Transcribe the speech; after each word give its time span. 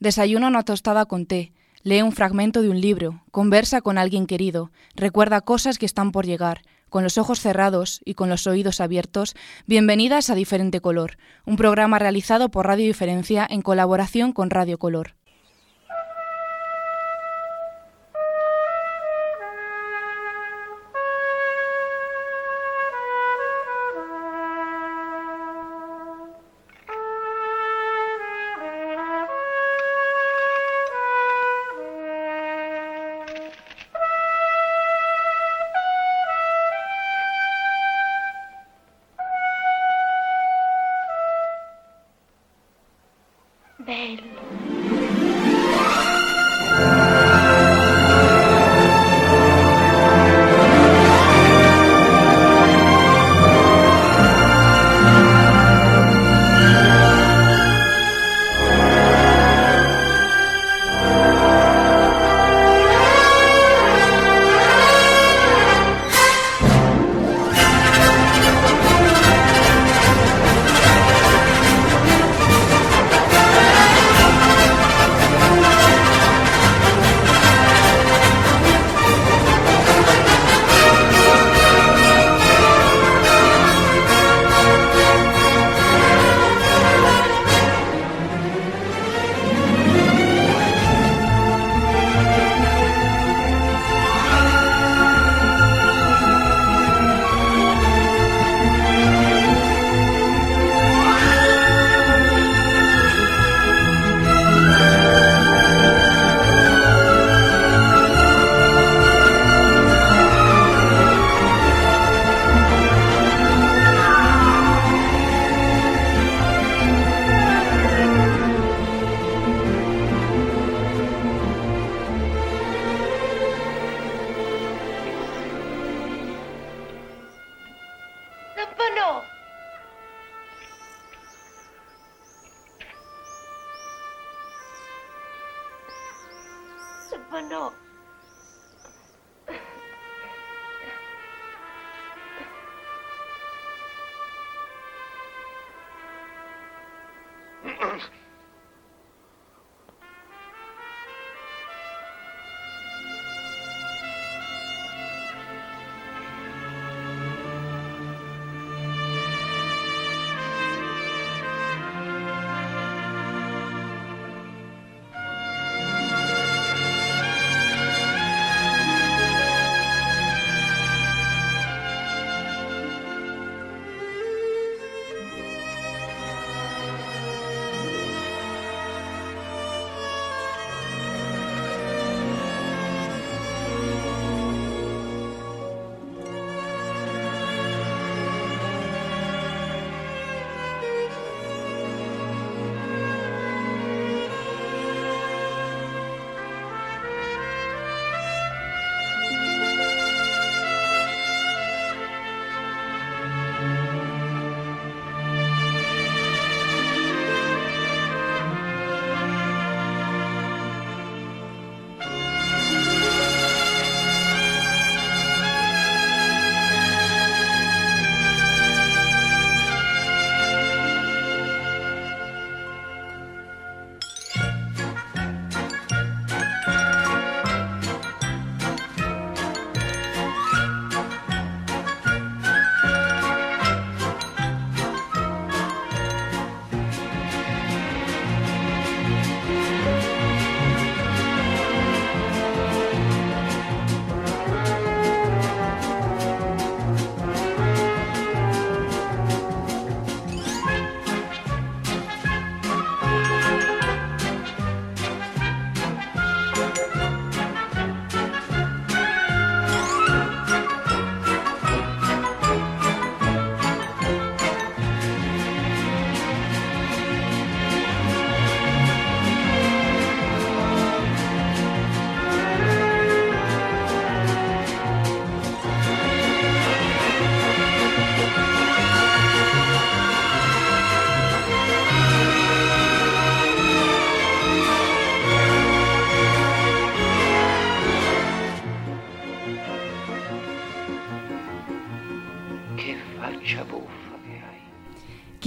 Desayuna 0.00 0.48
una 0.48 0.62
tostada 0.62 1.04
con 1.04 1.26
té, 1.26 1.52
lee 1.82 2.00
un 2.00 2.12
fragmento 2.12 2.62
de 2.62 2.70
un 2.70 2.80
libro, 2.80 3.22
conversa 3.30 3.82
con 3.82 3.98
alguien 3.98 4.26
querido, 4.26 4.72
recuerda 4.94 5.42
cosas 5.42 5.76
que 5.76 5.84
están 5.84 6.10
por 6.10 6.24
llegar, 6.24 6.62
con 6.88 7.02
los 7.04 7.18
ojos 7.18 7.38
cerrados 7.38 8.00
y 8.02 8.14
con 8.14 8.30
los 8.30 8.46
oídos 8.46 8.80
abiertos, 8.80 9.34
bienvenidas 9.66 10.30
a 10.30 10.34
Diferente 10.34 10.80
Color, 10.80 11.18
un 11.44 11.56
programa 11.56 11.98
realizado 11.98 12.50
por 12.50 12.66
Radio 12.66 12.86
Diferencia 12.86 13.46
en 13.48 13.60
colaboración 13.60 14.32
con 14.32 14.48
Radio 14.48 14.78
Color. 14.78 15.16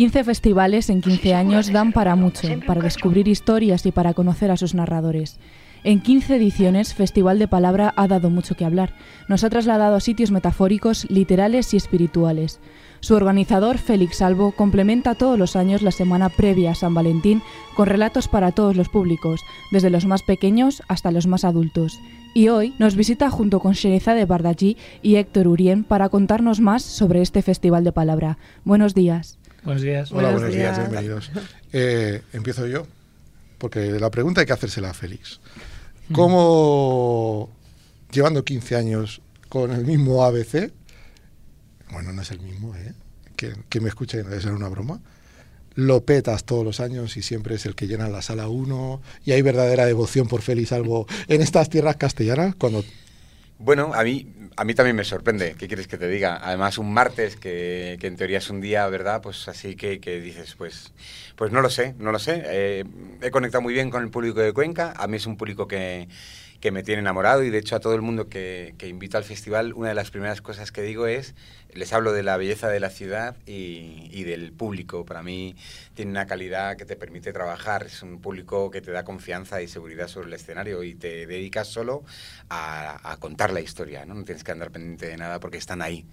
15 0.03 0.25
festivales 0.25 0.89
en 0.89 0.99
15 0.99 1.33
años 1.33 1.71
dan 1.71 1.93
para 1.93 2.17
mucho, 2.17 2.49
para 2.67 2.81
descubrir 2.81 3.29
historias 3.29 3.85
y 3.85 3.93
para 3.93 4.13
conocer 4.13 4.51
a 4.51 4.57
sus 4.57 4.73
narradores. 4.75 5.39
En 5.85 6.01
15 6.01 6.35
ediciones, 6.35 6.93
Festival 6.93 7.39
de 7.39 7.47
Palabra 7.47 7.93
ha 7.95 8.09
dado 8.09 8.29
mucho 8.29 8.55
que 8.55 8.65
hablar. 8.65 8.93
Nos 9.29 9.45
ha 9.45 9.49
trasladado 9.49 9.95
a 9.95 10.01
sitios 10.01 10.29
metafóricos, 10.29 11.09
literales 11.09 11.73
y 11.73 11.77
espirituales. 11.77 12.59
Su 12.99 13.15
organizador, 13.15 13.77
Félix 13.77 14.17
Salvo, 14.17 14.51
complementa 14.51 15.15
todos 15.15 15.39
los 15.39 15.55
años 15.55 15.81
la 15.81 15.91
semana 15.91 16.27
previa 16.27 16.71
a 16.71 16.75
San 16.75 16.93
Valentín 16.93 17.41
con 17.73 17.87
relatos 17.87 18.27
para 18.27 18.51
todos 18.51 18.75
los 18.75 18.89
públicos, 18.89 19.39
desde 19.71 19.89
los 19.89 20.05
más 20.05 20.21
pequeños 20.21 20.83
hasta 20.89 21.11
los 21.11 21.27
más 21.27 21.45
adultos. 21.45 21.97
Y 22.33 22.49
hoy 22.49 22.73
nos 22.77 22.97
visita 22.97 23.29
junto 23.29 23.61
con 23.61 23.73
de 23.73 24.25
Bardagí 24.25 24.75
y 25.01 25.15
Héctor 25.15 25.47
Urien 25.47 25.85
para 25.85 26.09
contarnos 26.09 26.59
más 26.59 26.81
sobre 26.81 27.21
este 27.21 27.41
Festival 27.41 27.85
de 27.85 27.93
Palabra. 27.93 28.37
Buenos 28.65 28.93
días. 28.93 29.37
Buenos 29.63 29.81
días. 29.81 30.11
Hola, 30.11 30.31
buenos, 30.31 30.53
días. 30.53 30.77
bienvenidos. 30.77 31.31
Eh, 31.71 32.21
empiezo 32.33 32.67
yo, 32.67 32.85
porque 33.57 33.99
la 33.99 34.11
pregunta 34.11 34.41
hay 34.41 34.47
que 34.47 34.53
hacérsela 34.53 34.89
a 34.89 34.93
Félix. 34.93 35.39
Mm. 36.09 36.13
¿Cómo, 36.13 37.49
llevando 38.11 38.43
15 38.43 38.75
años 38.75 39.21
con 39.47 39.71
el 39.71 39.85
mismo 39.85 40.23
ABC, 40.23 40.71
bueno, 41.91 42.11
no 42.11 42.21
es 42.21 42.31
el 42.31 42.41
mismo, 42.41 42.75
¿eh? 42.75 42.93
Que, 43.35 43.81
me 43.81 43.89
escuche, 43.89 44.17
debe 44.23 44.39
ser 44.41 44.51
una 44.51 44.69
broma. 44.69 45.01
Lo 45.75 46.05
petas 46.05 46.43
todos 46.43 46.63
los 46.63 46.79
años 46.79 47.17
y 47.17 47.21
siempre 47.21 47.55
es 47.55 47.65
el 47.65 47.75
que 47.75 47.87
llena 47.87 48.07
la 48.07 48.21
sala 48.21 48.47
1 48.47 49.01
y 49.25 49.31
hay 49.31 49.41
verdadera 49.41 49.85
devoción 49.85 50.27
por 50.27 50.41
Félix 50.41 50.71
Albo 50.71 51.07
en 51.27 51.41
estas 51.41 51.69
tierras 51.69 51.95
castellanas 51.97 52.55
cuando 52.55 52.83
bueno, 53.63 53.93
a 53.93 54.03
mí, 54.03 54.27
a 54.55 54.63
mí 54.65 54.73
también 54.73 54.95
me 54.95 55.03
sorprende, 55.03 55.55
¿qué 55.57 55.67
quieres 55.67 55.87
que 55.87 55.97
te 55.97 56.07
diga? 56.07 56.39
Además, 56.41 56.77
un 56.77 56.93
martes, 56.93 57.35
que, 57.35 57.97
en 58.01 58.15
teoría 58.15 58.37
es 58.37 58.49
un 58.49 58.61
día, 58.61 58.87
¿verdad? 58.87 59.21
Pues 59.21 59.47
así 59.47 59.75
que, 59.75 59.97
dices, 60.21 60.55
pues, 60.55 60.91
pues 61.35 61.51
no 61.51 61.61
lo 61.61 61.69
sé, 61.69 61.95
no 61.97 62.11
lo 62.11 62.19
sé. 62.19 62.43
Eh, 62.45 62.83
he 63.21 63.31
conectado 63.31 63.61
muy 63.61 63.73
bien 63.73 63.89
con 63.89 64.03
el 64.03 64.09
público 64.09 64.39
de 64.39 64.53
Cuenca, 64.53 64.93
a 64.95 65.07
mí 65.07 65.17
es 65.17 65.25
un 65.25 65.37
público 65.37 65.67
que, 65.67 66.07
que 66.63 66.71
me 66.71 66.81
tiene 66.81 67.01
enamorado 67.01 67.43
y 67.43 67.49
de 67.49 67.57
hecho 67.57 67.75
a 67.75 67.81
todo 67.81 67.93
el 67.93 68.01
mundo 68.01 68.29
que, 68.29 68.73
que, 68.77 68.87
invito 68.87 69.17
al 69.17 69.25
festival, 69.25 69.73
una 69.73 69.89
de 69.89 69.95
las 69.95 70.11
primeras 70.11 70.39
cosas 70.41 70.71
que 70.71 70.81
digo 70.81 71.07
es, 71.07 71.35
les 71.73 71.91
hablo 71.91 72.13
de 72.13 72.23
la 72.23 72.37
belleza 72.37 72.69
de 72.69 72.79
la 72.79 72.89
ciudad 72.89 73.35
y, 73.45 74.07
y, 74.11 74.23
del 74.23 74.53
público. 74.53 75.03
Para 75.03 75.23
mí 75.23 75.57
tiene 75.93 76.11
una 76.11 76.25
calidad 76.25 76.77
que 76.77 76.85
te 76.85 76.95
permite 76.95 77.33
trabajar, 77.33 77.87
es 77.87 78.01
un 78.01 78.21
público 78.21 78.71
que 78.71 78.79
te 78.79 78.91
da 78.91 79.03
confianza 79.03 79.61
y 79.61 79.67
seguridad 79.67 80.07
sobre 80.07 80.27
el 80.27 80.33
escenario 80.35 80.85
y 80.85 80.95
te 80.95 81.27
dedicas 81.27 81.67
solo 81.67 82.05
a, 82.47 83.11
a 83.11 83.17
contar 83.17 83.51
la 83.51 83.59
historia, 83.59 84.05
¿no? 84.05 84.13
no 84.13 84.23
tienes 84.23 84.45
que 84.45 84.53
andar 84.53 84.71
pendiente 84.71 85.07
de 85.07 85.17
nada 85.17 85.41
porque 85.41 85.57
están 85.57 85.81
ahí 85.81 86.05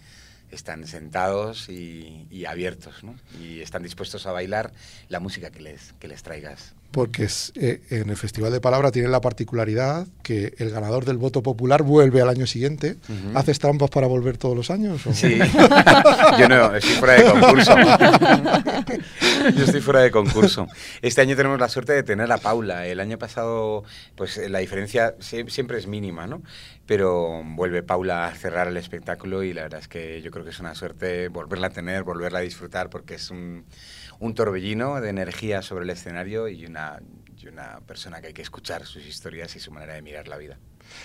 están 0.51 0.85
sentados 0.85 1.69
y, 1.69 2.27
y, 2.29 2.47
abiertos, 2.47 3.05
¿no? 3.05 3.15
Y 3.41 3.61
están 3.61 3.85
dispuestos 3.85 4.27
a 4.27 4.33
bailar 4.33 4.73
la 5.09 5.21
música 5.21 5.53
que 5.53 5.61
les, 5.61 5.93
que 6.01 6.09
les 6.09 6.25
traigas 6.25 6.75
porque 6.91 7.29
eh, 7.55 7.81
en 7.91 8.11
el 8.11 8.17
Festival 8.17 8.53
de 8.53 8.61
Palabra 8.61 8.91
tiene 8.91 9.09
la 9.09 9.21
particularidad 9.21 10.07
que 10.23 10.55
el 10.59 10.71
ganador 10.71 11.05
del 11.05 11.19
voto 11.19 11.43
popular 11.43 11.83
vuelve 11.83 12.21
al 12.21 12.29
año 12.29 12.47
siguiente. 12.47 12.97
¿Haces 13.35 13.59
trampas 13.59 13.91
para 13.91 14.07
volver 14.07 14.39
todos 14.39 14.57
los 14.57 14.71
años? 14.71 15.03
Sí, 15.13 15.39
yo 16.39 16.49
no, 16.49 16.75
estoy 16.75 16.95
fuera 16.97 17.15
de 17.15 17.31
concurso. 17.31 17.77
yo 19.57 19.65
estoy 19.65 19.81
fuera 19.81 20.01
de 20.01 20.11
concurso. 20.11 20.67
Este 21.01 21.21
año 21.21 21.37
tenemos 21.37 21.61
la 21.61 21.69
suerte 21.69 21.93
de 21.93 22.03
tener 22.03 22.31
a 22.33 22.39
Paula. 22.39 22.87
El 22.87 22.99
año 22.99 23.19
pasado, 23.19 23.85
pues 24.17 24.39
la 24.51 24.59
diferencia 24.59 25.15
siempre 25.21 25.79
es 25.79 25.87
mínima, 25.87 26.27
¿no? 26.27 26.43
Pero 26.87 27.43
vuelve 27.45 27.85
Paula 27.85 28.27
a 28.27 28.35
cerrar 28.35 28.67
el 28.67 28.77
espectáculo 28.77 29.45
y 29.45 29.53
la 29.53 29.63
verdad 29.63 29.81
es 29.81 29.89
que 29.89 30.23
yo 30.23 30.33
creo 30.33 30.45
que 30.45 30.51
es 30.51 30.59
una 30.59 30.75
suerte 30.75 31.29
volverla 31.29 31.69
a 31.69 31.71
tener, 31.71 32.03
volverla 32.03 32.41
a 32.41 32.43
disfrutar, 32.43 32.91
porque 32.91 33.15
es 33.15 33.31
un 33.31 33.65
un 34.21 34.35
torbellino 34.35 35.01
de 35.01 35.11
energía 35.11 35.63
sobre 35.63 35.85
el 35.85 35.91
escenario 35.91 36.49
y 36.49 36.67
una, 36.67 37.01
y 37.37 37.49
una 37.49 37.81
persona 37.81 38.21
que 38.21 38.29
hay 38.29 38.33
que 38.33 38.43
escuchar 38.43 38.87
sus 38.87 39.05
historias 39.05 39.57
y 39.57 39.61
su 39.61 39.73
manera 39.73 39.95
de 39.95 40.03
mirar 40.03 40.29
la 40.29 40.37
vida. 40.37 40.59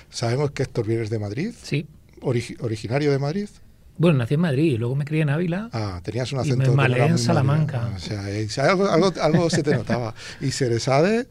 Sabemos 0.10 0.52
que 0.52 0.64
Héctor 0.64 0.86
vienes 0.86 1.10
de 1.10 1.18
Madrid. 1.18 1.54
Sí. 1.60 1.88
¿Originario 2.22 3.12
de 3.12 3.20
Madrid? 3.20 3.50
Bueno, 3.98 4.18
nací 4.18 4.34
en 4.34 4.42
Madrid 4.42 4.74
y 4.74 4.78
luego 4.78 4.96
me 4.96 5.06
crié 5.06 5.22
en 5.22 5.30
Ávila. 5.30 5.70
Ah, 5.72 6.02
tenías 6.04 6.32
un 6.34 6.40
acento. 6.40 6.74
Y 6.74 6.76
me 6.76 6.98
en 7.06 7.18
Salamanca. 7.18 7.94
o 7.96 8.00
sea, 8.00 8.26
algo, 8.70 8.90
algo, 8.90 9.14
algo, 9.22 9.50
se 9.50 9.64
te 9.64 9.74
notaba. 9.74 10.14
Y 10.42 10.52
Ceresade, 10.52 11.28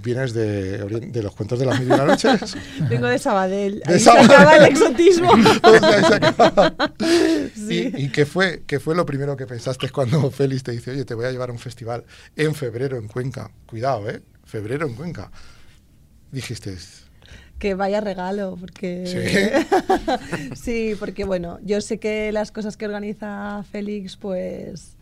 ¿Vienes 0.00 0.32
de, 0.32 0.78
de, 0.78 1.22
los 1.22 1.34
cuentos 1.34 1.58
de 1.58 1.66
las 1.66 1.78
mil 1.78 1.88
y 1.88 1.92
una 1.92 2.04
noches? 2.04 2.56
Vengo 2.88 3.08
de 3.08 3.18
Sabadell. 3.18 3.82
Ahí 3.86 3.98
se 4.00 4.10
acaba 4.10 4.56
el 4.56 4.64
exotismo. 4.64 5.30
¿Y, 7.68 8.08
qué, 8.08 8.24
fue, 8.24 8.62
qué 8.66 8.80
fue 8.80 8.94
lo 8.94 9.04
primero 9.04 9.36
que 9.36 9.46
pensaste 9.46 9.90
cuando 9.90 10.30
Félix 10.30 10.62
te 10.62 10.72
dice, 10.72 10.92
oye, 10.92 11.04
te 11.04 11.14
voy 11.14 11.26
a 11.26 11.30
llevar 11.30 11.50
a 11.50 11.52
un 11.52 11.58
festival 11.58 12.04
en 12.36 12.54
febrero 12.54 12.96
en 12.96 13.08
Cuenca? 13.08 13.50
Cuidado, 13.66 14.08
¿eh? 14.08 14.22
Febrero 14.44 14.86
en 14.86 14.94
Cuenca. 14.94 15.30
Dijiste... 16.30 16.76
Que 17.58 17.74
vaya 17.74 18.00
regalo, 18.00 18.56
porque... 18.58 19.06
¿Sí? 19.06 20.56
sí, 20.56 20.96
porque 20.98 21.24
bueno, 21.24 21.60
yo 21.62 21.80
sé 21.80 21.98
que 21.98 22.32
las 22.32 22.50
cosas 22.50 22.76
que 22.76 22.86
organiza 22.86 23.62
Félix, 23.70 24.16
pues, 24.16 24.96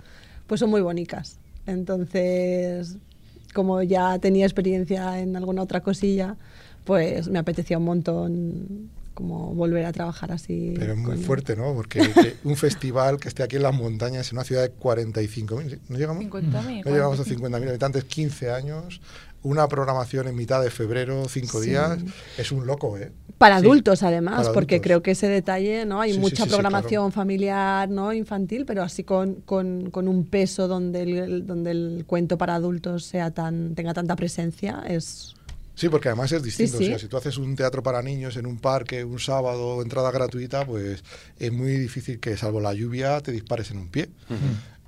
pues 0.46 0.60
son 0.60 0.68
muy 0.68 0.82
bonitas. 0.82 1.38
Entonces, 1.66 2.96
como 3.52 3.82
ya 3.82 4.18
tenía 4.18 4.46
experiencia 4.46 5.20
en 5.20 5.36
alguna 5.36 5.62
otra 5.62 5.80
cosilla, 5.82 6.36
pues 6.84 7.28
me 7.28 7.38
apetecía 7.38 7.78
un 7.78 7.84
montón 7.84 8.90
como 9.20 9.54
volver 9.54 9.84
a 9.84 9.92
trabajar 9.92 10.32
así. 10.32 10.72
Pero 10.78 10.94
es 10.94 10.98
muy 10.98 11.18
fuerte, 11.18 11.54
¿no? 11.54 11.74
Porque 11.74 12.00
un 12.44 12.56
festival 12.56 13.18
que 13.20 13.28
esté 13.28 13.42
aquí 13.42 13.56
en 13.56 13.64
las 13.64 13.74
montañas, 13.74 14.32
en 14.32 14.38
una 14.38 14.44
ciudad 14.44 14.62
de 14.62 14.74
45.000, 14.74 15.78
¿no 15.88 15.98
llegamos? 15.98 16.24
50.000. 16.24 16.84
No 16.86 16.90
llegamos 16.90 17.20
a 17.20 17.24
50.000 17.24 17.68
habitantes, 17.68 18.04
15 18.04 18.50
años, 18.50 19.02
una 19.42 19.68
programación 19.68 20.28
en 20.28 20.36
mitad 20.36 20.62
de 20.62 20.70
febrero, 20.70 21.26
cinco 21.28 21.60
días, 21.60 21.98
es 22.38 22.50
un 22.50 22.66
loco, 22.66 22.96
¿eh? 22.96 23.12
Para 23.36 23.56
adultos, 23.56 24.02
además, 24.02 24.50
porque 24.50 24.80
creo 24.80 25.02
que 25.02 25.12
ese 25.12 25.28
detalle, 25.28 25.86
¿no? 25.86 26.00
Hay 26.00 26.18
mucha 26.18 26.46
programación 26.46 27.12
familiar, 27.12 27.88
¿no? 27.88 28.12
Infantil, 28.12 28.64
pero 28.66 28.82
así 28.82 29.04
con, 29.04 29.36
con, 29.36 29.90
con 29.90 30.08
un 30.08 30.26
peso 30.26 30.66
donde 30.66 31.02
el, 31.02 31.46
donde 31.46 31.70
el 31.70 32.04
cuento 32.06 32.36
para 32.38 32.54
adultos 32.54 33.04
sea 33.04 33.30
tan, 33.30 33.74
tenga 33.74 33.92
tanta 33.92 34.16
presencia, 34.16 34.82
es... 34.86 35.34
Sí, 35.80 35.88
porque 35.88 36.10
además 36.10 36.30
es 36.30 36.42
distinto. 36.42 36.76
O 36.76 36.80
sea, 36.82 36.98
si 36.98 37.08
tú 37.08 37.16
haces 37.16 37.38
un 37.38 37.56
teatro 37.56 37.82
para 37.82 38.02
niños 38.02 38.36
en 38.36 38.44
un 38.44 38.58
parque 38.58 39.02
un 39.02 39.18
sábado, 39.18 39.80
entrada 39.80 40.10
gratuita, 40.10 40.66
pues 40.66 41.02
es 41.38 41.52
muy 41.52 41.72
difícil 41.72 42.20
que, 42.20 42.36
salvo 42.36 42.60
la 42.60 42.74
lluvia, 42.74 43.18
te 43.22 43.32
dispares 43.32 43.70
en 43.70 43.78
un 43.78 43.88
pie. 43.88 44.10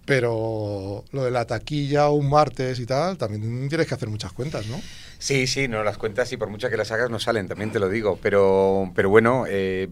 Pero 0.05 1.03
lo 1.13 1.25
de 1.25 1.31
la 1.31 1.47
taquilla 1.47 2.11
un 2.11 2.29
martes 2.29 2.79
y 2.79 2.85
tal, 2.85 3.17
también 3.17 3.71
tienes 3.71 3.87
que 3.87 3.95
hacer 3.95 4.11
muchas 4.11 4.33
cuentas, 4.33 4.67
¿no? 4.67 4.79
Sí, 5.23 5.47
sí, 5.47 5.69
no 5.69 5.85
las 5.85 5.99
cuentas 5.99 6.33
y 6.33 6.37
por 6.37 6.49
muchas 6.49 6.69
que 6.69 6.77
las 6.77 6.91
hagas 6.91 7.09
no 7.09 7.21
salen, 7.21 7.47
también 7.47 7.71
te 7.71 7.79
lo 7.79 7.89
digo. 7.89 8.19
Pero, 8.21 8.91
pero 8.93 9.09
bueno, 9.09 9.45
eh, 9.49 9.89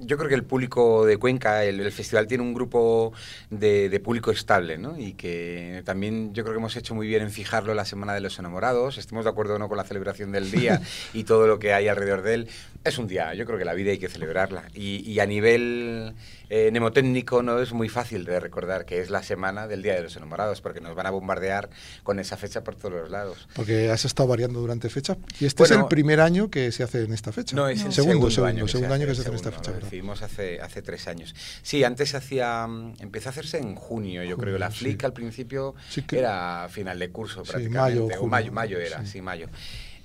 yo 0.00 0.18
creo 0.18 0.28
que 0.28 0.34
el 0.34 0.44
público 0.44 1.06
de 1.06 1.16
Cuenca, 1.16 1.64
el, 1.64 1.90
festival 1.90 2.26
tiene 2.26 2.42
un 2.42 2.52
grupo 2.52 3.14
de, 3.48 3.98
público 4.04 4.30
estable, 4.30 4.76
¿no? 4.76 4.98
Y 4.98 5.14
que 5.14 5.80
también 5.86 6.34
yo 6.34 6.44
creo 6.44 6.52
que 6.52 6.58
hemos 6.58 6.76
hecho 6.76 6.94
muy 6.94 7.06
bien 7.06 7.22
en 7.22 7.30
fijarlo 7.30 7.72
la 7.72 7.86
Semana 7.86 8.12
de 8.12 8.20
los 8.20 8.38
Enamorados. 8.38 8.98
Estemos 8.98 9.24
de 9.24 9.30
acuerdo 9.30 9.54
o 9.54 9.58
no 9.58 9.70
con 9.70 9.78
la 9.78 9.84
celebración 9.84 10.32
del 10.32 10.50
día 10.50 10.82
y 11.14 11.24
todo 11.24 11.46
lo 11.46 11.58
que 11.58 11.72
hay 11.72 11.88
alrededor 11.88 12.20
de 12.20 12.34
él. 12.34 12.48
Es 12.84 12.98
un 12.98 13.08
día, 13.08 13.32
yo 13.32 13.46
creo 13.46 13.58
que 13.58 13.64
la 13.64 13.72
vida 13.72 13.90
hay 13.90 13.98
que 13.98 14.10
celebrarla. 14.10 14.64
Y, 14.74 15.18
a 15.18 15.24
nivel 15.24 16.14
eh, 16.50 16.70
mnemotécnico 16.70 17.42
no 17.42 17.60
es 17.60 17.72
muy 17.72 17.88
fácil 17.88 18.24
de 18.24 18.40
recordar 18.40 18.84
que 18.84 19.00
es 19.00 19.10
la 19.10 19.22
semana 19.22 19.66
del 19.66 19.82
Día 19.82 19.94
de 19.94 20.02
los 20.02 20.16
Enamorados, 20.16 20.60
porque 20.60 20.80
nos 20.80 20.94
van 20.94 21.06
a 21.06 21.10
bombardear 21.10 21.70
con 22.02 22.18
esa 22.18 22.36
fecha 22.36 22.62
por 22.62 22.76
todos 22.76 22.92
los 22.92 23.10
lados. 23.10 23.48
Porque 23.54 23.90
has 23.90 24.04
estado 24.04 24.28
variando 24.28 24.60
durante 24.60 24.88
fecha. 24.88 25.16
Y 25.40 25.46
este 25.46 25.62
es 25.64 25.70
el 25.70 25.86
primer 25.86 26.20
año 26.20 26.50
que 26.50 26.72
se 26.72 26.82
hace 26.82 27.04
en 27.04 27.12
esta 27.12 27.32
fecha. 27.32 27.56
No, 27.56 27.68
es 27.68 27.84
el 27.84 27.92
segundo, 27.92 28.30
segundo, 28.30 28.46
año, 28.48 28.68
segundo 28.68 28.94
año 28.94 29.06
que 29.06 29.14
se 29.14 29.22
hace 29.22 29.30
en 29.30 29.36
esta 29.36 29.52
fecha. 29.52 29.70
Lo 29.70 29.78
decidimos 29.78 30.22
hace, 30.22 30.60
hace 30.60 30.82
tres 30.82 31.08
años. 31.08 31.34
Sí, 31.62 31.84
antes 31.84 32.10
se 32.10 32.16
hacía, 32.16 32.66
empezó 33.00 33.28
a 33.28 33.30
hacerse 33.30 33.58
en 33.58 33.74
junio, 33.74 34.22
yo 34.24 34.36
creo. 34.36 34.58
La 34.58 34.70
FLIC 34.70 35.04
al 35.04 35.12
principio 35.12 35.74
era 36.12 36.68
final 36.70 36.98
de 36.98 37.10
curso 37.10 37.42
prácticamente. 37.42 38.16
o 38.18 38.26
mayo, 38.26 38.52
mayo 38.52 38.78
era, 38.78 39.04
sí. 39.06 39.20
mayo. 39.20 39.48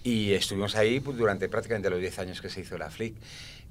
Y 0.04 0.32
estuvimos 0.32 0.76
ahí 0.76 1.00
pues, 1.00 1.18
durante 1.18 1.50
prácticamente 1.50 1.90
los 1.90 2.00
10 2.00 2.20
años 2.20 2.42
que 2.42 2.50
se 2.50 2.62
hizo 2.62 2.78
la 2.78 2.90
FLIC. 2.90 3.16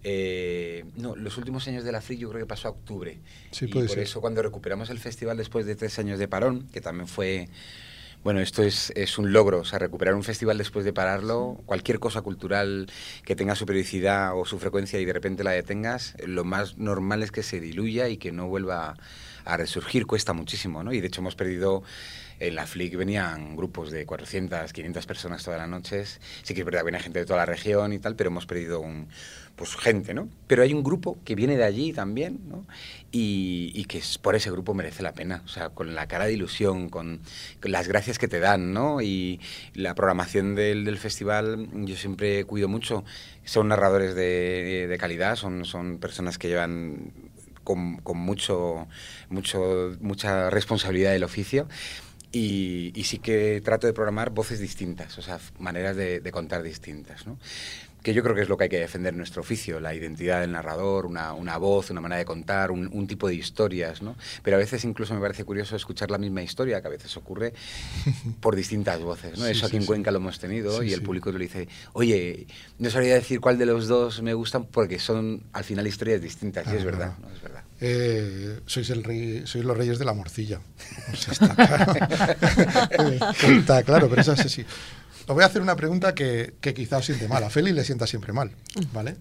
Eh, 0.05 0.85
no, 0.97 1.17
los 1.17 1.37
últimos 1.39 1.67
años 1.67 1.85
de 1.85 1.93
la 1.93 2.01
FLIC 2.01 2.21
yo 2.21 2.29
creo 2.31 2.41
que 2.41 2.47
pasó 2.47 2.69
a 2.69 2.71
octubre. 2.71 3.19
y 3.61 3.67
por 3.67 3.99
eso 3.99 4.21
cuando 4.21 4.43
recuperamos 4.43 4.91
el 4.91 4.99
festival 4.99 5.37
después 5.37 5.67
de 5.67 5.77
tres 5.77 5.99
años 5.99 6.19
de 6.19 6.29
parón, 6.29 6.69
que 6.73 6.81
también 6.81 7.09
fue 7.09 7.49
bueno, 8.25 8.41
esto 8.41 8.65
es, 8.65 8.93
es, 8.97 9.17
un 9.17 9.33
logro, 9.33 9.61
o 9.61 9.65
sea, 9.65 9.79
recuperar 9.79 10.15
un 10.15 10.25
festival 10.25 10.59
después 10.59 10.85
de 10.85 10.93
pararlo, 10.93 11.61
cualquier 11.67 12.01
cosa 12.01 12.21
cultural 12.21 12.91
que 13.25 13.37
tenga 13.37 13.55
su 13.55 13.65
periodicidad 13.65 14.37
o 14.37 14.45
su 14.45 14.59
frecuencia 14.59 14.99
y 14.99 15.05
de 15.05 15.13
repente 15.13 15.45
la 15.45 15.53
detengas, 15.53 16.17
lo 16.27 16.45
más 16.45 16.79
normal 16.79 17.23
es 17.23 17.31
que 17.31 17.45
se 17.45 17.61
diluya 17.61 18.09
y 18.09 18.17
que 18.17 18.33
no 18.33 18.49
vuelva 18.49 18.97
a 19.45 19.57
resurgir, 19.57 20.07
cuesta 20.07 20.33
muchísimo, 20.33 20.83
¿no? 20.83 20.93
Y 20.93 21.01
de 21.01 21.07
hecho 21.07 21.21
hemos 21.21 21.37
perdido 21.37 21.85
en 22.41 22.55
la 22.55 22.67
FLIC 22.67 22.97
venían 22.97 23.57
grupos 23.57 23.91
de 23.91 24.07
400, 24.07 24.73
500 24.73 25.07
personas 25.07 25.43
todas 25.43 25.59
las 25.59 25.69
noches. 25.69 26.21
Sí 26.43 26.55
que 26.55 26.61
es 26.61 26.67
verdad, 26.67 26.85
venía 26.85 27.01
gente 27.01 27.21
de 27.21 27.27
toda 27.27 27.39
la 27.39 27.47
región 27.47 27.93
y 27.93 27.99
tal, 27.99 28.15
pero 28.15 28.29
hemos 28.29 28.47
perdido 28.47 28.81
un, 28.81 29.09
pues 29.59 29.77
gente, 29.77 30.15
¿no? 30.15 30.29
Pero 30.47 30.63
hay 30.63 30.73
un 30.73 30.85
grupo 30.85 31.19
que 31.25 31.35
viene 31.35 31.57
de 31.57 31.65
allí 31.65 31.93
también, 31.93 32.41
¿no? 32.49 32.65
Y, 33.11 33.85
que 33.87 33.99
es, 33.99 34.17
por 34.17 34.37
ese 34.37 34.51
grupo 34.51 34.73
merece 34.73 35.03
la 35.03 35.13
pena, 35.13 35.43
o 35.45 35.49
sea, 35.49 35.71
con 35.71 35.95
la 35.95 36.07
cara 36.07 36.27
de 36.27 36.33
ilusión, 36.33 36.89
con, 36.89 37.21
las 37.63 37.89
gracias 37.89 38.19
que 38.19 38.29
te 38.29 38.39
dan, 38.39 38.73
¿no? 38.73 39.03
Y 39.03 39.41
la 39.75 39.95
programación 39.95 40.55
del, 40.55 40.85
del, 40.85 40.97
festival 40.99 41.69
yo 41.73 41.97
siempre 41.97 42.45
cuido 42.45 42.69
mucho. 42.69 43.05
Son 43.45 43.69
narradores 43.69 44.15
de, 44.15 44.87
de 44.89 44.99
calidad, 44.99 45.37
son, 45.37 45.65
son 45.65 45.99
personas 45.99 46.39
que 46.39 46.49
llevan 46.49 47.13
con, 47.65 47.97
con, 47.99 48.19
mucho, 48.19 48.87
mucho, 49.29 49.97
mucha 50.01 50.51
responsabilidad 50.51 51.13
del 51.13 51.25
oficio. 51.25 51.69
Y, 52.31 52.93
y, 52.95 53.05
sí 53.05 53.19
que 53.19 53.63
trato 53.65 53.87
de 53.87 53.95
programar 53.95 54.31
voces 54.31 54.61
distintas, 54.61 55.17
o 55.17 55.23
sea, 55.23 55.41
maneras 55.59 55.97
de, 55.97 56.21
de 56.21 56.31
contar 56.31 56.63
distintas. 56.63 57.27
¿no? 57.27 57.39
Que 58.03 58.15
yo 58.15 58.23
creo 58.23 58.35
que 58.35 58.43
es 58.43 58.49
lo 58.49 58.57
que 58.57 58.65
hay 58.65 58.71
que 58.71 58.79
defender 58.79 59.13
en 59.13 59.19
nuestro 59.19 59.43
oficio, 59.43 59.81
la 59.81 59.95
identidad 59.95 60.41
del 60.41 60.53
narrador, 60.53 61.07
una, 61.07 61.33
una 61.33 61.57
voz, 61.57 61.91
una 61.91 62.01
manera 62.01 62.19
de 62.19 62.25
contar, 62.25 62.71
un, 62.71 62.89
un, 62.93 63.07
tipo 63.07 63.29
de 63.29 63.35
historias, 63.35 64.03
¿no? 64.03 64.17
Pero 64.43 64.57
a 64.57 64.59
veces 64.59 64.85
incluso 64.85 65.15
me 65.15 65.21
parece 65.21 65.45
curioso 65.45 65.77
escuchar 65.77 66.11
la 66.11 66.19
misma 66.19 66.43
historia, 66.43 66.81
que 66.81 66.87
a 66.89 66.91
veces 66.91 67.17
ocurre 67.17 67.53
por 68.41 68.55
distintas 68.57 69.01
voces, 69.01 69.39
¿no? 69.39 69.45
Sí, 69.45 69.51
Eso 69.53 69.67
aquí 69.67 69.77
sí, 69.77 69.83
en 69.83 69.87
Cuenca 69.87 70.11
lo 70.11 70.19
hemos 70.19 70.39
tenido 70.39 70.83
y 70.83 70.93
el 70.93 71.03
público 71.03 71.31
te 71.31 71.39
lo 71.39 71.43
dice, 71.43 71.69
oye, 71.93 72.47
no 72.79 72.91
sabría 72.91 73.15
decir 73.15 73.41
cuál 73.41 73.59
de 73.59 73.67
los 73.67 73.89
dos 73.89 74.23
me 74.23 74.35
gustan 74.35 74.65
porque 74.65 74.99
son 74.99 75.43
al 75.53 75.65
final 75.65 75.87
historias 75.87 76.23
distintas, 76.23 76.67
ah, 76.67 76.75
y 76.75 76.77
es 76.77 76.85
verdad, 76.85 77.15
¿no? 77.21 77.29
Es 77.31 77.43
verdad. 77.43 77.65
Eh, 77.81 78.61
sois, 78.67 78.91
el 78.91 79.05
rey, 79.05 79.43
sois 79.47 79.65
los 79.65 79.77
reyes 79.77 79.99
de 79.99 80.05
la 80.05 80.13
morcilla. 80.13 80.61
O 81.13 81.17
sea, 81.17 81.33
está, 81.33 81.55
claro. 82.89 83.55
está 83.59 83.83
claro, 83.83 84.09
pero 84.09 84.23
es 84.23 84.29
así. 84.29 84.65
Os 85.29 85.35
voy 85.35 85.45
a 85.45 85.47
hacer 85.47 85.61
una 85.61 85.77
pregunta 85.77 86.15
que, 86.15 86.55
que 86.61 86.73
quizá 86.73 86.97
os 86.97 87.05
siente 87.07 87.29
mal. 87.29 87.45
A 87.45 87.51
Félix 87.51 87.77
le 87.77 87.85
sienta 87.85 88.07
siempre 88.07 88.33
mal, 88.33 88.51
¿vale? 88.95 89.17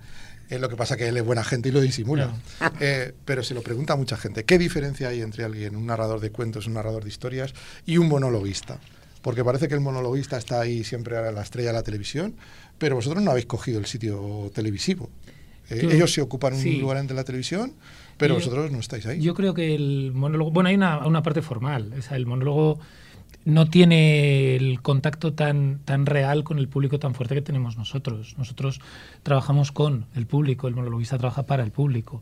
Eh, 0.50 0.58
lo 0.58 0.70
que 0.70 0.78
pasa 0.78 0.94
es 0.94 1.00
que 1.00 1.08
él 1.10 1.18
es 1.18 1.26
buena 1.26 1.44
gente 1.44 1.68
y 1.68 1.72
lo 1.74 1.82
disimula. 1.82 2.28
No. 2.28 2.72
Eh, 2.80 3.14
pero 3.26 3.44
se 3.44 3.54
lo 3.54 3.62
pregunta 3.62 3.94
a 3.94 3.96
mucha 3.98 4.16
gente. 4.16 4.46
¿Qué 4.46 4.58
diferencia 4.58 5.10
hay 5.10 5.22
entre 5.22 5.44
alguien, 5.44 5.76
un 5.76 5.86
narrador 5.86 6.22
de 6.22 6.32
cuentos, 6.32 6.66
un 6.68 6.76
narrador 6.76 7.04
de 7.04 7.10
historias 7.10 7.54
y 7.86 7.98
un 7.98 8.08
monologuista? 8.08 8.80
Porque 9.22 9.44
parece 9.44 9.68
que 9.68 9.74
el 9.74 9.82
monologuista 9.82 10.38
está 10.38 10.62
ahí 10.62 10.86
siempre 10.86 11.18
a 11.18 11.32
la 11.34 11.42
estrella 11.42 11.70
de 11.70 11.74
la 11.74 11.84
televisión, 11.84 12.36
pero 12.78 12.96
vosotros 12.96 13.22
no 13.22 13.32
habéis 13.32 13.46
cogido 13.46 13.78
el 13.80 13.86
sitio 13.86 14.50
televisivo. 14.56 15.10
Eh, 15.70 15.82
Yo, 15.84 15.92
ellos 15.92 16.14
se 16.14 16.22
ocupan 16.22 16.56
sí. 16.56 16.76
un 16.76 16.82
lugar 16.82 16.98
en 16.98 17.14
la 17.14 17.26
televisión, 17.26 17.74
pero 18.18 18.36
yo, 18.36 18.40
vosotros 18.40 18.72
no 18.72 18.80
estáis 18.80 19.06
ahí. 19.06 19.20
Yo 19.20 19.34
creo 19.34 19.54
que 19.54 19.76
el 19.76 20.14
monólogo, 20.14 20.52
bueno, 20.52 20.70
hay 20.70 20.76
una, 20.76 21.06
una 21.06 21.22
parte 21.22 21.42
formal, 21.42 21.94
o 21.98 22.02
sea, 22.02 22.16
el 22.16 22.26
monólogo 22.26 22.80
no 23.48 23.70
tiene 23.70 24.58
el 24.58 24.82
contacto 24.82 25.32
tan, 25.32 25.80
tan 25.86 26.06
real 26.06 26.44
con 26.44 26.60
el 26.60 26.68
público 26.68 27.00
tan 27.00 27.16
fuerte 27.16 27.34
que 27.34 27.42
tenemos 27.42 27.78
nosotros. 27.78 28.36
Nosotros 28.38 28.82
trabajamos 29.24 29.72
con 29.72 30.06
el 30.16 30.28
público, 30.28 30.68
el 30.68 30.76
monologuista 30.76 31.18
trabaja 31.18 31.44
para 31.44 31.64
el 31.64 31.72
público. 31.72 32.22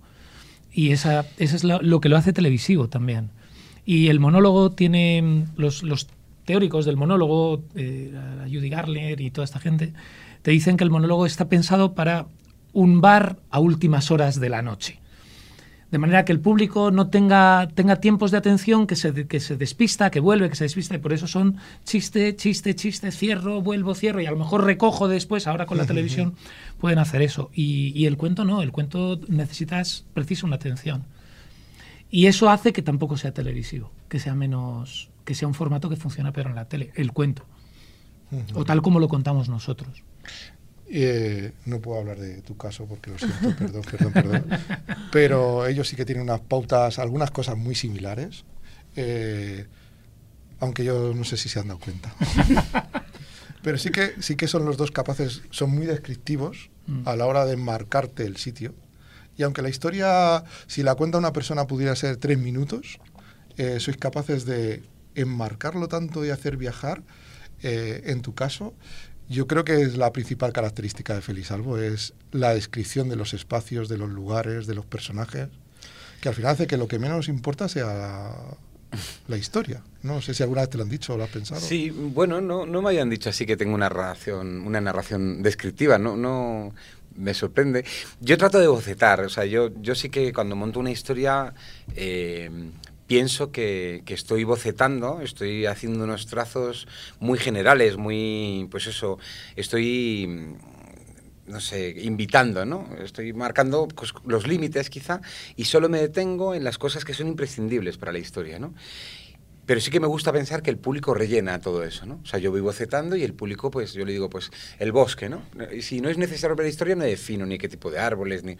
Y 0.72 0.91
esa, 0.91 1.25
esa 1.39 1.55
es 1.55 1.63
lo, 1.63 2.00
que 2.00 2.10
lo 2.10 2.17
hace 2.17 2.32
televisivo 2.32 2.89
también. 2.89 3.32
Y 3.88 4.10
el 4.10 4.20
monólogo 4.20 4.74
tiene 4.74 5.46
los, 5.55 5.82
los 5.82 6.10
teóricos 6.46 6.86
del 6.86 6.96
monólogo, 6.96 7.63
eh, 7.74 8.13
Judy 8.44 8.70
Garler 8.70 9.20
y 9.20 9.32
toda 9.32 9.46
esta 9.46 9.60
gente, 9.60 9.94
te 10.44 10.51
dicen 10.51 10.77
que 10.77 10.84
el 10.84 10.91
monólogo 10.91 11.25
está 11.25 11.50
pensado 11.50 11.96
para 11.96 12.27
un 12.72 13.01
bar 13.01 13.39
a 13.50 13.60
últimas 13.60 14.12
horas 14.12 14.39
de 14.39 14.50
la 14.50 14.62
noche 14.62 15.00
de 15.96 16.00
manera 16.00 16.25
que 16.25 16.34
el 16.34 16.42
público 16.42 16.92
no 16.92 17.08
tenga, 17.08 17.70
tenga 17.74 18.02
tiempos 18.02 18.30
de 18.30 18.36
atención, 18.36 18.86
que 18.86 18.98
se, 18.98 19.28
que 19.28 19.40
se 19.40 19.56
despista, 19.56 20.12
que 20.12 20.20
vuelve, 20.20 20.50
que 20.50 20.58
se 20.58 20.66
despista, 20.66 20.96
y 20.96 20.98
por 20.98 21.14
eso 21.14 21.25
son 21.25 21.56
chiste, 21.86 22.36
chiste, 22.36 22.75
chiste, 22.75 23.14
cierro, 23.14 23.62
vuelvo, 23.62 23.96
cierro, 23.96 24.20
y 24.20 24.25
a 24.25 24.32
lo 24.32 24.36
mejor 24.36 24.66
recojo 24.66 25.08
después, 25.08 25.48
ahora 25.48 25.66
con 25.66 25.78
la 25.78 25.86
televisión 25.86 26.36
pueden 26.82 27.00
hacer 27.00 27.22
eso. 27.22 27.50
Y, 27.54 27.94
y 27.96 28.08
el 28.08 28.18
cuento 28.18 28.44
no, 28.44 28.62
el 28.62 28.74
cuento 28.74 29.22
necesitas, 29.30 30.04
precisa 30.14 30.46
una 30.46 30.58
atención. 30.58 31.06
Y 32.12 32.25
eso 32.25 32.50
hace 32.50 32.74
que 32.74 32.82
tampoco 32.82 33.16
sea 33.16 33.34
televisivo, 33.34 33.90
que 34.10 34.20
sea 34.20 34.36
menos, 34.36 35.12
que 35.24 35.34
sea 35.34 35.48
un 35.48 35.54
formato 35.54 35.88
que 35.90 35.96
funciona 35.96 36.34
pero 36.34 36.50
en 36.50 36.56
la 36.56 36.66
tele, 36.66 36.92
el 36.96 37.14
cuento. 37.14 37.46
O 38.54 38.66
tal 38.66 38.82
como 38.82 39.00
lo 39.00 39.08
contamos 39.08 39.48
nosotros. 39.48 40.04
Eh, 40.88 41.51
no 41.65 41.80
puedo 41.80 42.00
hablar 42.00 42.20
de 42.20 42.42
tu 42.42 42.58
caso 42.58 42.86
porque 42.86 43.10
lo 43.10 43.18
siento, 43.18 43.56
perdón, 43.58 43.82
perdón, 43.89 44.13
perdón. 44.13 44.46
Pero 45.12 45.65
ellos 45.65 45.88
sí 45.88 45.96
que 45.96 46.06
tienen 46.06 46.24
unas 46.24 46.42
pautas, 46.42 47.00
algunas 47.00 47.32
cosas 47.32 47.58
muy 47.58 47.75
similares. 47.75 48.46
Eh, 48.96 49.65
aunque 50.60 50.84
yo 50.84 51.13
no 51.13 51.24
sé 51.24 51.38
si 51.38 51.50
se 51.50 51.60
han 51.60 51.68
dado 51.68 51.80
cuenta. 51.80 52.13
Pero 53.62 53.77
sí 53.77 53.89
que, 53.89 54.13
sí 54.20 54.36
que 54.36 54.48
son 54.48 54.63
los 54.65 54.77
dos 54.77 54.92
capaces, 54.92 55.42
son 55.50 55.72
muy 55.72 55.88
descriptivos 55.88 56.70
mm. 56.86 57.08
a 57.08 57.15
la 57.15 57.25
hora 57.25 57.46
de 57.46 57.54
enmarcarte 57.54 58.24
el 58.24 58.38
sitio. 58.38 58.75
Y 59.38 59.44
aunque 59.44 59.62
la 59.62 59.70
historia, 59.70 60.44
si 60.68 60.84
la 60.84 60.96
cuenta 60.96 61.18
una 61.18 61.34
persona 61.34 61.65
pudiera 61.65 61.96
ser 61.96 62.18
tres 62.18 62.38
minutos, 62.38 63.00
eh, 63.58 63.80
sois 63.80 63.98
capaces 63.98 64.46
de 64.46 64.84
enmarcarlo 65.15 65.88
tanto 65.88 66.24
y 66.24 66.30
hacer 66.30 66.58
viajar, 66.58 67.04
en 67.62 68.22
tu 68.22 68.36
caso, 68.36 68.75
yo 69.29 69.48
creo 69.48 69.65
que 69.65 69.82
es 69.82 69.98
la 69.98 70.12
principal 70.12 70.53
característica 70.53 71.15
de 71.15 71.22
Félix 71.22 71.51
Albo, 71.51 71.77
es 71.77 72.13
la 72.32 72.53
descripción 72.53 73.10
de 73.10 73.15
los 73.15 73.34
espacios, 73.34 73.89
de 73.89 73.98
los 73.98 74.10
lugares, 74.10 74.67
de 74.67 74.75
los 74.75 74.86
personajes, 74.86 75.50
que 76.22 76.29
al 76.29 76.36
final 76.36 76.51
hace 76.51 76.67
que 76.67 76.77
lo 76.77 76.88
que 76.88 77.00
menos 77.00 77.27
importa 77.27 77.67
sea 77.67 78.36
la, 79.27 79.38
historia. 79.38 79.82
No 80.03 80.22
sé 80.22 80.34
si 80.34 80.44
alguna 80.44 80.62
vez 80.62 80.70
te 80.70 80.77
lo 80.77 80.84
han 80.84 80.89
dicho 80.89 81.13
o 81.13 81.17
lo 81.17 81.24
has 81.24 81.29
pensado. 81.29 81.60
Sí, 81.62 81.89
bueno, 81.89 82.39
no, 82.39 82.65
no 82.65 82.82
me 82.82 82.89
habían 82.89 83.10
dicho 83.10 83.29
así 83.29 83.46
que 83.46 83.58
tengo 83.58 83.74
una 83.74 83.89
narración, 83.89 84.62
una 84.62 84.79
narración 84.79 85.41
descriptiva, 85.41 85.98
no, 85.98 86.15
no 86.15 86.74
me 87.15 87.34
sorprende. 87.34 87.86
Yo 88.22 88.38
trato 88.38 88.60
de 88.60 88.67
bocetar, 88.67 89.22
o 89.22 89.29
sea, 89.29 89.46
yo, 89.46 89.72
yo 89.82 89.96
sí 89.96 90.10
que 90.10 90.34
cuando 90.34 90.55
monto 90.55 90.79
una 90.79 90.91
historia 90.91 91.53
eh, 91.96 92.50
pienso 93.08 93.52
que, 93.52 94.04
que, 94.06 94.14
estoy 94.14 94.44
bocetando, 94.44 95.22
estoy 95.22 95.66
haciendo 95.66 96.04
unos 96.04 96.28
trazos 96.28 96.88
muy 97.20 97.38
generales, 97.38 97.98
muy, 97.98 98.68
pues 98.72 98.88
eso, 98.88 99.20
estoy, 99.56 100.56
no 101.48 101.60
sé, 101.60 101.96
invitando, 102.02 102.66
¿no? 102.66 102.88
Estoy 103.04 103.34
marcando 103.34 103.88
pues, 103.88 104.14
los 104.26 104.48
límites 104.48 104.90
quizá 104.90 105.22
y 105.56 105.66
solo 105.66 105.90
me 105.90 106.00
detengo 106.00 106.56
en 106.56 106.64
las 106.64 106.78
cosas 106.78 107.06
que 107.06 107.14
son 107.14 107.28
imprescindibles 107.28 107.98
para 107.98 108.12
la 108.12 108.20
historia, 108.20 108.60
¿no? 108.60 108.74
Pero 109.66 109.82
sí 109.82 109.90
que 109.90 110.00
me 110.00 110.06
gusta 110.06 110.32
pensar 110.32 110.62
que 110.62 110.70
el 110.70 110.78
público 110.78 111.16
rellena 111.16 111.60
todo 111.60 111.84
eso, 111.84 112.06
¿no? 112.06 112.20
O 112.24 112.26
sea, 112.26 112.40
yo 112.40 112.52
voy 112.52 112.62
bocetando 112.62 113.16
y 113.16 113.24
el 113.24 113.34
público, 113.34 113.72
pues, 113.72 113.94
yo 113.94 114.06
le 114.06 114.12
digo, 114.12 114.30
pues, 114.30 114.52
el 114.78 114.92
bosque, 114.92 115.28
¿no? 115.28 115.42
Si 115.82 116.02
no 116.02 116.10
es 116.10 116.20
necesario 116.20 116.56
ver 116.56 116.66
la 116.66 116.70
historia, 116.70 116.96
no 116.96 117.04
defino 117.04 117.48
ni 117.48 117.58
qué 117.58 117.68
tipo 117.68 117.90
de 117.90 117.98
árboles, 117.98 118.44
ni... 118.44 118.58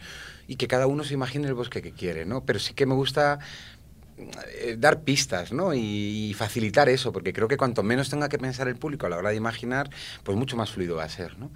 Y 0.48 0.56
que 0.56 0.66
cada 0.66 0.88
uno 0.88 1.04
se 1.04 1.14
imagine 1.14 1.46
el 1.46 1.54
bosque 1.54 1.80
que 1.80 1.92
quiere, 1.92 2.24
¿no? 2.24 2.44
Pero 2.44 2.58
sí 2.58 2.74
que 2.74 2.86
me 2.86 2.94
gusta 2.94 3.38
dar 4.78 5.02
pistas 5.02 5.52
¿no? 5.52 5.74
Y, 5.74 6.30
y, 6.30 6.34
facilitar 6.34 6.88
eso, 6.88 7.12
porque 7.12 7.32
creo 7.32 7.48
que 7.48 7.56
cuanto 7.56 7.82
menos 7.82 8.08
tenga 8.08 8.28
que 8.28 8.38
pensar 8.38 8.68
el 8.68 8.76
público 8.76 9.06
a 9.06 9.08
la 9.10 9.16
hora 9.16 9.30
de 9.30 9.36
imaginar, 9.36 9.90
pues 10.22 10.36
mucho 10.38 10.56
más 10.56 10.70
fluido 10.70 10.96
va 10.96 11.04
a 11.04 11.08
ser. 11.08 11.38
¿no? 11.38 11.50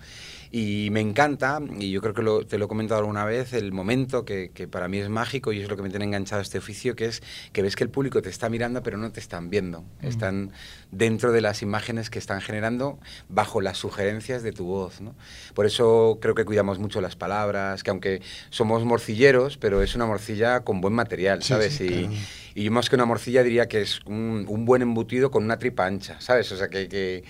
Y 0.53 0.89
me 0.91 1.01
encanta, 1.01 1.61
y 1.79 1.93
yo 1.93 2.01
creo 2.01 2.13
que 2.13 2.23
lo, 2.23 2.45
te 2.45 2.59
lo 2.59 2.65
he 2.65 2.69
comentado 2.69 3.01
alguna 3.01 3.25
vez, 3.25 3.53
el 3.53 3.73
momento 3.73 4.25
que, 4.25 4.51
que, 4.53 4.67
para 4.67 4.89
mí 4.89 4.99
es 4.99 5.09
mágico 5.09 5.53
y 5.53 5.61
es 5.61 5.69
lo 5.69 5.77
que 5.77 5.83
me 5.83 5.91
tiene 5.91 6.07
enganchado 6.07 6.41
a 6.41 6.43
este 6.43 6.59
oficio, 6.59 6.97
que 6.97 7.07
es 7.07 7.23
que 7.53 7.63
ves 7.63 7.77
que 7.77 7.85
el 7.85 7.91
público 7.91 8.21
te 8.21 8.31
está 8.31 8.49
mirando 8.49 8.83
pero 8.83 8.99
no 8.99 9.13
te 9.13 9.21
están 9.21 9.51
viendo. 9.51 9.83
Mm. 10.03 10.07
Están 10.07 10.53
dentro 10.91 11.33
de 11.33 11.41
las 11.41 11.63
imágenes 11.63 12.11
que 12.11 12.19
están 12.19 12.41
generando 12.41 12.99
bajo 13.29 13.61
las 13.61 13.79
sugerencias 13.79 14.43
de 14.43 14.53
tu 14.53 14.65
voz. 14.65 15.01
¿no? 15.01 15.15
Por 15.55 15.67
eso 15.67 16.19
creo 16.21 16.35
que 16.35 16.45
cuidamos 16.45 16.79
mucho 16.79 17.01
las 17.01 17.17
palabras, 17.17 17.83
que 17.83 17.91
aunque 17.91 18.23
somos 18.51 18.85
morcilleros, 18.85 19.57
pero 19.57 19.83
es 19.83 19.95
una 19.95 20.07
morcilla 20.07 20.61
con 20.61 20.81
buen 20.81 20.95
material, 20.95 21.43
¿sabes? 21.43 21.75
Sí, 21.75 21.89
sí, 21.89 21.95
claro. 21.95 22.13
y, 22.55 22.67
y, 22.67 22.71
más 22.71 22.89
que 22.89 22.97
una 22.97 23.05
morcilla 23.05 23.43
diría 23.43 23.69
que 23.69 23.83
es 23.83 24.01
un, 24.07 24.47
un, 24.49 24.65
buen 24.65 24.83
embutido 24.83 25.31
con 25.31 25.45
una 25.45 25.59
tripa 25.59 25.87
ancha, 25.87 26.21
¿sabes? 26.21 26.51
O 26.53 26.57
sea, 26.57 26.69
que... 26.69 26.89
que 26.89 27.25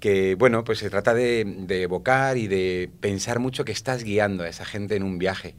que 0.00 0.34
bueno, 0.34 0.64
pues 0.64 0.78
se 0.78 0.90
trata 0.90 1.14
de, 1.14 1.44
de, 1.44 1.82
evocar 1.82 2.36
y 2.36 2.48
de 2.48 2.90
pensar 3.00 3.38
mucho 3.38 3.64
que 3.64 3.72
estás 3.72 4.04
guiando 4.04 4.44
a 4.44 4.48
esa 4.48 4.64
gente 4.64 4.96
en 4.96 5.02
un 5.02 5.18
viaje. 5.18 5.54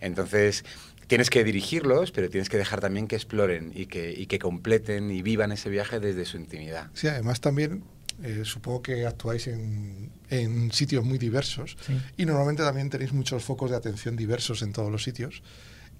Entonces, 0.00 0.64
tienes 1.06 1.28
que 1.28 1.44
dirigirlos, 1.44 2.10
pero 2.10 2.30
tienes 2.30 2.48
que 2.48 2.56
dejar 2.56 2.80
también 2.80 3.06
que 3.06 3.16
exploren 3.16 3.70
y 3.74 3.86
que, 3.86 4.12
y 4.12 4.26
que 4.26 4.38
completen 4.38 5.10
y 5.10 5.22
vivan 5.22 5.52
ese 5.52 5.68
viaje 5.68 6.00
desde 6.00 6.24
su 6.24 6.38
intimidad. 6.38 6.90
Sí, 6.94 7.06
además 7.06 7.40
también 7.40 7.84
eh, 8.22 8.42
supongo 8.44 8.82
que 8.82 9.06
actuáis 9.06 9.46
en, 9.46 10.10
en 10.30 10.72
sitios 10.72 11.04
muy 11.04 11.18
diversos 11.18 11.76
sí. 11.86 12.00
y 12.16 12.24
normalmente 12.24 12.62
también 12.62 12.88
tenéis 12.88 13.12
muchos 13.12 13.44
focos 13.44 13.70
de 13.70 13.76
atención 13.76 14.16
diversos 14.16 14.62
en 14.62 14.72
todos 14.72 14.90
los 14.90 15.02
sitios. 15.02 15.42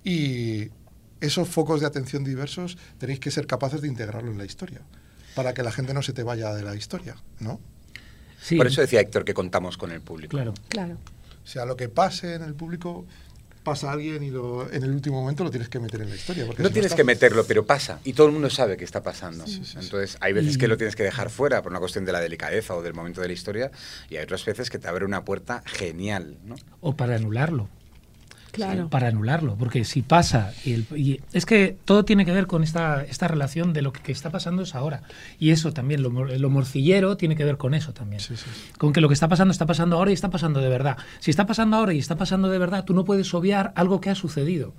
Y 0.03 0.71
esos 1.21 1.49
focos 1.49 1.81
de 1.81 1.87
atención 1.87 2.25
diversos 2.25 2.79
tenéis 2.99 3.21
que 3.21 3.31
ser 3.31 3.47
capaces 3.47 3.81
de 3.83 3.89
integrarlo 3.89 4.31
en 4.31 4.39
la 4.39 4.45
historia 4.45 4.81
para 5.35 5.55
que 5.55 5.63
la 5.63 5.73
gente 5.73 5.95
no 5.95 6.03
se 6.03 6.13
te 6.13 6.23
vaya 6.23 6.53
de 6.55 6.63
la 6.63 6.75
historia, 6.75 7.17
¿no? 7.39 7.61
Sí. 8.43 8.57
Por 8.57 8.67
eso 8.67 8.81
decía 8.81 9.01
Héctor 9.01 9.25
que 9.25 9.35
contamos 9.35 9.77
con 9.77 9.93
el 9.93 10.01
público. 10.01 10.31
Claro. 10.31 10.55
claro. 10.69 10.97
O 11.45 11.47
sea, 11.47 11.65
lo 11.65 11.77
que 11.77 11.89
pase 11.89 12.35
en 12.35 12.43
el 12.43 12.55
público 12.55 13.07
pasa 13.63 13.93
alguien 13.93 14.23
y 14.23 14.31
lo, 14.31 14.71
en 14.71 14.83
el 14.83 14.91
último 14.91 15.21
momento 15.21 15.45
lo 15.45 15.51
tienes 15.51 15.69
que 15.69 15.79
meter 15.79 16.03
en 16.03 16.11
la 16.11 16.17
historia. 16.17 16.47
no 16.59 16.71
tienes 16.71 16.95
que 16.95 17.05
meterlo, 17.05 17.45
pero 17.45 17.65
pasa. 17.65 18.01
Y 18.05 18.13
todo 18.13 18.27
el 18.27 18.33
mundo 18.33 18.51
sabe 18.51 18.77
que 18.77 18.85
está 18.85 19.03
pasando. 19.03 19.45
Entonces, 19.47 20.17
hay 20.21 20.33
veces 20.33 20.59
que 20.59 20.69
lo 20.69 20.77
tienes 20.77 20.97
que 20.97 21.03
dejar 21.03 21.31
fuera 21.31 21.63
por 21.63 21.71
una 21.71 21.79
cuestión 21.79 22.05
de 22.05 22.13
la 22.13 22.21
delicadeza 22.21 22.75
o 22.75 22.83
del 22.83 22.95
momento 22.95 23.21
de 23.21 23.29
la 23.29 23.33
historia, 23.33 23.71
y 24.11 24.17
hay 24.17 24.25
otras 24.25 24.45
veces 24.45 24.71
que 24.71 24.79
te 24.79 24.89
abre 24.89 25.05
una 25.05 25.25
puerta 25.25 25.63
genial. 25.67 26.39
¿no? 26.45 26.57
O 26.81 26.97
para 26.97 27.17
anularlo. 27.17 27.69
Claro. 28.53 28.89
para 28.91 29.09
anularlo, 29.09 29.57
porque 29.57 29.83
si 29.87 30.03
pasa, 30.03 30.53
y, 30.67 31.21
es 31.33 31.47
que 31.47 31.75
todo 31.87 32.05
tiene 32.05 32.27
que 32.27 32.33
ver 32.33 32.47
con 32.47 32.63
esta, 32.63 33.03
esta 33.03 33.27
relación 33.27 33.73
de 33.73 33.81
lo 33.81 33.95
que, 33.95 34.13
está 34.13 34.29
pasando 34.29 34.63
es 34.63 34.75
ahora. 34.75 35.03
Y 35.39 35.51
eso 35.51 35.73
también, 35.73 36.03
lo, 36.03 36.51
morcillero 36.51 37.17
tiene 37.17 37.35
que 37.35 37.45
ver 37.45 37.57
con 37.57 37.73
eso 37.73 37.95
también. 37.95 38.21
Con 38.77 38.93
que 38.93 39.01
lo 39.01 39.09
que 39.09 39.15
está 39.15 39.27
pasando 39.27 39.53
está 39.53 39.65
pasando 39.65 39.97
ahora 39.97 40.11
y 40.11 40.15
está 40.15 40.29
pasando 40.29 40.61
de 40.61 40.69
verdad. 40.69 40.99
Si 41.21 41.31
está 41.31 41.47
pasando 41.47 41.79
ahora 41.79 41.95
y 41.95 41.99
está 41.99 42.17
pasando 42.17 42.51
de 42.51 42.59
verdad, 42.59 42.85
tú 42.85 42.93
no 42.93 43.07
puedes 43.07 43.33
obviar 43.33 43.73
algo 43.75 44.03
que 44.03 44.11
ha 44.11 44.15
sucedido. 44.15 44.75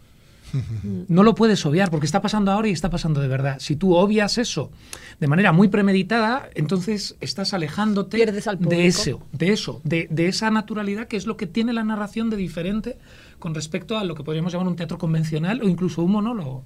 No 1.08 1.24
lo 1.24 1.36
puedes 1.36 1.66
obviar 1.66 1.90
porque 1.90 2.06
está 2.06 2.22
pasando 2.22 2.52
ahora 2.52 2.68
y 2.68 2.72
está 2.72 2.90
pasando 2.90 3.22
de 3.22 3.28
verdad. 3.28 3.58
Si 3.60 3.76
tú 3.76 3.96
obvias 3.96 4.38
eso 4.38 4.72
de 5.20 5.28
manera 5.28 5.52
muy 5.52 5.68
premeditada, 5.68 6.50
entonces 6.56 7.16
estás 7.22 7.54
alejándote 7.54 8.18
de 8.18 8.86
eso, 8.86 9.22
de 9.32 9.52
eso, 9.52 9.82
de, 9.84 10.08
de, 10.10 10.28
esa 10.28 10.52
naturalidad 10.52 11.08
que 11.08 11.18
es 11.18 11.26
lo 11.26 11.38
que 11.38 11.48
tiene 11.48 11.74
la 11.74 11.84
narración 11.84 12.30
de 12.30 12.38
diferente 12.38 12.98
con 13.44 13.54
respecto 13.54 13.98
a 13.98 14.06
lo 14.06 14.16
que 14.16 14.24
podríamos 14.24 14.54
llamar 14.54 14.70
un 14.70 14.78
teatro 14.78 14.98
convencional 14.98 15.62
o 15.62 15.68
incluso 15.68 16.02
un 16.02 16.14
monólogo. 16.14 16.64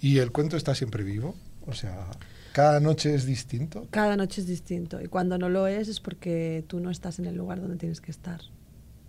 ¿Y 0.00 0.18
el 0.18 0.32
cuento 0.32 0.56
está 0.56 0.74
siempre 0.74 1.04
vivo? 1.04 1.36
O 1.64 1.74
sea, 1.74 2.08
¿cada 2.50 2.80
noche 2.80 3.14
es 3.14 3.24
distinto? 3.24 3.86
Cada 3.92 4.16
noche 4.16 4.40
es 4.40 4.48
distinto. 4.48 5.00
Y 5.00 5.06
cuando 5.06 5.38
no 5.38 5.48
lo 5.48 5.68
es 5.68 5.86
es 5.86 6.00
porque 6.00 6.64
tú 6.66 6.80
no 6.80 6.90
estás 6.90 7.20
en 7.20 7.26
el 7.26 7.36
lugar 7.36 7.60
donde 7.60 7.76
tienes 7.76 8.00
que 8.00 8.10
estar. 8.10 8.40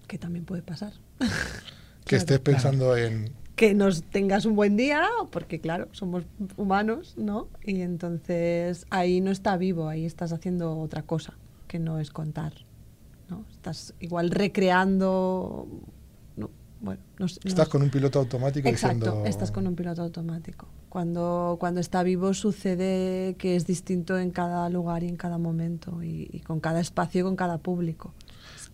Que 0.06 0.20
también 0.20 0.46
puede 0.46 0.62
pasar. 0.62 0.94
que 2.06 2.16
estés 2.16 2.40
pensando 2.40 2.96
en... 2.96 3.32
Que 3.56 3.74
nos 3.74 4.04
tengas 4.04 4.46
un 4.46 4.56
buen 4.56 4.78
día, 4.78 5.08
porque 5.32 5.60
claro, 5.60 5.88
somos 5.94 6.26
humanos, 6.58 7.16
¿no? 7.18 7.48
Y 7.64 7.82
entonces 7.82 8.86
ahí 8.92 9.20
no 9.20 9.32
está 9.32 9.58
vivo, 9.58 9.88
ahí 9.88 10.06
estás 10.06 10.32
haciendo 10.32 10.78
otra 10.78 11.02
cosa, 11.02 11.34
que 11.68 11.80
no 11.80 11.98
es 11.98 12.12
contar. 12.12 12.54
¿no? 13.32 13.46
Estás 13.52 13.96
igual 14.00 14.30
recreando 14.30 15.68
bueno, 16.82 17.02
estás 17.44 17.70
con 17.70 17.84
un 17.84 17.90
piloto 17.90 18.20
automático 18.20 18.68
Exacto, 18.68 19.24
estás 19.26 19.52
con 19.52 19.68
un 19.68 19.76
piloto 19.76 20.02
automático. 20.02 20.68
Cuando, 20.90 21.58
cuando 21.60 21.80
está 21.80 22.04
vivo 22.04 22.34
sucede 22.34 23.36
que 23.38 23.56
es 23.56 23.66
distinto 23.68 24.18
en 24.18 24.32
cada 24.32 24.68
lugar 24.70 25.04
y 25.04 25.08
en 25.08 25.16
cada 25.16 25.38
momento 25.38 26.02
y 26.04 26.42
con 26.46 26.60
cada 26.60 26.80
espacio 26.80 27.22
y 27.22 27.24
con 27.24 27.36
cada 27.36 27.60
público. 27.60 28.14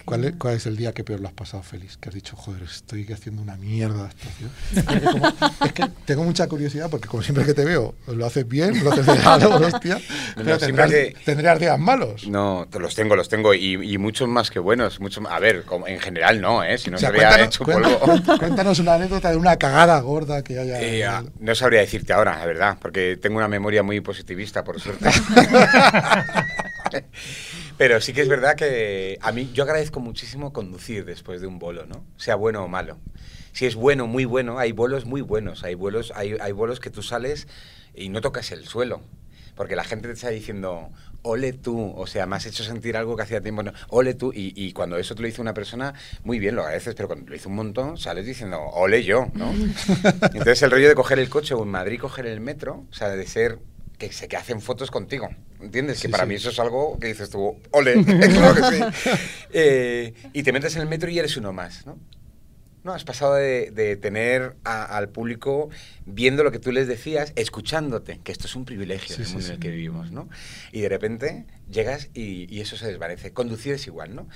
¿Cuál 0.06 0.24
es, 0.24 0.34
¿Cuál 0.38 0.56
es, 0.56 0.66
el 0.66 0.78
día 0.78 0.94
que 0.94 1.04
peor 1.04 1.20
lo 1.20 1.28
has 1.28 1.34
pasado, 1.34 1.64
Félix? 1.64 1.98
Que 1.98 2.10
has 2.10 2.16
dicho, 2.16 2.36
joder, 2.36 2.64
estoy 2.64 3.06
haciendo 3.12 3.42
una 3.42 3.58
mierda 3.58 4.04
de 4.04 4.10
actuación. 4.10 4.52
es 5.66 5.74
que 5.74 5.90
tengo 6.06 6.24
mucha 6.24 6.48
curiosidad 6.48 6.90
porque 6.90 7.08
como 7.08 7.24
siempre 7.24 7.46
que 7.46 7.54
te 7.54 7.66
veo, 7.66 7.96
lo 8.08 8.26
haces 8.26 8.48
bien, 8.48 8.84
lo 8.84 8.92
haces 8.92 9.06
de 9.06 9.16
malo, 9.24 9.56
hostia, 9.56 10.00
pero 10.36 10.58
tendrás, 10.58 11.60
días 11.60 11.80
malos. 11.80 12.28
No, 12.28 12.68
los 12.80 12.96
tengo, 12.96 13.16
los 13.16 13.28
tengo 13.30 13.54
y, 13.54 13.98
muchos 13.98 14.28
más 14.28 14.50
que 14.50 14.60
buenos. 14.60 15.00
Mucho, 15.00 15.22
a 15.30 15.40
ver, 15.40 15.64
como, 15.64 15.88
en 15.88 16.00
general 16.00 16.40
no, 16.40 16.64
¿eh? 16.64 16.78
Si 16.78 16.90
no 16.90 16.98
se 16.98 17.08
habría 17.08 17.44
hecho 17.44 17.66
polvo. 17.66 18.00
Cuéntanos 18.40 18.80
una 18.80 18.94
anécdota 18.94 19.32
de 19.32 19.38
una 19.38 19.58
cagada 19.58 20.00
gorda 20.00 20.44
que 20.44 20.60
haya... 20.60 20.82
Eh, 20.82 21.06
no 21.40 21.56
sabría 21.56 21.82
decirte 21.82 22.14
ahora, 22.14 22.38
la 22.38 22.46
verdad, 22.46 22.78
porque 22.82 23.18
tengo 23.22 23.38
una 23.38 23.48
memoria 23.48 23.84
muy 23.84 24.00
positivista, 24.02 24.64
por 24.64 24.80
suerte. 24.80 25.10
Pero 27.78 28.02
sí 28.02 28.12
que 28.14 28.22
es 28.22 28.28
verdad 28.28 28.56
que 28.56 29.20
a 29.22 29.32
mí 29.32 29.52
yo 29.54 29.64
agradezco 29.64 30.00
muchísimo 30.00 30.52
conducir 30.52 31.06
después 31.06 31.42
de 31.42 31.48
un 31.48 31.60
bolo, 31.60 31.86
¿no? 31.86 32.04
Sea 32.18 32.36
bueno 32.36 32.64
o 32.64 32.68
malo. 32.68 32.98
Si 33.54 33.66
es 33.66 33.76
bueno, 33.76 34.08
muy 34.08 34.26
bueno, 34.26 34.58
hay 34.58 34.72
bolos 34.72 35.06
muy 35.06 35.22
buenos, 35.22 35.64
hay 35.64 35.76
vuelos, 35.76 36.12
hay, 36.16 36.38
hay 36.42 36.52
bolos 36.52 36.80
que 36.80 36.90
tú 36.90 37.04
sales 37.04 37.48
y 37.94 38.10
no 38.10 38.22
tocas 38.22 38.52
el 38.52 38.66
suelo. 38.66 39.02
Porque 39.56 39.76
la 39.76 39.84
gente 39.84 40.08
te 40.08 40.14
está 40.14 40.30
diciendo, 40.30 40.90
ole 41.24 41.54
tú, 41.54 41.94
o 41.96 42.08
sea, 42.08 42.26
me 42.26 42.36
has 42.36 42.46
hecho 42.46 42.64
sentir 42.64 42.96
algo 42.98 43.16
que 43.16 43.24
hacía 43.24 43.42
tiempo, 43.42 43.64
no, 43.64 43.74
ole 43.90 44.14
tú, 44.14 44.32
y, 44.34 44.54
y, 44.56 44.74
cuando 44.74 44.98
eso 44.98 45.16
te 45.16 45.22
lo 45.22 45.28
dice 45.28 45.42
una 45.42 45.56
persona, 45.56 45.96
muy 46.24 46.38
bien, 46.38 46.56
lo 46.56 46.62
agradeces, 46.62 46.94
pero 46.94 47.08
cuando 47.08 47.28
lo 47.28 47.34
dice 47.34 47.48
un 47.48 47.56
montón, 47.56 47.98
sales 47.98 48.26
diciendo, 48.26 48.60
ole 48.60 49.04
yo, 49.04 49.28
¿no? 49.34 49.52
Entonces 50.22 50.62
el 50.62 50.70
rollo 50.70 50.88
de 50.88 50.94
coger 50.94 51.18
el 51.18 51.30
coche 51.30 51.56
o 51.56 51.64
en 51.64 51.70
Madrid 51.70 52.00
coger 52.00 52.28
el 52.28 52.40
metro, 52.40 52.86
o 52.90 52.94
sea, 52.94 53.10
de 53.10 53.26
ser 53.26 53.58
que 53.98 54.12
se 54.12 54.28
que 54.28 54.38
hacen 54.38 54.62
fotos 54.62 54.92
contigo. 54.92 55.30
¿Entiendes? 55.60 56.02
que 56.02 56.10
para 56.10 56.26
mí 56.26 56.36
eso 56.36 56.52
es 56.52 56.60
algo 56.60 57.00
que 57.00 57.08
dices 57.08 57.30
tú, 57.32 57.60
ole, 57.72 58.04
claro 58.06 58.56
que 58.56 58.78
sí. 58.78 59.10
Eh, 59.52 60.14
y 60.34 60.44
te 60.44 60.52
metes 60.52 60.76
en 60.76 60.84
el 60.84 60.88
metro 60.88 61.10
y 61.10 61.18
eres 61.18 61.36
uno 61.38 61.54
más, 61.54 61.86
¿no? 61.86 61.98
No, 62.84 62.94
has 62.94 63.04
pasado 63.04 63.34
de, 63.34 63.98
tener 64.02 64.56
al 64.64 65.10
público 65.10 65.70
viendo 66.06 66.44
lo 66.44 66.52
que 66.52 66.60
tú 66.60 66.72
les 66.72 66.88
decías, 66.88 67.34
escuchándote, 67.36 68.22
que 68.24 68.32
esto 68.32 68.48
es 68.48 68.56
un 68.56 68.64
privilegio 68.64 69.16
en 69.16 69.24
el 69.24 69.28
mundo 69.28 69.46
en 69.46 69.54
el 69.54 69.60
que 69.60 69.70
vivimos, 69.72 70.12
¿no? 70.12 70.30
Y 70.72 70.82
de 70.82 70.90
repente 70.90 71.46
llegas 71.70 72.10
y, 72.14 72.54
y, 72.54 72.62
eso 72.62 72.78
se 72.78 72.88
desvanece. 72.88 73.34
Conducir 73.34 73.74
es 73.74 73.88
igual, 73.88 74.16
¿no? 74.16 74.30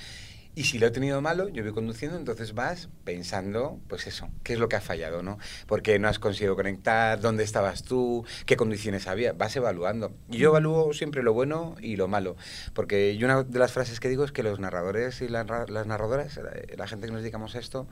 Y 0.54 0.64
si 0.64 0.78
lo 0.78 0.86
he 0.86 0.90
tenido 0.90 1.22
malo, 1.22 1.48
yo 1.48 1.62
voy 1.62 1.72
conduciendo, 1.72 2.18
entonces 2.18 2.52
vas 2.52 2.90
pensando, 3.04 3.80
pues 3.88 4.06
eso, 4.06 4.28
qué 4.42 4.52
es 4.52 4.58
lo 4.58 4.68
que 4.68 4.76
ha 4.76 4.82
fallado, 4.82 5.22
¿no? 5.22 5.38
¿Por 5.66 5.80
qué 5.80 5.98
no 5.98 6.08
has 6.08 6.18
conseguido 6.18 6.56
conectar? 6.56 7.22
¿Dónde 7.22 7.42
estabas 7.42 7.84
tú? 7.84 8.26
¿Qué 8.44 8.58
condiciones 8.58 9.06
había? 9.06 9.32
Vas 9.32 9.56
evaluando. 9.56 10.12
Y 10.30 10.36
yo 10.36 10.50
evalúo 10.50 10.92
siempre 10.92 11.22
lo 11.22 11.32
bueno 11.32 11.76
y 11.80 11.96
lo 11.96 12.06
malo. 12.06 12.36
Porque 12.74 13.16
yo 13.16 13.26
una 13.26 13.44
de 13.44 13.58
las 13.58 13.72
frases 13.72 13.98
que 13.98 14.10
digo 14.10 14.24
es 14.24 14.32
que 14.32 14.42
los 14.42 14.60
narradores 14.60 15.22
y 15.22 15.28
las, 15.28 15.46
narradoras, 15.46 16.38
la, 16.76 16.86
gente 16.86 17.06
que 17.06 17.12
nos 17.12 17.22
dedicamos 17.22 17.54
a 17.54 17.58
esto, 17.58 17.88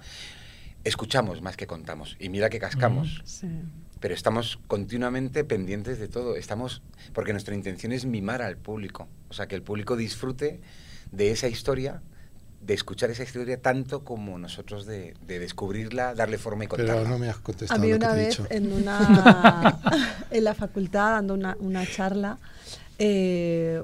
escuchamos 0.85 1.41
más 1.41 1.57
que 1.57 1.67
contamos. 1.67 2.17
Y 2.21 2.29
mira 2.29 2.51
que 2.51 2.59
cascamos. 2.59 3.23
Pero 4.01 4.15
estamos 4.15 4.59
continuamente 4.67 5.45
pendientes 5.45 5.99
de 5.99 6.09
todo. 6.09 6.37
Estamos, 6.37 6.83
porque 7.15 7.33
nuestra 7.33 7.55
intención 7.55 7.93
es 7.93 8.05
mimar 8.05 8.43
al 8.43 8.59
público. 8.59 9.09
O 9.31 9.33
sea, 9.33 9.49
que 9.49 9.55
el 9.55 9.63
público 9.63 9.97
disfrute 9.97 10.61
de 11.11 11.31
esa 11.31 11.49
historia 11.49 12.03
de 12.61 12.75
escuchar 12.75 13.11
esa 13.11 13.23
historia 13.23 13.61
tanto 13.61 14.05
como 14.05 14.39
nosotros 14.39 14.87
de, 14.87 15.15
descubrirla, 15.27 16.15
darle 16.15 16.39
forma 16.39 16.65
y 16.65 16.67
contarla. 16.67 16.95
Pero 16.95 17.09
no 17.09 17.19
me 17.19 17.29
has 17.29 17.39
contestado 17.39 17.81
A 17.81 17.85
mí 17.85 17.93
una 17.93 18.13
vez 18.13 18.41
en 18.51 18.73
una 18.73 19.81
en 20.31 20.45
la 20.45 20.55
facultad 20.55 21.13
dando 21.13 21.35
una, 21.35 21.57
una 21.61 21.87
charla 21.87 22.39
eh, 22.99 23.83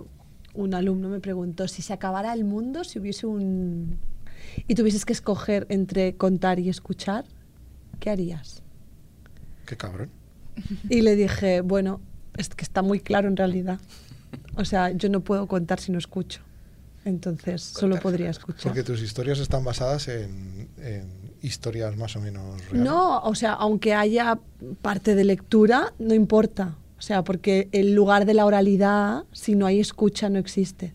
un 0.53 0.75
alumno 0.75 1.09
me 1.09 1.21
preguntó 1.21 1.69
si 1.69 1.83
se 1.83 1.93
acabara 1.93 2.33
el 2.33 2.45
mundo, 2.45 2.85
si 2.85 2.99
hubiese 2.99 3.27
un 3.27 3.99
y 4.67 4.75
tuvieses 4.75 5.05
que 5.05 5.12
escoger 5.12 5.67
entre 5.69 6.17
contar 6.17 6.59
y 6.59 6.69
escuchar, 6.69 7.25
¿qué 8.01 8.11
harías? 8.11 8.62
Qué 9.67 9.77
cabrón. 9.77 10.11
Y 10.89 11.03
le 11.03 11.15
dije, 11.17 11.61
bueno, 11.61 12.01
es 12.37 12.49
que 12.49 12.65
está 12.65 12.83
muy 12.83 13.01
claro 13.01 13.29
en 13.29 13.37
realidad. 13.37 13.79
O 14.57 14.65
sea, 14.65 14.91
yo 14.91 15.09
no 15.09 15.21
puedo 15.21 15.47
contar 15.47 15.81
si 15.81 15.93
no 15.93 15.99
escucho. 15.99 16.41
Entonces, 17.07 17.62
solo 17.62 18.01
podría 18.01 18.31
escuchar. 18.31 18.64
Porque 18.64 18.83
tus 18.83 19.01
historias 19.01 19.38
están 19.38 19.62
basadas 19.62 20.09
en, 20.09 20.69
historias 21.40 21.97
más 21.97 22.16
o 22.16 22.21
menos 22.21 22.61
reales. 22.64 22.83
No, 22.83 23.21
o 23.21 23.35
sea, 23.37 23.53
aunque 23.53 23.95
haya 23.95 24.40
parte 24.83 25.14
de 25.14 25.23
lectura, 25.23 25.95
no 26.01 26.14
importa. 26.14 26.75
O 26.99 27.03
sea, 27.03 27.23
porque 27.23 27.69
el 27.71 27.95
lugar 27.95 28.25
de 28.25 28.35
la 28.35 28.45
oralidad, 28.45 29.23
si 29.31 29.55
no 29.55 29.66
hay 29.66 29.79
escucha, 29.79 30.29
no 30.29 30.40
existe. 30.40 30.95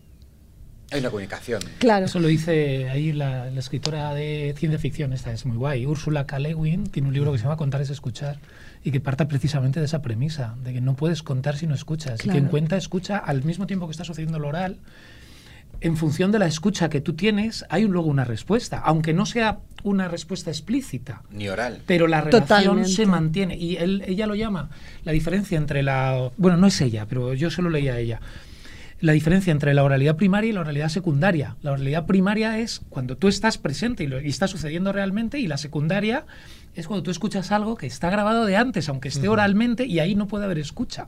Hay 0.92 1.00
una 1.00 1.12
comunicación. 1.12 1.62
Claro. 1.80 2.08
Eso 2.08 2.20
lo 2.20 2.28
dice 2.28 2.90
ahí 2.90 3.14
la, 3.14 3.48
escritora 3.48 4.14
de 4.14 4.54
ciencia 4.58 4.80
ficción, 4.80 5.14
esta 5.14 5.32
es 5.32 5.46
muy 5.46 5.56
guay. 5.56 5.86
Úrsula 5.86 6.26
K. 6.26 6.40
tiene 6.92 7.08
un 7.08 7.14
libro 7.14 7.32
que 7.32 7.38
se 7.38 7.46
llama 7.46 7.56
Contar 7.56 7.82
es 7.82 7.90
escuchar 7.90 8.40
y 8.84 8.92
que 8.92 9.00
parta 9.00 9.30
precisamente 9.30 9.80
de 9.80 9.86
esa 9.86 10.02
premisa, 10.02 10.58
de 10.62 10.74
que 10.74 10.82
no 10.82 10.96
puedes 10.96 11.24
contar 11.24 11.56
si 11.56 11.68
no 11.68 11.76
escuchas. 11.76 12.26
Y 12.26 12.30
quien 12.30 12.48
cuenta 12.48 12.76
escucha 12.76 13.18
al 13.18 13.46
mismo 13.46 13.66
tiempo 13.66 13.88
que 13.88 13.92
está 13.92 14.04
sucediendo 14.04 14.40
lo 14.40 14.50
oral 14.50 14.78
en 15.82 15.98
función 15.98 16.32
de 16.32 16.40
la 16.40 16.46
escucha 16.46 16.90
que 16.90 17.02
tú 17.02 17.14
tienes, 17.14 17.66
hay 17.70 17.84
luego 17.84 18.08
una 18.08 18.24
respuesta, 18.24 18.80
aunque 18.80 19.14
no 19.14 19.26
sea 19.26 19.60
una 19.84 20.08
respuesta 20.08 20.52
explícita. 20.52 21.24
Ni 21.32 21.50
oral. 21.50 21.82
Pero 21.88 22.08
la 22.08 22.22
relación 22.22 22.86
se 22.86 23.08
mantiene. 23.08 23.58
Y 23.58 23.78
él, 23.78 24.04
ella 24.06 24.28
lo 24.28 24.36
llama 24.36 24.70
la 25.04 25.12
diferencia 25.12 25.58
entre 25.58 25.82
la... 25.82 26.30
Bueno, 26.38 26.58
no 26.58 26.68
es 26.68 26.80
ella, 26.82 27.08
pero 27.10 27.34
yo 27.34 27.50
se 27.50 27.64
lo 27.64 27.72
leía 27.72 27.94
a 27.94 28.00
ella. 28.00 28.22
La 29.00 29.14
diferencia 29.14 29.50
entre 29.50 29.74
la 29.74 29.84
oralidad 29.84 30.16
primaria 30.16 30.52
y 30.52 30.54
la 30.54 30.62
oralidad 30.62 30.90
secundaria. 30.90 31.56
La 31.64 31.72
oralidad 31.72 32.06
primaria 32.06 32.60
es 32.60 32.82
cuando 32.90 33.18
tú 33.18 33.28
estás 33.28 33.58
presente 33.58 34.04
y, 34.04 34.08
lo, 34.08 34.22
y 34.22 34.30
está 34.30 34.48
sucediendo 34.48 34.94
realmente, 34.94 35.40
y 35.40 35.48
la 35.48 35.58
secundaria 35.58 36.26
es 36.76 36.86
cuando 36.86 37.02
tú 37.02 37.10
escuchas 37.10 37.52
algo 37.52 37.76
que 37.76 37.88
está 37.88 38.12
grabado 38.12 38.46
de 38.46 38.56
antes, 38.56 38.88
aunque 38.88 39.08
esté 39.08 39.28
oralmente, 39.28 39.86
y 39.86 39.98
ahí 39.98 40.14
no 40.14 40.28
puede 40.28 40.46
haber 40.46 40.60
escucha. 40.60 41.08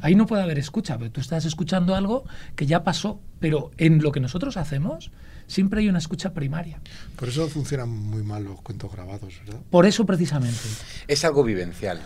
Ahí 0.00 0.14
no 0.14 0.26
puede 0.26 0.42
haber 0.42 0.58
escucha, 0.58 0.98
pero 0.98 1.10
tú 1.10 1.20
estás 1.20 1.44
escuchando 1.44 1.94
algo 1.94 2.24
que 2.56 2.66
ya 2.66 2.84
pasó, 2.84 3.20
pero 3.40 3.70
en 3.76 4.02
lo 4.02 4.12
que 4.12 4.20
nosotros 4.20 4.56
hacemos 4.56 5.10
siempre 5.46 5.80
hay 5.80 5.88
una 5.88 5.98
escucha 5.98 6.32
primaria. 6.32 6.80
Por 7.16 7.28
eso 7.28 7.48
funcionan 7.48 7.88
muy 7.88 8.22
mal 8.22 8.44
los 8.44 8.60
cuentos 8.62 8.90
grabados, 8.92 9.34
¿verdad? 9.44 9.60
Por 9.70 9.86
eso 9.86 10.06
precisamente. 10.06 10.60
Es 11.08 11.24
algo 11.24 11.44
vivencial. 11.44 12.00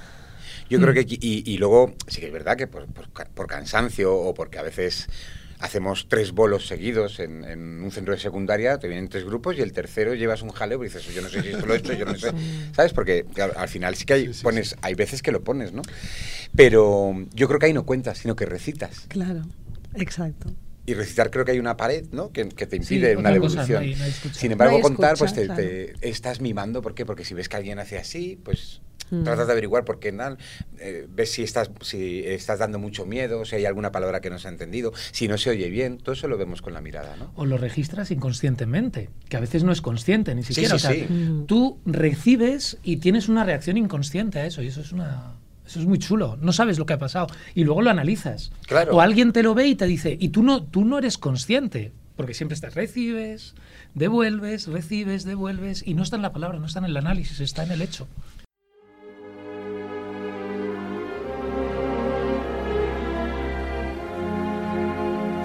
Yo 0.69 0.81
creo 0.81 0.93
mm. 0.93 1.07
que, 1.07 1.19
y, 1.21 1.59
luego, 1.59 1.95
sí 2.09 2.21
que 2.21 2.27
es 2.27 2.33
verdad 2.33 2.57
que 2.57 2.67
por, 2.67 2.87
por, 2.87 3.47
cansancio 3.47 4.15
o 4.15 4.35
porque 4.35 4.59
a 4.59 4.63
veces 4.63 5.09
hacemos 5.59 6.09
tres 6.09 6.33
bolos 6.33 6.67
seguidos 6.67 7.21
en, 7.21 7.45
un 7.83 7.91
centro 7.91 8.15
de 8.15 8.21
secundaria, 8.21 8.79
te 8.79 8.89
vienen 8.89 9.09
tres 9.09 9.25
grupos 9.25 9.57
y 9.59 9.63
el 9.63 9.73
tercero 9.73 10.15
llevas 10.15 10.43
un 10.43 10.51
jaleo 10.51 10.83
y 10.83 10.89
dices, 10.89 11.05
yo 11.15 11.23
no 11.23 11.29
sé 11.29 11.43
si 11.43 11.49
esto 11.49 11.67
lo 11.67 11.75
he 11.75 11.79
hecho, 11.79 11.93
yo 11.93 12.05
no 12.05 12.17
sé. 12.17 12.33
¿Sabes? 12.75 12.93
Porque 12.93 13.25
al 13.57 13.69
final 13.69 13.95
sí 13.95 14.05
que 14.05 14.15
hay, 14.15 14.29
pones, 14.43 14.77
hay 14.83 14.95
veces 14.95 15.23
que 15.23 15.33
lo 15.33 15.43
pones, 15.43 15.73
¿no? 15.73 15.83
Pero 16.55 17.15
yo 17.33 17.49
creo 17.49 17.59
que 17.59 17.67
ahí 17.67 17.73
no 17.73 17.85
cuentas, 17.85 18.19
sino 18.19 18.37
que 18.37 18.47
recitas. 18.47 19.07
Claro, 19.09 19.43
exacto. 19.95 20.53
Y 20.89 20.95
recitar 20.95 21.31
creo 21.33 21.45
que 21.45 21.51
hay 21.51 21.59
una 21.59 21.77
pared, 21.77 22.05
¿no? 22.13 22.31
Que, 22.31 22.45
te 22.45 22.77
impide 22.77 23.17
una 23.17 23.33
devolución. 23.33 23.85
Sin 24.33 24.53
embargo, 24.53 24.81
contar, 24.81 25.17
pues 25.19 25.35
te, 25.35 25.95
estás 26.01 26.41
mimando. 26.41 26.81
¿Por 26.81 26.95
qué? 26.95 27.05
Porque 27.05 27.25
si 27.25 27.35
ves 27.35 27.49
que 27.49 27.57
alguien 27.57 27.81
hace 27.81 27.99
así, 27.99 28.39
pues 28.43 28.83
mm. 29.11 29.25
tratas 29.25 29.47
de 29.47 29.53
averiguar 29.53 29.85
por 29.85 29.99
qué 29.99 30.13
no. 30.13 30.37
Eh, 30.79 31.07
ves 31.09 31.33
si 31.33 31.43
estás, 31.43 31.71
si 31.81 32.21
estás 32.25 32.59
dando 32.59 32.79
mucho 32.79 33.07
miedo, 33.07 33.45
si 33.45 33.57
hay 33.57 33.65
alguna 33.65 33.93
palabra 33.93 34.21
que 34.21 34.31
no 34.31 34.39
se 34.39 34.49
ha 34.49 34.51
entendido, 34.51 34.93
si 35.13 35.29
no 35.29 35.39
se 35.39 35.51
oye 35.51 35.69
bien. 35.69 35.99
Todo 35.99 36.15
eso 36.15 36.29
lo 36.29 36.39
vemos 36.39 36.63
con 36.63 36.75
la 36.75 36.81
mirada, 36.81 37.17
¿no? 37.17 37.33
O 37.37 37.47
lo 37.47 37.59
registras 37.59 38.11
inconscientemente, 38.11 39.11
que 39.29 39.37
a 39.37 39.41
veces 39.41 39.65
no 39.65 39.73
es 39.73 39.81
consciente 39.81 40.35
ni 40.35 40.43
siquiera. 40.43 40.79
Sí, 40.79 41.07
sí, 41.09 41.45
Tú 41.47 41.79
recibes 41.85 42.79
y 42.83 42.99
tienes 42.99 43.29
una 43.29 43.45
reacción 43.45 43.77
inconsciente 43.77 44.39
a 44.39 44.47
eso, 44.47 44.63
y 44.63 44.69
eso 44.69 44.81
es 44.81 44.93
una 44.93 45.37
eso 45.67 45.81
es 45.81 45.87
muy 45.87 45.99
chulo. 45.99 46.39
No 46.41 46.53
sabes 46.53 46.79
lo 46.79 46.87
que 46.87 46.93
ha 46.93 46.99
pasado. 46.99 47.27
Y 47.55 47.65
luego 47.65 47.83
lo 47.83 47.91
analizas. 47.91 48.53
Claro. 48.67 48.97
O 48.97 49.01
alguien 49.01 49.33
te 49.33 49.43
lo 49.43 49.55
ve 49.55 49.67
y 49.67 49.75
te 49.75 49.87
dice, 49.87 50.17
y 50.19 50.29
tú 50.29 50.43
no, 50.43 50.63
tú 50.63 50.85
no 50.85 50.99
eres 50.99 51.19
consciente. 51.19 51.93
Porque 52.15 52.33
siempre 52.33 52.55
estás, 52.55 52.75
recibes, 52.75 53.55
devuelves, 53.95 54.69
recibes, 54.69 55.25
devuelves. 55.25 55.83
Y 55.87 55.95
no 55.95 56.03
está 56.03 56.17
en 56.17 56.23
la 56.23 56.33
palabra, 56.33 56.59
no 56.59 56.67
está 56.67 56.79
en 56.79 56.87
el 56.87 56.97
análisis, 56.97 57.41
está 57.41 57.65
en 57.65 57.73
el 57.73 57.83
hecho. 57.83 58.07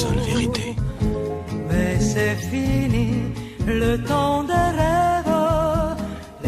Seule 0.00 0.22
vérité. 0.30 0.66
Mais 1.68 1.98
c'est 2.00 2.36
fini, 2.50 3.08
le 3.66 3.96
temps 4.10 4.42
des 4.44 4.68
rêves 4.78 5.14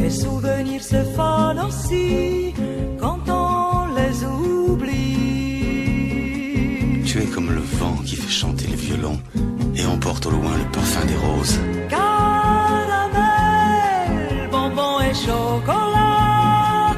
les 0.07 0.13
souvenirs 0.13 0.83
se 0.83 1.03
fanent 1.17 1.59
aussi 1.67 2.55
quand 3.01 3.19
on 3.29 3.87
les 3.99 4.25
oublie. 4.25 4.95
Tu 7.05 7.15
es 7.23 7.27
comme 7.27 7.51
le 7.51 7.65
vent 7.79 7.97
qui 8.05 8.15
fait 8.17 8.31
chanter 8.43 8.69
le 8.69 8.77
violon 8.77 9.19
et 9.75 9.85
emporte 9.85 10.27
au 10.27 10.31
loin 10.31 10.57
le 10.57 10.71
parfum 10.71 11.05
des 11.07 11.17
roses. 11.17 11.59
Caramel, 11.89 13.29
bonbon 14.53 15.01
et 15.01 15.15
chocolat. 15.15 16.95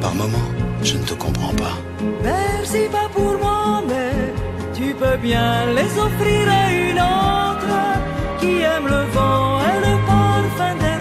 Par 0.00 0.14
moments, 0.14 0.50
je 0.82 0.94
ne 0.96 1.04
te 1.04 1.14
comprends 1.14 1.54
pas. 1.54 1.76
Merci 2.24 2.80
pas 2.90 3.08
bien 5.22 5.66
les 5.74 5.98
offrir 5.98 6.48
à 6.62 6.72
une 6.72 7.00
autre 7.00 7.76
qui 8.40 8.60
aime 8.60 8.86
le 8.86 9.02
vent 9.16 9.58
et 9.70 9.78
le 9.86 9.94
parfum 10.06 10.74
des 10.82 10.98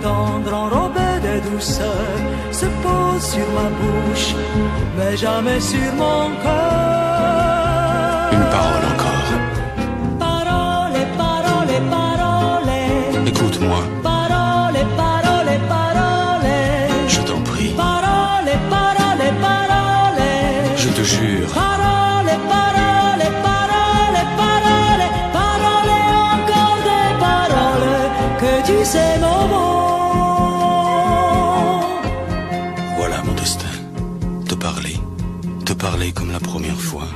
tendre 0.00 0.54
enrobé 0.54 1.08
de 1.26 1.34
douceur 1.50 2.10
se 2.52 2.66
pose 2.82 3.22
sur 3.32 3.46
ma 3.58 3.68
bouche, 3.78 4.34
mais 4.96 5.16
jamais 5.16 5.60
sur 5.60 5.92
mon 5.94 6.30
cœur. 6.42 8.28
Une. 8.32 8.46
Parole, 8.54 8.95
que 28.86 28.92
tu 28.92 28.98
sais 28.98 29.18
mon 29.20 29.48
mot. 29.48 29.86
parler 35.90 36.12
comme 36.12 36.32
la 36.32 36.40
première 36.40 36.80
fois. 36.80 37.08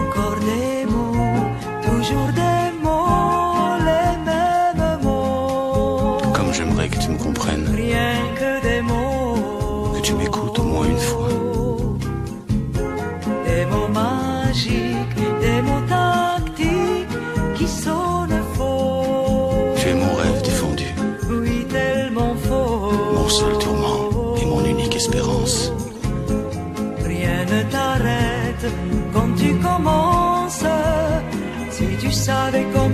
Encore 0.00 0.38
des 0.50 0.84
mots, 0.94 1.46
toujours 1.86 2.30
des 2.42 2.66
mots, 2.84 3.76
les 3.88 4.14
mêmes 4.28 5.00
mots. 5.02 6.18
Comme 6.36 6.52
j'aimerais 6.52 6.88
que 6.88 6.98
tu 6.98 7.08
me 7.08 7.18
comprennes. 7.18 7.66
Rien 7.74 8.14
que 8.40 8.50
des 8.62 8.80
mots. 8.82 9.92
Que 9.94 10.00
tu 10.00 10.14
m'écoutes 10.14 10.58
au 10.58 10.62
moins 10.62 10.86
une 10.86 10.98
fois. 10.98 11.28
Des 13.46 13.64
mots 13.66 13.88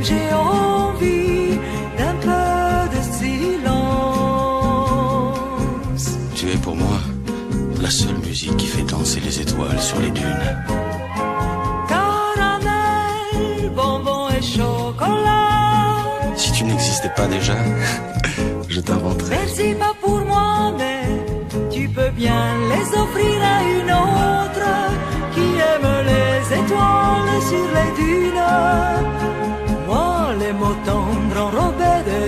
j'ai 0.06 0.32
envie 0.32 1.58
d'un 1.98 2.14
peu 2.26 2.88
de 2.94 3.00
silence. 3.18 3.66
Tu 6.34 6.50
es 6.50 6.56
pour 6.56 6.76
moi 6.76 6.98
la 7.80 7.90
seule 7.90 8.18
musique 8.18 8.56
qui 8.56 8.66
fait 8.66 8.82
danser 8.82 9.20
les 9.20 9.40
étoiles 9.40 9.80
sur 9.80 9.98
les 10.00 10.10
dunes. 10.10 10.64
Caramel, 11.88 13.70
bonbon 13.74 14.28
et 14.30 14.42
chocolat. 14.42 16.04
Si 16.36 16.52
tu 16.52 16.64
n'existais 16.64 17.12
pas 17.16 17.26
déjà, 17.26 17.56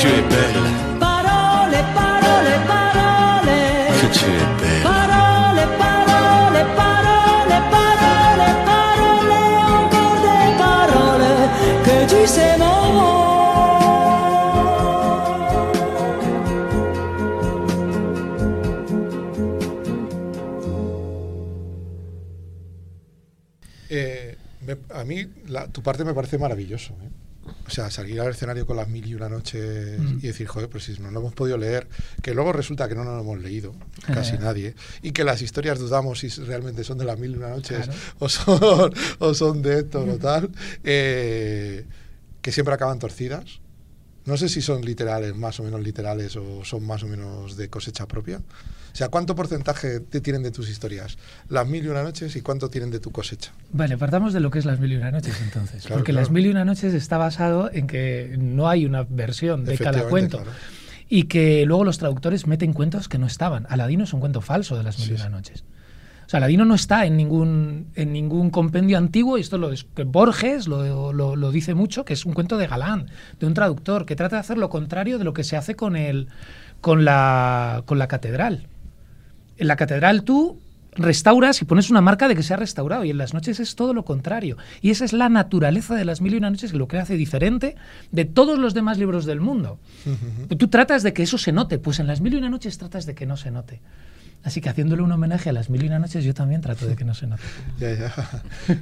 Tu 0.00 0.06
es 0.08 0.22
belle. 0.32 0.70
Parole, 1.00 1.78
parole, 1.98 2.54
parole. 2.72 3.58
Que 4.00 4.06
tu 4.16 4.26
es 4.40 4.46
belle. 4.60 4.82
Parole, 4.90 5.62
parole, 5.82 6.60
parole, 6.80 7.56
parole, 7.74 8.48
parole, 8.70 9.34
encore 9.76 10.18
des 10.26 10.48
paroles 10.62 11.38
que 11.86 11.96
tu 12.10 12.20
sais 12.34 12.56
mon 12.58 12.76
Eh, 23.88 24.36
me, 24.66 24.76
a 24.90 25.04
mí 25.04 25.26
la, 25.48 25.68
tu 25.68 25.80
parte 25.82 26.04
me 26.04 26.12
parece 26.14 26.38
maravilloso. 26.38 26.92
¿eh? 27.02 27.25
Sea, 27.76 27.90
salir 27.90 28.18
al 28.22 28.30
escenario 28.30 28.64
con 28.64 28.74
las 28.78 28.88
mil 28.88 29.06
y 29.06 29.14
una 29.14 29.28
noches 29.28 30.00
Mm. 30.00 30.18
y 30.22 30.26
decir, 30.28 30.46
joder, 30.46 30.70
pues 30.70 30.84
si 30.84 30.94
no 30.98 31.10
lo 31.10 31.20
hemos 31.20 31.34
podido 31.34 31.58
leer, 31.58 31.86
que 32.22 32.32
luego 32.32 32.50
resulta 32.54 32.88
que 32.88 32.94
no 32.94 33.04
nos 33.04 33.16
lo 33.16 33.20
hemos 33.20 33.38
leído, 33.40 33.74
casi 34.06 34.36
Eh. 34.36 34.38
nadie, 34.40 34.74
y 35.02 35.10
que 35.12 35.24
las 35.24 35.42
historias 35.42 35.78
dudamos 35.78 36.20
si 36.20 36.28
realmente 36.44 36.84
son 36.84 36.96
de 36.96 37.04
las 37.04 37.18
mil 37.18 37.32
y 37.32 37.36
una 37.36 37.50
noches 37.50 37.84
Claro. 37.84 37.92
o, 38.18 38.28
son, 38.30 38.94
o 39.18 39.34
son 39.34 39.60
de 39.60 39.80
esto 39.80 40.00
o 40.00 40.16
tal, 40.16 40.48
eh, 40.84 41.84
que 42.40 42.50
siempre 42.50 42.72
acaban 42.72 42.98
torcidas. 42.98 43.60
No 44.26 44.36
sé 44.36 44.48
si 44.48 44.60
son 44.60 44.84
literales, 44.84 45.34
más 45.36 45.58
o 45.60 45.62
menos 45.62 45.80
literales, 45.80 46.36
o 46.36 46.64
son 46.64 46.84
más 46.84 47.02
o 47.04 47.06
menos 47.06 47.56
de 47.56 47.68
cosecha 47.68 48.06
propia. 48.06 48.38
O 48.38 48.96
sea, 48.96 49.08
¿cuánto 49.08 49.34
porcentaje 49.34 50.00
te 50.00 50.20
tienen 50.20 50.42
de 50.42 50.50
tus 50.50 50.68
historias? 50.68 51.16
Las 51.48 51.68
mil 51.68 51.84
y 51.84 51.88
una 51.88 52.02
noches 52.02 52.34
y 52.34 52.40
cuánto 52.40 52.68
tienen 52.68 52.90
de 52.90 52.98
tu 52.98 53.12
cosecha. 53.12 53.52
Vale, 53.72 53.96
partamos 53.98 54.32
de 54.32 54.40
lo 54.40 54.50
que 54.50 54.58
es 54.58 54.64
las 54.64 54.80
mil 54.80 54.92
y 54.92 54.96
una 54.96 55.10
noches 55.10 55.40
entonces. 55.42 55.82
Claro, 55.82 56.00
porque 56.00 56.12
claro. 56.12 56.22
las 56.24 56.30
mil 56.32 56.46
y 56.46 56.48
una 56.48 56.64
noches 56.64 56.92
está 56.94 57.18
basado 57.18 57.70
en 57.72 57.86
que 57.86 58.36
no 58.38 58.68
hay 58.68 58.84
una 58.84 59.04
versión 59.04 59.64
de 59.64 59.78
cada 59.78 60.08
cuento. 60.08 60.38
claro. 60.38 60.52
Y 61.08 61.24
que 61.24 61.64
luego 61.66 61.84
los 61.84 61.98
traductores 61.98 62.48
meten 62.48 62.72
cuentos 62.72 63.08
que 63.08 63.18
no 63.18 63.26
estaban. 63.26 63.66
Aladino 63.68 64.02
es 64.04 64.12
un 64.12 64.18
cuento 64.18 64.40
falso 64.40 64.76
de 64.76 64.82
las 64.82 64.98
mil 64.98 65.10
y 65.10 65.14
una 65.14 65.42
sí. 65.44 65.52
O 66.26 66.28
sea, 66.28 66.38
Aladino 66.38 66.64
no 66.64 66.74
está 66.74 67.06
en 67.06 67.16
ningún, 67.16 67.86
en 67.94 68.12
ningún 68.12 68.50
compendio 68.50 68.98
antiguo, 68.98 69.38
y 69.38 69.42
esto 69.42 69.58
lo 69.58 69.70
es, 69.72 69.84
que 69.94 70.02
Borges 70.02 70.66
lo, 70.66 71.12
lo- 71.12 71.36
lo 71.36 71.50
dice 71.52 71.74
mucho, 71.74 72.04
que 72.04 72.14
es 72.14 72.26
un 72.26 72.32
cuento 72.32 72.58
de 72.58 72.66
Galán, 72.66 73.06
de 73.38 73.46
un 73.46 73.54
traductor, 73.54 74.06
que 74.06 74.16
trata 74.16 74.36
de 74.36 74.40
hacer 74.40 74.58
lo 74.58 74.68
contrario 74.68 75.18
de 75.18 75.24
lo 75.24 75.32
que 75.32 75.44
se 75.44 75.56
hace 75.56 75.76
con, 75.76 75.94
el, 75.94 76.26
con, 76.80 77.04
la, 77.04 77.82
con 77.86 77.98
la 77.98 78.08
catedral. 78.08 78.66
En 79.56 79.68
la 79.68 79.76
catedral 79.76 80.24
tú 80.24 80.58
restauras 80.98 81.60
y 81.60 81.64
pones 81.66 81.90
una 81.90 82.00
marca 82.00 82.26
de 82.26 82.34
que 82.34 82.42
se 82.42 82.54
ha 82.54 82.56
restaurado 82.56 83.04
y 83.04 83.10
en 83.10 83.18
las 83.18 83.32
noches 83.34 83.60
es 83.60 83.76
todo 83.76 83.94
lo 83.94 84.04
contrario. 84.04 84.56
Y 84.80 84.90
esa 84.90 85.04
es 85.04 85.12
la 85.12 85.28
naturaleza 85.28 85.94
de 85.94 86.04
las 86.06 86.20
mil 86.20 86.34
y 86.34 86.38
una 86.38 86.50
noches 86.50 86.72
y 86.72 86.76
lo 86.76 86.88
que 86.88 86.98
hace 86.98 87.16
diferente 87.16 87.76
de 88.12 88.24
todos 88.24 88.58
los 88.58 88.74
demás 88.74 88.98
libros 88.98 89.26
del 89.26 89.40
mundo. 89.40 89.78
Tú 90.58 90.68
tratas 90.68 91.02
de 91.02 91.12
que 91.12 91.22
eso 91.22 91.38
se 91.38 91.52
note, 91.52 91.78
pues 91.78 92.00
en 92.00 92.06
las 92.06 92.20
mil 92.20 92.34
y 92.34 92.36
una 92.38 92.48
noches 92.48 92.78
tratas 92.78 93.06
de 93.06 93.14
que 93.14 93.26
no 93.26 93.36
se 93.36 93.50
note. 93.50 93.80
Así 94.46 94.60
que 94.60 94.68
haciéndole 94.68 95.02
un 95.02 95.10
homenaje 95.10 95.50
a 95.50 95.52
las 95.52 95.70
mil 95.70 95.82
y 95.82 95.88
una 95.88 95.98
noches 95.98 96.22
yo 96.24 96.32
también 96.32 96.60
trato 96.60 96.86
de 96.86 96.94
que 96.94 97.04
no 97.04 97.14
se 97.14 97.26
note. 97.26 97.42
Ya, 97.80 97.92
ya. 97.94 98.14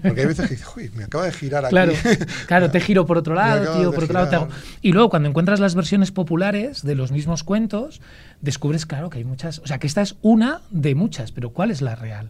Porque 0.02 0.20
hay 0.20 0.26
veces 0.26 0.46
que 0.46 0.54
dices, 0.56 0.68
uy, 0.76 0.90
me 0.94 1.04
acaba 1.04 1.24
de 1.24 1.32
girar 1.32 1.64
aquí. 1.64 1.70
Claro, 1.72 1.92
claro, 2.46 2.70
te 2.70 2.80
giro 2.80 3.06
por 3.06 3.16
otro 3.16 3.34
lado, 3.34 3.78
tío, 3.80 3.90
por 3.92 4.04
otro 4.04 4.12
lado. 4.12 4.28
te 4.28 4.36
hago-. 4.36 4.48
Y 4.82 4.92
luego 4.92 5.08
cuando 5.08 5.28
encuentras 5.30 5.60
las 5.60 5.74
versiones 5.74 6.12
populares 6.12 6.82
de 6.82 6.94
los 6.94 7.12
mismos 7.12 7.44
cuentos, 7.44 8.02
descubres, 8.42 8.84
claro, 8.84 9.08
que 9.08 9.16
hay 9.18 9.24
muchas. 9.24 9.58
O 9.60 9.66
sea, 9.66 9.78
que 9.78 9.86
esta 9.86 10.02
es 10.02 10.16
una 10.20 10.60
de 10.70 10.94
muchas, 10.94 11.32
pero 11.32 11.48
¿cuál 11.48 11.70
es 11.70 11.80
la 11.80 11.94
real? 11.96 12.28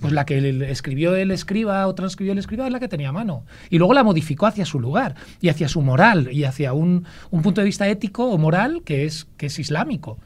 Pues 0.00 0.12
la 0.12 0.24
que 0.24 0.38
el- 0.38 0.62
escribió 0.62 1.16
el 1.16 1.32
escriba 1.32 1.84
o 1.88 1.94
transcribió 1.96 2.32
el 2.34 2.38
escriba 2.38 2.66
es 2.66 2.72
la 2.72 2.78
que 2.78 2.86
tenía 2.86 3.08
a 3.08 3.12
mano. 3.12 3.42
Y 3.68 3.78
luego 3.78 3.94
la 3.94 4.04
modificó 4.04 4.46
hacia 4.46 4.64
su 4.64 4.78
lugar 4.78 5.16
y 5.40 5.48
hacia 5.48 5.66
su 5.68 5.82
moral 5.82 6.28
y 6.30 6.44
hacia 6.44 6.72
un, 6.72 7.04
un 7.32 7.42
punto 7.42 7.60
de 7.60 7.64
vista 7.64 7.88
ético 7.88 8.30
o 8.30 8.38
moral 8.38 8.82
que 8.84 9.06
es, 9.06 9.26
que 9.36 9.46
es 9.46 9.58
islámico. 9.58 10.18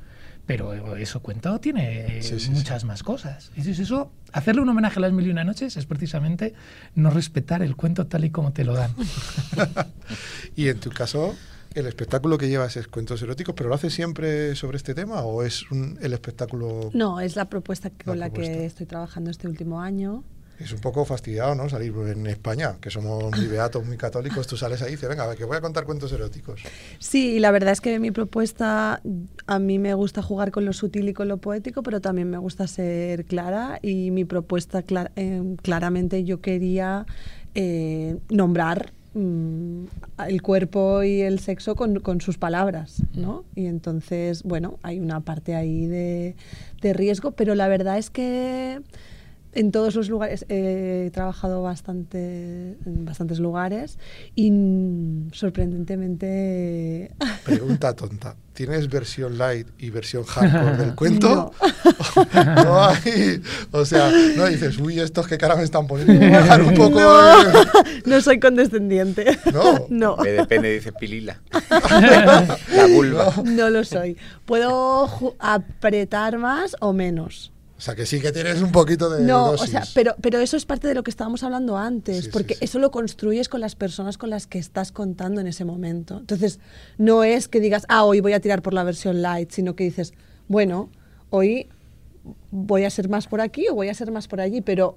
Pero 0.47 0.97
eso 0.97 1.21
cuento 1.23 1.59
tiene 1.61 2.21
Sí, 2.21 2.31
sí, 2.39 2.47
sí. 2.47 2.51
muchas 2.51 2.85
más 2.85 3.03
cosas. 3.03 3.53
Eso, 3.57 3.71
es 3.71 3.79
eso, 3.79 4.11
hacerle 4.33 4.61
un 4.63 4.69
homenaje 4.69 4.99
a 4.99 5.03
las 5.03 5.13
mil 5.13 5.27
y 5.27 5.31
una 5.31 5.45
noches 5.45 5.77
es 5.77 5.87
precisamente 5.87 6.53
no 6.97 7.11
respetar 7.11 7.63
el 7.63 7.77
cuento 7.77 8.07
tal 8.09 8.25
y 8.25 8.31
como 8.31 8.53
te 8.53 8.65
lo 8.65 8.75
dan. 8.75 8.91
Y 10.57 10.69
en 10.69 10.81
tu 10.81 10.91
caso, 10.91 11.35
el 11.75 11.87
espectáculo 11.87 12.37
que 12.39 12.49
llevas 12.49 12.77
es 12.77 12.87
cuentos 12.89 13.23
eróticos, 13.23 13.55
pero 13.57 13.69
¿lo 13.69 13.75
haces 13.75 13.95
siempre 13.95 14.55
sobre 14.57 14.77
este 14.77 14.95
tema 14.95 15.21
o 15.23 15.43
es 15.43 15.71
un- 15.71 15.99
el 16.03 16.13
espectáculo? 16.13 16.91
No, 16.93 17.21
es 17.21 17.37
la 17.37 17.47
propuesta 17.47 17.89
La 17.91 18.05
con 18.05 18.19
la 18.19 18.27
propuesta. 18.27 18.53
que 18.53 18.67
estoy 18.67 18.87
trabajando 18.87 19.31
este 19.31 19.49
último 19.49 19.81
año. 19.81 20.25
Es 20.59 20.73
un 20.73 20.81
poco 20.81 21.05
fastidiado, 21.05 21.55
¿no? 21.55 21.69
Salir 21.69 21.93
en 22.09 22.27
España, 22.27 22.77
que 22.81 22.91
somos 22.91 23.37
muy 23.37 23.47
beatos, 23.47 23.85
muy 23.85 23.97
católicos, 23.97 24.47
tú 24.47 24.57
sales 24.57 24.81
ahí 24.83 24.89
y 24.89 24.91
dices, 24.93 25.09
venga, 25.09 25.25
a 25.25 25.27
ver, 25.27 25.37
que 25.37 25.45
voy 25.45 25.57
a 25.57 25.61
contar 25.61 25.85
cuentos 25.85 26.13
eróticos. 26.13 26.61
Sí, 26.99 27.37
y 27.37 27.39
la 27.41 27.51
verdad 27.51 27.73
es 27.73 27.81
que 27.81 27.99
mi 27.99 28.11
propuesta, 28.11 29.03
a 29.47 29.59
mí 29.59 29.79
me 29.79 29.95
gusta 29.95 30.23
jugar 30.23 30.53
con 30.53 30.65
lo 30.65 30.73
sutil 30.73 31.09
y 31.09 31.15
con 31.15 31.29
lo 31.29 31.39
poético, 31.39 31.83
pero 31.83 32.01
también 32.01 32.31
me 32.31 32.39
gusta 32.39 32.67
ser 32.67 33.25
clara 33.25 33.79
y 33.83 34.11
mi 34.11 34.25
propuesta 34.25 34.85
eh, 35.17 35.57
claramente 35.63 36.25
yo 36.25 36.41
quería 36.41 37.07
eh, 37.55 38.19
nombrar 38.31 38.93
mm, 39.15 39.85
el 40.29 40.43
cuerpo 40.43 41.03
y 41.03 41.23
el 41.23 41.41
sexo 41.41 41.75
con, 41.75 42.01
con 42.01 42.21
sus 42.21 42.39
palabras, 42.39 43.03
¿no? 43.15 43.45
Y 43.57 43.67
entonces, 43.67 44.43
bueno, 44.45 44.79
hay 44.83 45.01
una 45.01 45.21
parte 45.21 45.55
ahí 45.55 45.87
de, 45.87 46.37
de 46.81 46.93
riesgo, 46.93 47.33
pero 47.33 47.55
la 47.55 47.69
verdad 47.69 47.99
es 47.99 48.11
que 48.11 48.81
en 49.55 49.71
todos 49.73 49.95
los 49.95 50.09
lugares 50.09 50.47
he 50.49 51.11
trabajado 51.13 51.63
bastante 51.63 52.77
en 52.87 53.05
bastantes 53.05 53.39
lugares 53.39 53.99
y 54.35 54.51
mm, 54.51 55.31
sorprendentemente 55.33 57.11
Pregunta 57.45 57.95
tonta. 57.95 58.37
¿Tienes 58.53 58.91
versión 58.91 59.39
light 59.39 59.67
y 59.79 59.89
versión 59.89 60.25
hardcore 60.25 60.77
del 60.77 60.95
cuento? 60.95 61.53
No. 62.35 62.85
hay. 62.85 63.41
O 63.71 63.85
sea, 63.85 64.11
no 64.37 64.47
dices, 64.47 64.79
uy, 64.79 65.01
estos 65.01 65.27
qué 65.27 65.39
cara 65.39 65.57
me 65.57 65.63
están 65.63 65.87
poniendo. 65.87 66.15
Voy 66.15 66.27
a 66.35 66.41
bajar 66.41 66.63
un 66.63 66.75
poco. 66.75 67.01
no, 67.01 67.41
eh". 67.41 67.67
no 68.05 68.21
soy 68.21 68.39
condescendiente. 68.39 69.39
No. 69.53 69.87
no, 69.89 70.17
Me 70.19 70.31
depende, 70.33 70.73
dice 70.73 70.93
Pilila. 70.93 71.41
la 71.81 72.87
vulva. 72.95 73.35
no 73.45 73.71
lo 73.71 73.85
soy. 73.85 74.17
Puedo 74.45 75.35
apretar 75.39 76.39
más 76.39 76.77
o 76.81 76.93
menos. 76.93 77.53
O 77.83 77.85
sea, 77.85 77.97
que 77.97 78.07
sí 78.07 78.21
que 78.21 78.31
tienes 78.31 78.63
un 78.63 78.71
poquito 78.71 79.11
de 79.11 79.25
No, 79.25 79.51
dosis. 79.51 79.69
o 79.69 79.73
sea, 79.73 79.83
pero, 79.93 80.15
pero 80.21 80.39
eso 80.39 80.57
es 80.57 80.65
parte 80.67 80.87
de 80.87 80.95
lo 80.95 81.03
que 81.03 81.11
estábamos 81.11 81.43
hablando 81.43 81.77
antes, 81.77 82.17
Sí, 82.19 82.23
sí, 82.23 82.29
porque 82.33 82.55
sí. 82.55 82.65
eso 82.67 82.79
lo 82.79 82.93
construyes 82.93 83.49
con 83.49 83.61
las 83.61 83.75
personas 83.75 84.19
con 84.19 84.31
las 84.31 84.47
que 84.47 84.61
estás 84.61 84.93
contando 84.93 85.41
en 85.41 85.49
ese 85.49 85.65
momento. 85.65 86.19
Entonces, 86.19 86.61
no 86.97 87.25
es 87.25 87.49
que 87.49 87.59
digas, 87.59 87.85
ah, 87.89 88.05
hoy 88.05 88.21
voy 88.21 88.35
a 88.35 88.41
tirar 88.41 88.63
por 88.63 88.73
la 88.73 88.85
versión 88.85 89.21
light, 89.21 89.51
sino 89.51 89.75
que 89.75 89.83
dices, 89.83 90.15
bueno, 90.47 90.91
hoy 91.31 91.71
voy 92.53 92.85
a 92.85 92.91
ser 92.91 93.09
más 93.09 93.27
por 93.27 93.41
aquí 93.41 93.67
o 93.69 93.75
voy 93.75 93.89
a 93.89 93.95
ser 93.95 94.13
más 94.13 94.29
por 94.29 94.41
allí, 94.41 94.61
pero 94.61 94.97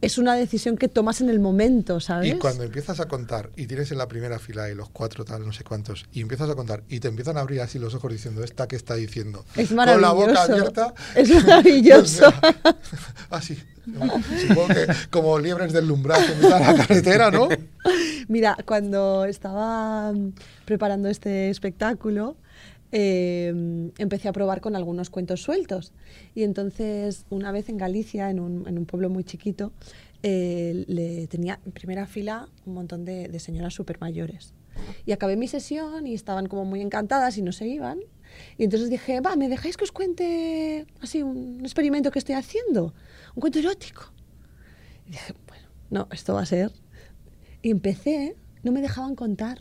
es 0.00 0.18
una 0.18 0.34
decisión 0.34 0.76
que 0.76 0.88
tomas 0.88 1.20
en 1.20 1.30
el 1.30 1.38
momento, 1.38 2.00
¿sabes? 2.00 2.34
Y 2.34 2.38
cuando 2.38 2.64
empiezas 2.64 3.00
a 3.00 3.06
contar 3.06 3.50
y 3.56 3.66
tienes 3.66 3.92
en 3.92 3.98
la 3.98 4.08
primera 4.08 4.38
fila 4.38 4.68
y 4.70 4.74
los 4.74 4.88
cuatro 4.90 5.24
tal, 5.24 5.46
no 5.46 5.52
sé 5.52 5.64
cuántos, 5.64 6.06
y 6.12 6.20
empiezas 6.20 6.50
a 6.50 6.54
contar 6.54 6.82
y 6.88 7.00
te 7.00 7.08
empiezan 7.08 7.36
a 7.36 7.40
abrir 7.40 7.60
así 7.60 7.78
los 7.78 7.94
ojos 7.94 8.12
diciendo, 8.12 8.42
¿esta 8.42 8.66
qué 8.66 8.76
está 8.76 8.94
diciendo? 8.94 9.44
Es 9.54 9.68
Con 9.68 10.00
la 10.00 10.12
boca 10.12 10.32
maravilloso. 10.48 10.52
abierta. 10.52 10.94
Es 11.14 11.44
maravilloso. 11.44 12.32
Así. 13.30 13.58
Supongo 14.48 14.68
que 14.68 14.86
como 15.10 15.38
liebres 15.38 15.72
del 15.72 15.90
umbral 15.90 16.20
que 16.26 16.48
la 16.48 16.74
carretera, 16.74 17.30
¿no? 17.30 17.48
Mira, 18.28 18.56
cuando 18.66 19.24
estaba 19.24 20.12
mm, 20.12 20.32
preparando 20.64 21.08
este 21.08 21.50
espectáculo, 21.50 22.36
eh, 22.92 23.90
empecé 23.98 24.28
a 24.28 24.32
probar 24.32 24.60
con 24.60 24.76
algunos 24.76 25.10
cuentos 25.10 25.42
sueltos. 25.42 25.92
Y 26.34 26.42
entonces, 26.42 27.26
una 27.30 27.52
vez 27.52 27.68
en 27.68 27.76
Galicia, 27.76 28.30
en 28.30 28.40
un, 28.40 28.66
en 28.66 28.78
un 28.78 28.86
pueblo 28.86 29.10
muy 29.10 29.24
chiquito, 29.24 29.72
eh, 30.22 30.84
le 30.88 31.26
tenía 31.28 31.60
en 31.64 31.72
primera 31.72 32.06
fila 32.06 32.48
un 32.66 32.74
montón 32.74 33.04
de, 33.04 33.28
de 33.28 33.38
señoras 33.40 33.74
súper 33.74 34.00
mayores. 34.00 34.54
Y 35.06 35.12
acabé 35.12 35.36
mi 35.36 35.48
sesión 35.48 36.06
y 36.06 36.14
estaban 36.14 36.46
como 36.46 36.64
muy 36.64 36.80
encantadas 36.80 37.36
y 37.38 37.42
no 37.42 37.52
se 37.52 37.66
iban. 37.66 37.98
Y 38.56 38.64
entonces 38.64 38.90
dije, 38.90 39.20
va, 39.20 39.36
¿me 39.36 39.48
dejáis 39.48 39.76
que 39.76 39.84
os 39.84 39.92
cuente 39.92 40.86
así 41.00 41.22
un 41.22 41.60
experimento 41.62 42.10
que 42.10 42.18
estoy 42.18 42.34
haciendo? 42.34 42.94
Un 43.34 43.40
cuento 43.40 43.58
erótico. 43.58 44.12
Y 45.06 45.12
dije, 45.12 45.34
bueno, 45.46 45.68
no, 45.90 46.08
esto 46.12 46.34
va 46.34 46.42
a 46.42 46.46
ser. 46.46 46.72
Y 47.62 47.70
empecé, 47.70 48.36
no 48.62 48.72
me 48.72 48.80
dejaban 48.80 49.14
contar. 49.14 49.58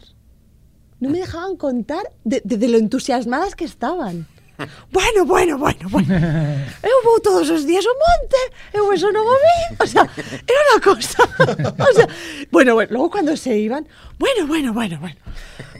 No 0.99 1.09
me 1.09 1.19
dejaban 1.19 1.57
contar 1.57 2.03
de, 2.23 2.41
de- 2.43 2.57
de 2.57 2.67
lo 2.67 2.77
entusiasmadas 2.77 3.55
que 3.55 3.65
estaban. 3.65 4.27
Bueno, 4.91 5.23
bueno, 5.23 5.59
bueno, 5.59 5.85
bueno. 5.87 6.09
Eu 6.81 6.97
vou 7.05 7.19
todos 7.21 7.47
os 7.53 7.61
días 7.69 7.85
ao 7.85 7.93
monte, 7.93 8.39
eu 8.73 8.89
eso 8.89 9.05
non 9.13 9.21
o 9.21 9.35
vi. 9.37 9.57
O 9.77 9.85
sea, 9.85 10.01
era 10.49 10.61
una 10.73 10.79
cosa. 10.81 11.21
O 11.77 11.91
sea, 11.93 12.07
bueno, 12.49 12.73
bueno, 12.73 12.89
luego 12.89 13.11
cuando 13.13 13.37
se 13.37 13.53
iban, 13.53 13.85
bueno, 14.17 14.47
bueno, 14.49 14.73
bueno, 14.73 14.97
bueno. 14.99 15.15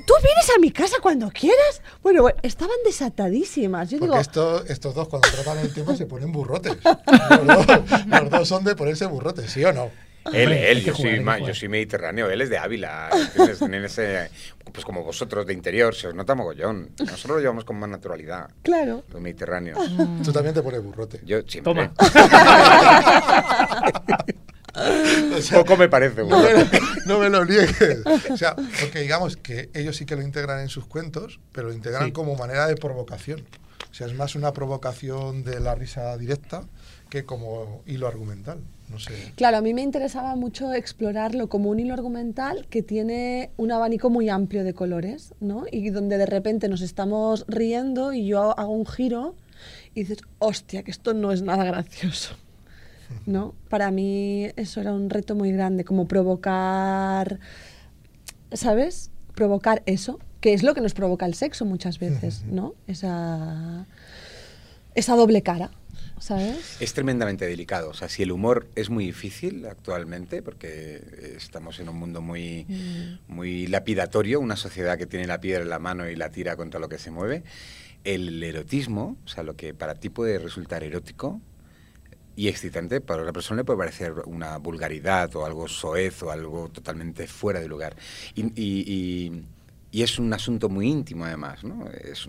Tú 0.05 0.13
vienes 0.21 0.47
a 0.55 0.59
mi 0.61 0.69
casa 0.69 0.97
cuando 1.01 1.31
quieras. 1.33 1.81
Bueno, 2.05 2.21
bueno, 2.21 2.37
estaban 2.45 2.77
desatadísimas. 2.85 3.89
Yo 3.89 3.97
Porque 3.97 4.11
digo, 4.13 4.21
esto, 4.21 4.63
estos 4.69 4.93
dos 4.93 5.07
cuando 5.09 5.27
tratan 5.27 5.57
el 5.57 5.73
tema 5.73 5.95
se 5.97 6.05
ponen 6.05 6.31
burrotes. 6.31 6.77
Los 7.49 7.65
dos, 7.65 7.81
los 8.05 8.29
dos 8.29 8.47
son 8.47 8.63
de 8.63 8.75
ponerse 8.75 9.07
burrotes, 9.07 9.49
¿sí 9.51 9.65
o 9.65 9.73
no? 9.73 9.89
Él, 10.33 10.43
Hombre, 10.47 10.71
él, 10.71 10.83
yo, 10.83 10.93
jugar, 10.95 11.11
soy, 11.13 11.19
ma- 11.21 11.39
yo 11.39 11.53
soy 11.53 11.67
mediterráneo, 11.69 12.29
él 12.29 12.41
es 12.41 12.49
de 12.49 12.57
Ávila. 12.57 13.09
Tienen 13.59 13.85
ese, 13.85 14.29
pues 14.73 14.83
como 14.85 15.03
vosotros 15.03 15.45
de 15.45 15.53
interior, 15.53 15.93
se 15.95 16.07
os 16.07 16.15
nota 16.15 16.35
mogollón. 16.35 16.89
Nosotros 16.99 17.37
lo 17.37 17.39
llevamos 17.39 17.63
con 17.65 17.77
más 17.79 17.89
naturalidad, 17.89 18.49
claro. 18.63 19.03
los 19.11 19.21
mediterráneos. 19.21 19.79
Tú 20.23 20.31
también 20.31 20.53
te 20.53 20.61
pones 20.61 20.83
burrote. 20.83 21.19
Yo 21.25 21.41
siempre. 21.47 21.73
Toma. 21.73 21.93
O 25.35 25.41
sea, 25.41 25.59
Poco 25.59 25.77
me 25.77 25.89
parece. 25.89 26.23
no, 26.23 26.39
me, 26.41 26.69
no 27.05 27.19
me 27.19 27.29
lo 27.29 27.45
niegues. 27.45 28.01
O 28.29 28.37
sea, 28.37 28.55
porque 28.55 28.99
digamos 28.99 29.37
que 29.37 29.69
ellos 29.73 29.95
sí 29.97 30.05
que 30.05 30.15
lo 30.15 30.21
integran 30.21 30.59
en 30.59 30.69
sus 30.69 30.85
cuentos, 30.85 31.39
pero 31.51 31.67
lo 31.69 31.73
integran 31.73 32.05
Sí. 32.05 32.11
como 32.11 32.35
manera 32.35 32.67
de 32.67 32.75
provocación. 32.75 33.43
O 33.89 33.93
sea, 33.93 34.05
es 34.07 34.13
más 34.13 34.35
una 34.35 34.53
provocación 34.53 35.43
de 35.43 35.59
la 35.59 35.73
risa 35.73 36.15
directa 36.17 36.63
que 37.09 37.25
como 37.25 37.81
hilo 37.87 38.07
argumental. 38.07 38.59
No 38.89 38.99
sé. 38.99 39.33
Claro, 39.35 39.57
a 39.57 39.61
mí 39.61 39.73
me 39.73 39.81
interesaba 39.81 40.35
mucho 40.35 40.73
explorarlo 40.73 41.49
como 41.49 41.69
un 41.69 41.79
hilo 41.79 41.93
argumental 41.93 42.67
que 42.69 42.81
tiene 42.81 43.51
un 43.57 43.71
abanico 43.71 44.09
muy 44.09 44.29
amplio 44.29 44.63
de 44.63 44.73
colores, 44.73 45.33
¿no? 45.39 45.65
Y 45.71 45.89
donde 45.89 46.17
de 46.17 46.25
repente 46.25 46.69
nos 46.69 46.81
estamos 46.81 47.45
riendo 47.47 48.13
y 48.13 48.27
yo 48.27 48.57
hago 48.57 48.71
un 48.71 48.85
giro 48.85 49.35
y 49.93 50.01
dices, 50.01 50.19
hostia, 50.39 50.83
que 50.83 50.91
esto 50.91 51.13
no 51.13 51.31
es 51.31 51.41
nada 51.41 51.65
gracioso. 51.65 52.35
¿No? 53.25 53.55
Para 53.69 53.89
mí 53.91 54.47
eso 54.55 54.81
era 54.81 54.93
un 54.93 55.09
reto 55.09 55.35
muy 55.35 55.51
grande, 55.51 55.83
como 55.83 56.07
provocar, 56.07 57.39
¿sabes? 58.51 59.11
Provocar 59.33 59.81
eso, 59.85 60.19
que 60.41 60.53
es 60.53 60.63
lo 60.63 60.73
que 60.73 60.81
nos 60.81 60.93
provoca 60.93 61.25
el 61.25 61.33
sexo 61.33 61.65
muchas 61.65 61.99
veces, 61.99 62.43
¿no? 62.45 62.73
Esa, 62.85 63.85
esa 64.93 65.15
doble 65.15 65.41
cara. 65.41 65.71
¿Sabes? 66.19 66.77
Es 66.81 66.93
tremendamente 66.93 67.45
delicado. 67.45 67.89
O 67.89 67.93
sea, 67.93 68.09
si 68.09 68.23
el 68.23 68.31
humor 68.31 68.67
es 68.75 68.89
muy 68.89 69.05
difícil 69.05 69.65
actualmente, 69.65 70.41
porque 70.41 71.01
estamos 71.37 71.79
en 71.79 71.89
un 71.89 71.97
mundo 71.97 72.21
muy, 72.21 72.65
Mm. 72.67 73.33
muy 73.33 73.67
lapidatorio, 73.67 74.39
una 74.39 74.55
sociedad 74.55 74.97
que 74.97 75.05
tiene 75.05 75.27
la 75.27 75.39
piedra 75.39 75.63
en 75.63 75.69
la 75.69 75.79
mano 75.79 76.09
y 76.09 76.15
la 76.15 76.29
tira 76.31 76.55
contra 76.55 76.79
lo 76.79 76.89
que 76.89 76.97
se 76.97 77.11
mueve, 77.11 77.43
el 78.03 78.41
erotismo, 78.43 79.17
o 79.25 79.27
sea, 79.27 79.43
lo 79.43 79.55
que 79.55 79.73
para 79.73 79.95
ti 79.95 80.09
puede 80.09 80.39
resultar 80.39 80.83
erótico 80.83 81.41
y 82.35 82.47
excitante, 82.49 83.01
para 83.01 83.21
otra 83.23 83.33
persona 83.33 83.61
le 83.61 83.65
puede 83.65 83.79
parecer 83.79 84.13
una 84.25 84.57
vulgaridad 84.57 85.35
o 85.35 85.45
algo 85.45 85.67
soez 85.67 86.21
o 86.23 86.31
algo 86.31 86.69
totalmente 86.69 87.25
fuera 87.27 87.59
de 87.59 87.67
lugar. 87.67 87.95
Y, 88.35 88.43
y- 88.55 88.83
y- 88.87 89.41
y 89.91 90.01
es 90.03 90.19
un 90.19 90.31
asunto 90.33 90.69
muy 90.69 90.87
íntimo 90.89 91.25
además, 91.25 91.63
¿no? 91.63 91.89
Es, 91.91 92.27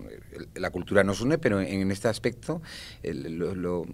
la 0.54 0.70
cultura 0.70 1.02
nos 1.04 1.20
une, 1.20 1.38
pero 1.38 1.60
en 1.60 1.90
este 1.90 2.08
aspecto 2.08 2.62
el- 3.02 3.36
lo- 3.36 3.54
lo- 3.54 3.86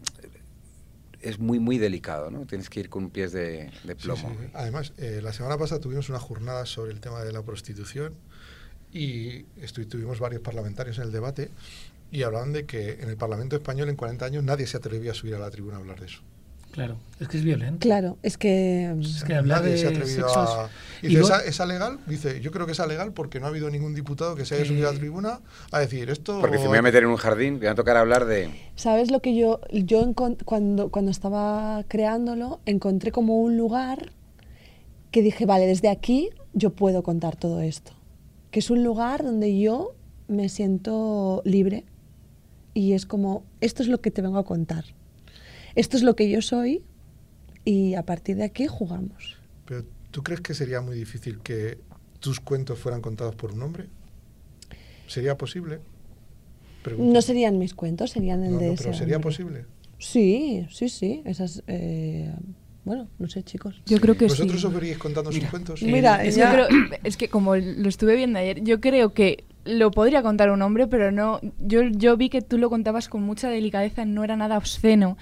es 1.22 1.38
muy, 1.38 1.58
muy 1.58 1.78
delicado, 1.78 2.30
¿no? 2.30 2.44
Tienes 2.44 2.68
que 2.68 2.80
ir 2.80 2.90
con 2.90 3.08
pies 3.08 3.32
de, 3.32 3.70
de 3.84 3.96
plomo. 3.96 4.28
sí. 4.38 4.48
Además, 4.52 4.92
eh, 4.98 5.20
la 5.22 5.32
semana 5.32 5.56
pasada 5.56 5.80
tuvimos 5.80 6.10
una 6.10 6.18
jornada 6.18 6.66
sobre 6.66 6.92
el 6.92 7.00
tema 7.00 7.22
de 7.24 7.32
la 7.32 7.42
prostitución 7.42 8.12
y 8.92 9.44
tuvimos 9.88 10.20
varios 10.20 10.42
parlamentarios 10.42 10.98
en 10.98 11.04
el 11.04 11.12
debate 11.12 11.50
y 12.12 12.22
hablaban 12.22 12.52
de 12.52 12.66
que 12.66 12.92
en 13.00 13.08
el 13.08 13.16
Parlamento 13.16 13.56
español 13.56 13.88
en 13.88 13.96
40 13.96 14.24
años 14.26 14.44
nadie 14.44 14.66
se 14.66 14.76
atrevía 14.76 15.12
a 15.12 15.14
subir 15.14 15.34
a 15.34 15.38
la 15.38 15.50
tribuna 15.50 15.76
a 15.76 15.80
hablar 15.80 15.98
de 15.98 16.06
eso. 16.06 16.20
Claro, 16.74 16.96
es 17.20 17.28
que 17.28 17.36
es 17.36 17.44
violento. 17.44 17.78
Claro, 17.78 18.18
es 18.24 18.36
que... 18.36 18.92
Es 19.00 19.22
que 19.22 19.36
hablar 19.36 19.60
nadie 19.60 19.74
de 19.74 19.78
se 19.78 19.86
ha 19.86 19.90
atrevido 19.90 20.28
sexos... 20.28 20.50
a... 20.50 20.68
Dice, 21.00 21.20
¿esa, 21.20 21.44
esa 21.44 21.66
legal? 21.66 22.00
Dice, 22.04 22.40
yo 22.40 22.50
creo 22.50 22.66
que 22.66 22.72
es 22.72 22.80
legal 22.80 23.12
porque 23.12 23.38
no 23.38 23.46
ha 23.46 23.50
habido 23.50 23.70
ningún 23.70 23.94
diputado 23.94 24.34
que 24.34 24.44
se 24.44 24.56
haya 24.56 24.64
subido 24.64 24.88
a 24.88 24.92
la 24.92 24.98
tribuna 24.98 25.38
a 25.70 25.78
decir 25.78 26.10
esto... 26.10 26.40
Porque 26.40 26.56
si 26.56 26.64
me 26.64 26.70
voy 26.70 26.78
a 26.78 26.82
meter 26.82 27.04
en 27.04 27.10
un 27.10 27.16
jardín, 27.16 27.60
me 27.60 27.66
va 27.66 27.72
a 27.72 27.74
tocar 27.76 27.96
hablar 27.96 28.24
de... 28.24 28.50
¿Sabes 28.74 29.12
lo 29.12 29.20
que 29.20 29.36
yo, 29.36 29.60
yo 29.70 30.04
cuando, 30.14 30.88
cuando 30.88 31.10
estaba 31.12 31.84
creándolo, 31.86 32.58
encontré 32.66 33.12
como 33.12 33.40
un 33.40 33.56
lugar 33.56 34.10
que 35.12 35.22
dije, 35.22 35.46
vale, 35.46 35.68
desde 35.68 35.90
aquí 35.90 36.30
yo 36.54 36.70
puedo 36.70 37.04
contar 37.04 37.36
todo 37.36 37.60
esto. 37.60 37.92
Que 38.50 38.58
es 38.58 38.68
un 38.70 38.82
lugar 38.82 39.22
donde 39.22 39.56
yo 39.56 39.94
me 40.26 40.48
siento 40.48 41.40
libre 41.44 41.84
y 42.72 42.94
es 42.94 43.06
como, 43.06 43.44
esto 43.60 43.84
es 43.84 43.88
lo 43.88 44.00
que 44.00 44.10
te 44.10 44.22
vengo 44.22 44.38
a 44.38 44.44
contar. 44.44 44.86
Esto 45.74 45.96
es 45.96 46.02
lo 46.02 46.14
que 46.16 46.28
yo 46.30 46.40
soy 46.42 46.82
y 47.64 47.94
a 47.94 48.02
partir 48.04 48.36
de 48.36 48.44
aquí 48.44 48.66
jugamos. 48.66 49.36
Pero 49.64 49.84
¿tú 50.10 50.22
crees 50.22 50.40
que 50.40 50.54
sería 50.54 50.80
muy 50.80 50.96
difícil 50.96 51.40
que 51.40 51.78
tus 52.20 52.40
cuentos 52.40 52.78
fueran 52.78 53.00
contados 53.00 53.34
por 53.34 53.52
un 53.52 53.62
hombre? 53.62 53.86
¿Sería 55.06 55.36
posible? 55.36 55.80
No 56.98 57.22
serían 57.22 57.58
mis 57.58 57.74
cuentos, 57.74 58.10
serían 58.10 58.44
el 58.44 58.52
No, 58.52 58.58
de 58.58 58.66
no, 58.66 58.72
ese 58.74 58.84
pero 58.84 58.96
sería 58.96 59.16
hombre. 59.16 59.30
posible. 59.30 59.64
Sí, 59.98 60.66
sí, 60.70 60.88
sí. 60.90 61.22
Esas, 61.24 61.62
eh, 61.66 62.30
bueno, 62.84 63.08
no 63.18 63.28
sé, 63.28 63.42
chicos. 63.42 63.80
Yo 63.86 63.98
creo 64.00 64.16
que 64.16 64.26
¿Vosotros 64.26 64.60
sí. 64.60 64.66
os 64.66 64.72
veríais 64.74 64.98
contando 64.98 65.30
sus 65.32 65.38
Mira, 65.40 65.50
cuentos? 65.50 65.82
eh, 65.82 65.86
Mira, 65.86 66.24
Es, 66.24 66.36
yo 66.36 66.44
creo- 66.50 66.68
es 67.02 67.16
que 67.16 67.28
como 67.28 67.56
lo 67.56 67.88
estuve 67.88 68.16
viendo 68.16 68.38
ayer, 68.38 68.62
yo 68.62 68.80
creo 68.80 69.14
que 69.14 69.44
lo 69.64 69.90
podría 69.92 70.22
contar 70.22 70.50
un 70.50 70.60
hombre, 70.60 70.86
pero 70.86 71.10
no. 71.10 71.40
Yo, 71.58 71.82
yo 71.84 72.18
vi 72.18 72.28
que 72.28 72.42
tú 72.42 72.58
lo 72.58 72.68
contabas 72.68 73.08
con 73.08 73.22
mucha 73.22 73.48
delicadeza, 73.48 74.04
no 74.04 74.22
era 74.22 74.36
nada 74.36 74.58
obsceno. 74.58 75.16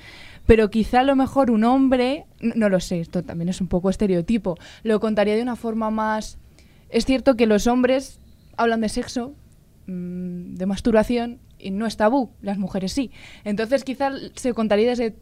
Pero 0.46 0.70
quizá 0.70 1.00
a 1.00 1.04
lo 1.04 1.16
mejor 1.16 1.50
un 1.50 1.64
hombre, 1.64 2.26
no, 2.40 2.68
lo 2.68 2.80
sé, 2.80 3.00
esto 3.00 3.22
también 3.22 3.48
es 3.48 3.60
un 3.60 3.68
poco 3.68 3.90
estereotipo, 3.90 4.58
lo 4.82 5.00
contaría 5.00 5.36
de 5.36 5.42
una 5.42 5.56
forma 5.56 5.90
más. 5.90 6.38
Es 6.88 7.04
cierto 7.06 7.36
que 7.36 7.46
los 7.46 7.66
hombres 7.66 8.18
hablan 8.56 8.80
de 8.80 8.88
sexo, 8.88 9.34
mm, 9.86 10.54
de 10.54 10.66
masturbación, 10.66 11.38
y 11.58 11.70
no 11.70 11.86
es 11.86 11.96
tabú, 11.96 12.30
las 12.42 12.58
mujeres 12.58 12.92
sí. 12.92 13.10
Entonces 13.44 13.84
quizá 13.84 14.10
se 14.34 14.52
contaría 14.52 14.88
desde 14.90 15.14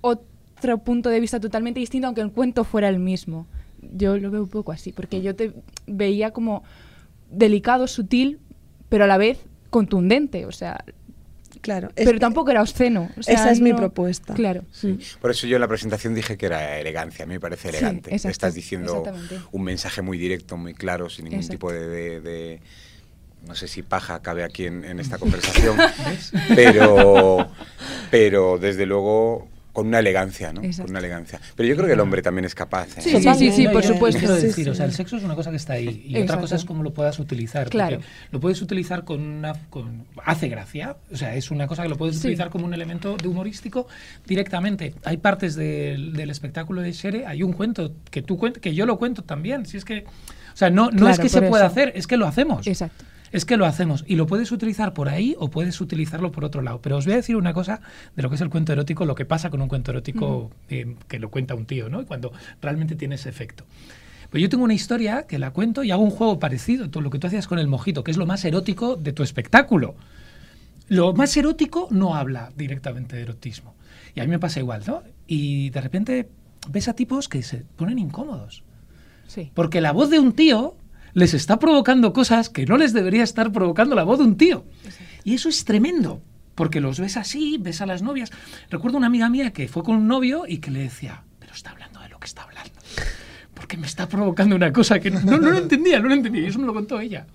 otro 0.00 0.78
punto 0.78 1.08
de 1.08 1.20
vista 1.20 1.40
totalmente 1.40 1.80
distinto, 1.80 2.08
aunque 2.08 2.20
el 2.20 2.32
cuento 2.32 2.64
fuera 2.64 2.88
el 2.88 2.98
mismo. 2.98 3.46
Yo 3.80 4.18
lo 4.18 4.30
veo 4.30 4.42
un 4.42 4.48
poco 4.48 4.72
así, 4.72 4.92
porque 4.92 5.22
yo 5.22 5.36
te 5.36 5.52
veía 5.86 6.32
como 6.32 6.64
delicado, 7.30 7.86
sutil, 7.86 8.40
pero 8.88 9.04
a 9.04 9.06
la 9.06 9.18
vez 9.18 9.44
contundente, 9.70 10.46
o 10.46 10.52
sea, 10.52 10.84
Claro. 11.64 11.88
es 11.96 12.04
pero 12.04 12.12
que 12.12 12.20
tampoco 12.20 12.50
era 12.52 12.60
obsceno. 12.62 13.10
o 13.18 13.22
sea, 13.22 13.34
esa 13.34 13.50
es 13.50 13.60
mi 13.60 13.72
propuesta. 13.72 14.34
Claro. 14.34 14.62
Sí. 14.70 14.98
Por 15.20 15.30
eso 15.32 15.46
yo 15.48 15.56
en 15.56 15.60
la 15.62 15.66
presentación 15.68 16.14
dije 16.14 16.36
que 16.36 16.46
era 16.46 16.78
elegancia, 16.78 17.24
a 17.24 17.26
mí 17.26 17.34
me 17.34 17.40
parece 17.40 17.62
Sí, 17.70 17.76
elegante. 17.76 18.10
exacto, 18.10 18.30
Estás 18.30 18.54
diciendo 18.54 19.02
un 19.50 19.62
mensaje 19.64 20.02
muy 20.02 20.18
directo, 20.18 20.56
muy 20.56 20.74
claro, 20.74 21.08
sin 21.10 21.24
ningún 21.24 21.40
Exacto. 21.40 21.54
tipo 21.54 21.72
de, 21.72 21.88
de- 21.88 22.20
de- 22.20 22.60
No 23.48 23.54
sé 23.54 23.66
si 23.68 23.82
paja 23.82 24.20
cabe 24.22 24.44
aquí 24.44 24.66
en, 24.66 24.84
en 24.84 25.00
esta 25.00 25.18
conversación, 25.24 25.76
pero, 26.54 27.50
pero 28.10 28.58
desde 28.58 28.86
luego 28.86 29.48
con 29.74 29.88
una 29.88 29.98
elegancia, 29.98 30.52
¿no? 30.52 30.62
Exacto. 30.62 30.84
Con 30.84 30.90
una 30.92 31.00
elegancia. 31.00 31.38
Pero 31.54 31.68
yo 31.68 31.74
creo 31.74 31.86
que 31.88 31.92
el 31.92 32.00
hombre 32.00 32.22
también 32.22 32.46
es 32.46 32.54
capaz. 32.54 32.96
¿eh? 32.96 33.02
Sí, 33.02 33.10
sí, 33.36 33.50
sí, 33.52 33.68
por 33.68 33.82
supuesto. 33.82 34.20
Quiero 34.20 34.36
Sí, 34.36 34.46
decir, 34.46 34.64
sí. 34.64 34.70
o 34.70 34.74
sea, 34.74 34.86
el 34.86 34.92
sexo 34.92 35.16
es 35.16 35.24
una 35.24 35.34
cosa 35.34 35.50
que 35.50 35.56
está 35.56 35.74
ahí 35.74 36.04
y 36.06 36.16
otra 36.22 36.38
cosa 36.38 36.56
es 36.56 36.64
cómo 36.64 36.82
lo 36.82 36.94
puedas 36.94 37.18
utilizar. 37.18 37.64
porque 37.64 37.76
Claro. 37.76 37.98
Lo 38.30 38.40
puedes 38.40 38.62
utilizar 38.62 39.04
con 39.04 39.20
una. 39.20 39.52
Con, 39.68 40.06
hace 40.24 40.48
gracia, 40.48 40.96
o 41.12 41.16
sea, 41.16 41.34
es 41.34 41.50
una 41.50 41.66
cosa 41.66 41.82
que 41.82 41.88
lo 41.90 41.96
puedes 41.96 42.14
Sí. 42.16 42.20
utilizar 42.20 42.48
como 42.50 42.64
un 42.64 42.72
elemento 42.72 43.16
de 43.16 43.28
humorístico 43.28 43.86
directamente. 44.26 44.94
Hay 45.04 45.16
partes 45.18 45.54
del, 45.56 46.12
del 46.12 46.30
espectáculo 46.30 46.80
de 46.80 46.92
Shere, 46.92 47.26
hay 47.26 47.42
un 47.42 47.52
cuento 47.52 47.92
que 48.10 48.22
tú 48.22 48.38
cuent, 48.38 48.56
que 48.58 48.74
yo 48.74 48.86
lo 48.86 48.96
cuento 48.96 49.22
también. 49.24 49.66
Si 49.66 49.76
es 49.76 49.84
que. 49.84 50.04
O 50.52 50.56
sea, 50.56 50.70
no, 50.70 50.84
no 50.92 50.98
Claro, 50.98 51.10
es 51.14 51.18
que 51.18 51.28
se 51.28 51.42
pueda 51.42 51.66
hacer, 51.66 51.92
es 51.96 52.06
que 52.06 52.16
lo 52.16 52.26
hacemos. 52.28 52.66
Exacto. 52.66 53.04
Es 53.34 53.44
que 53.44 53.56
lo 53.56 53.66
hacemos 53.66 54.04
y 54.06 54.14
lo 54.14 54.28
puedes 54.28 54.52
utilizar 54.52 54.94
por 54.94 55.08
ahí 55.08 55.34
o 55.40 55.50
puedes 55.50 55.80
utilizarlo 55.80 56.30
por 56.30 56.44
otro 56.44 56.62
lado. 56.62 56.80
Pero 56.80 56.98
os 56.98 57.04
voy 57.04 57.14
a 57.14 57.16
decir 57.16 57.34
una 57.34 57.52
cosa 57.52 57.80
de 58.14 58.22
lo 58.22 58.28
que 58.28 58.36
es 58.36 58.40
el 58.40 58.48
cuento 58.48 58.72
erótico, 58.72 59.06
lo 59.06 59.16
que 59.16 59.24
pasa 59.24 59.50
con 59.50 59.60
un 59.60 59.66
cuento 59.66 59.90
erótico 59.90 60.52
eh, 60.68 60.94
que 61.08 61.18
lo 61.18 61.32
cuenta 61.32 61.56
un 61.56 61.66
tío, 61.66 61.88
¿no? 61.88 62.00
Y 62.00 62.04
cuando 62.04 62.32
realmente 62.62 62.94
tiene 62.94 63.16
ese 63.16 63.28
efecto. 63.28 63.64
Pues 64.30 64.40
yo 64.40 64.48
tengo 64.48 64.62
una 64.62 64.74
historia 64.74 65.24
que 65.26 65.40
la 65.40 65.50
cuento 65.50 65.82
y 65.82 65.90
hago 65.90 66.04
un 66.04 66.12
juego 66.12 66.38
parecido, 66.38 66.88
todo 66.90 67.02
lo 67.02 67.10
que 67.10 67.18
tú 67.18 67.26
hacías 67.26 67.48
con 67.48 67.58
el 67.58 67.66
mojito, 67.66 68.04
que 68.04 68.12
es 68.12 68.16
lo 68.16 68.24
más 68.24 68.44
erótico 68.44 68.94
de 68.94 69.12
tu 69.12 69.24
espectáculo. 69.24 69.96
Lo 70.86 71.12
más 71.12 71.36
erótico 71.36 71.88
no 71.90 72.14
habla 72.14 72.52
directamente 72.56 73.16
de 73.16 73.22
erotismo. 73.22 73.74
Y 74.14 74.20
a 74.20 74.22
mí 74.22 74.30
me 74.30 74.38
pasa 74.38 74.60
igual, 74.60 74.84
¿no? 74.86 75.02
Y 75.26 75.70
de 75.70 75.80
repente 75.80 76.28
ves 76.70 76.86
a 76.86 76.92
tipos 76.92 77.28
que 77.28 77.42
se 77.42 77.64
ponen 77.74 77.98
incómodos. 77.98 78.62
Sí. 79.26 79.50
Porque 79.54 79.80
la 79.80 79.90
voz 79.90 80.08
de 80.08 80.20
un 80.20 80.34
tío 80.34 80.76
les 81.14 81.32
está 81.32 81.58
provocando 81.58 82.12
cosas 82.12 82.50
que 82.50 82.66
no 82.66 82.76
les 82.76 82.92
debería 82.92 83.22
estar 83.22 83.52
provocando 83.52 83.94
la 83.94 84.02
voz 84.02 84.18
de 84.18 84.24
un 84.24 84.36
tío. 84.36 84.64
Y 85.22 85.34
eso 85.34 85.48
es 85.48 85.64
tremendo, 85.64 86.20
porque 86.54 86.80
los 86.80 87.00
ves 87.00 87.16
así, 87.16 87.56
ves 87.58 87.80
a 87.80 87.86
las 87.86 88.02
novias. 88.02 88.30
Recuerdo 88.68 88.98
una 88.98 89.06
amiga 89.06 89.30
mía 89.30 89.52
que 89.52 89.68
fue 89.68 89.84
con 89.84 89.96
un 89.96 90.08
novio 90.08 90.44
y 90.46 90.58
que 90.58 90.70
le 90.70 90.80
decía, 90.80 91.22
pero 91.38 91.54
está 91.54 91.70
hablando 91.70 92.00
de 92.00 92.08
lo 92.08 92.18
que 92.18 92.26
está 92.26 92.42
hablando. 92.42 92.72
Porque 93.54 93.76
me 93.76 93.86
está 93.86 94.08
provocando 94.08 94.56
una 94.56 94.72
cosa 94.72 94.98
que 94.98 95.10
no, 95.10 95.20
no, 95.20 95.38
no 95.38 95.50
lo 95.50 95.58
entendía, 95.58 96.00
no 96.00 96.08
lo 96.08 96.14
entendía. 96.14 96.42
Y 96.42 96.46
eso 96.46 96.58
me 96.58 96.66
lo 96.66 96.74
contó 96.74 97.00
ella. 97.00 97.26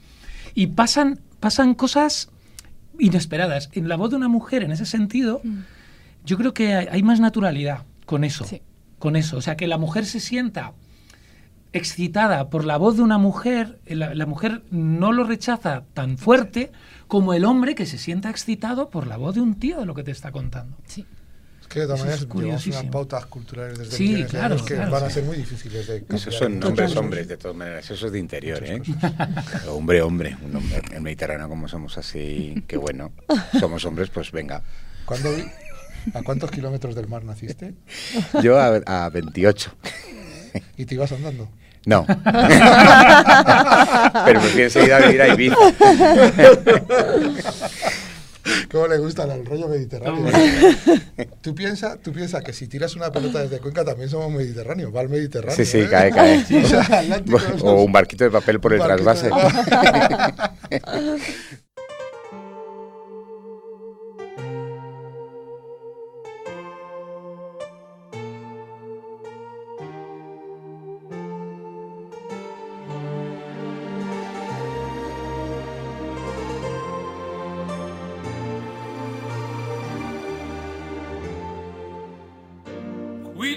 Y 0.53 0.67
pasan, 0.67 1.19
pasan 1.39 1.73
cosas 1.73 2.29
inesperadas. 2.99 3.69
En 3.71 3.87
la 3.87 3.95
voz 3.95 4.09
de 4.09 4.17
una 4.17 4.27
mujer, 4.27 4.63
en 4.63 4.71
ese 4.71 4.85
sentido, 4.85 5.41
yo 6.25 6.37
creo 6.37 6.53
que 6.53 6.75
hay, 6.75 6.87
hay 6.91 7.01
más 7.01 7.21
naturalidad 7.21 7.85
con 8.05 8.25
eso. 8.25 8.43
Sí. 8.43 8.61
Con 8.99 9.15
eso. 9.15 9.37
O 9.37 9.41
sea, 9.41 9.55
que 9.55 9.67
la 9.67 9.77
mujer 9.77 10.05
se 10.05 10.19
sienta 10.19 10.73
excitada 11.73 12.49
por 12.49 12.65
la 12.65 12.77
voz 12.77 12.97
de 12.97 13.03
una 13.03 13.17
mujer, 13.17 13.79
eh, 13.85 13.95
la, 13.95 14.13
la 14.15 14.25
mujer 14.25 14.63
no 14.71 15.11
lo 15.11 15.23
rechaza 15.23 15.83
tan 15.93 16.17
fuerte 16.17 16.71
como 17.07 17.33
el 17.33 17.45
hombre 17.45 17.75
que 17.75 17.85
se 17.85 17.97
sienta 17.97 18.29
excitado 18.29 18.89
por 18.89 19.07
la 19.07 19.17
voz 19.17 19.35
de 19.35 19.41
un 19.41 19.55
tío 19.55 19.79
de 19.79 19.85
lo 19.85 19.93
que 19.95 20.03
te 20.03 20.11
está 20.11 20.31
contando. 20.31 20.77
Sí. 20.85 21.05
Es 21.61 21.67
que 21.67 21.81
de 21.81 21.85
todas 21.85 21.99
maneras 22.01 22.21
llevamos 22.27 22.67
unas 22.67 22.83
pautas 22.85 23.25
culturales 23.27 23.77
desde 23.77 23.95
Sí, 23.97 24.03
millones 24.03 24.25
de 24.31 24.37
claro, 24.37 24.53
años 24.55 24.67
que 24.67 24.75
claro, 24.75 24.91
van 24.91 25.03
a 25.03 25.07
sí. 25.07 25.13
ser 25.13 25.23
muy 25.23 25.37
difíciles 25.37 25.87
de 25.87 25.99
cambiar. 25.99 26.19
Esos 26.19 26.35
son 26.35 26.59
Muchas 26.59 26.95
hombres, 26.95 27.27
de 27.27 27.37
todas 27.37 27.55
maneras. 27.57 27.89
Eso 27.91 28.07
es 28.07 28.11
de 28.11 28.19
interior, 28.19 28.63
¿eh? 28.63 28.81
Hombre, 29.69 30.01
hombre. 30.01 30.35
Un 30.43 30.55
hombre. 30.55 30.81
En 30.91 31.03
Mediterráneo, 31.03 31.47
como 31.47 31.67
somos 31.67 31.97
así, 31.99 32.63
que 32.67 32.77
bueno. 32.77 33.11
Somos 33.59 33.85
hombres, 33.85 34.09
pues 34.09 34.31
venga. 34.31 34.63
¿Cuándo 35.05 35.29
¿A 36.13 36.23
cuántos 36.23 36.49
kilómetros 36.49 36.95
del 36.95 37.07
mar 37.07 37.23
naciste? 37.23 37.75
Yo 38.41 38.57
a, 38.59 38.77
a 38.85 39.09
28. 39.09 39.71
¿Y 40.77 40.85
te 40.85 40.95
ibas 40.95 41.11
andando? 41.11 41.49
No. 41.85 42.05
Pero 44.25 44.41
me 44.41 44.47
fui 44.47 44.61
enseguida 44.63 44.97
a 44.97 44.99
vivir 45.01 45.21
a 45.21 45.27
Ibiza. 45.29 45.55
¿Cómo 48.71 48.87
le 48.87 48.97
gusta 48.97 49.23
el 49.23 49.45
rollo 49.45 49.67
mediterráneo? 49.67 50.25
tú 51.41 51.53
piensas 51.55 51.99
tú 52.01 52.11
piensa 52.11 52.41
que 52.41 52.53
si 52.53 52.67
tiras 52.67 52.95
una 52.95 53.11
pelota 53.11 53.39
desde 53.39 53.59
Cuenca 53.59 53.83
también 53.85 54.09
somos 54.09 54.31
mediterráneos, 54.31 54.95
va 54.95 55.01
al 55.01 55.09
Mediterráneo. 55.09 55.55
Sí, 55.55 55.65
sí, 55.65 55.79
¿eh? 55.79 55.87
cae, 55.89 56.11
cae. 56.11 56.45
O 56.63 56.67
sea, 56.67 57.03
O 57.61 57.83
un 57.83 57.91
barquito 57.91 58.23
de 58.23 58.31
papel 58.31 58.59
por 58.59 58.73
el 58.73 58.79
trasvase. 58.81 59.29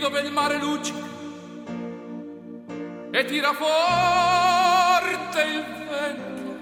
dove 0.02 0.20
il 0.22 0.32
mare 0.32 0.58
luccica 0.58 0.98
e 3.12 3.24
tira 3.24 3.52
forte 3.52 5.42
il 5.42 5.64
vento 5.88 6.56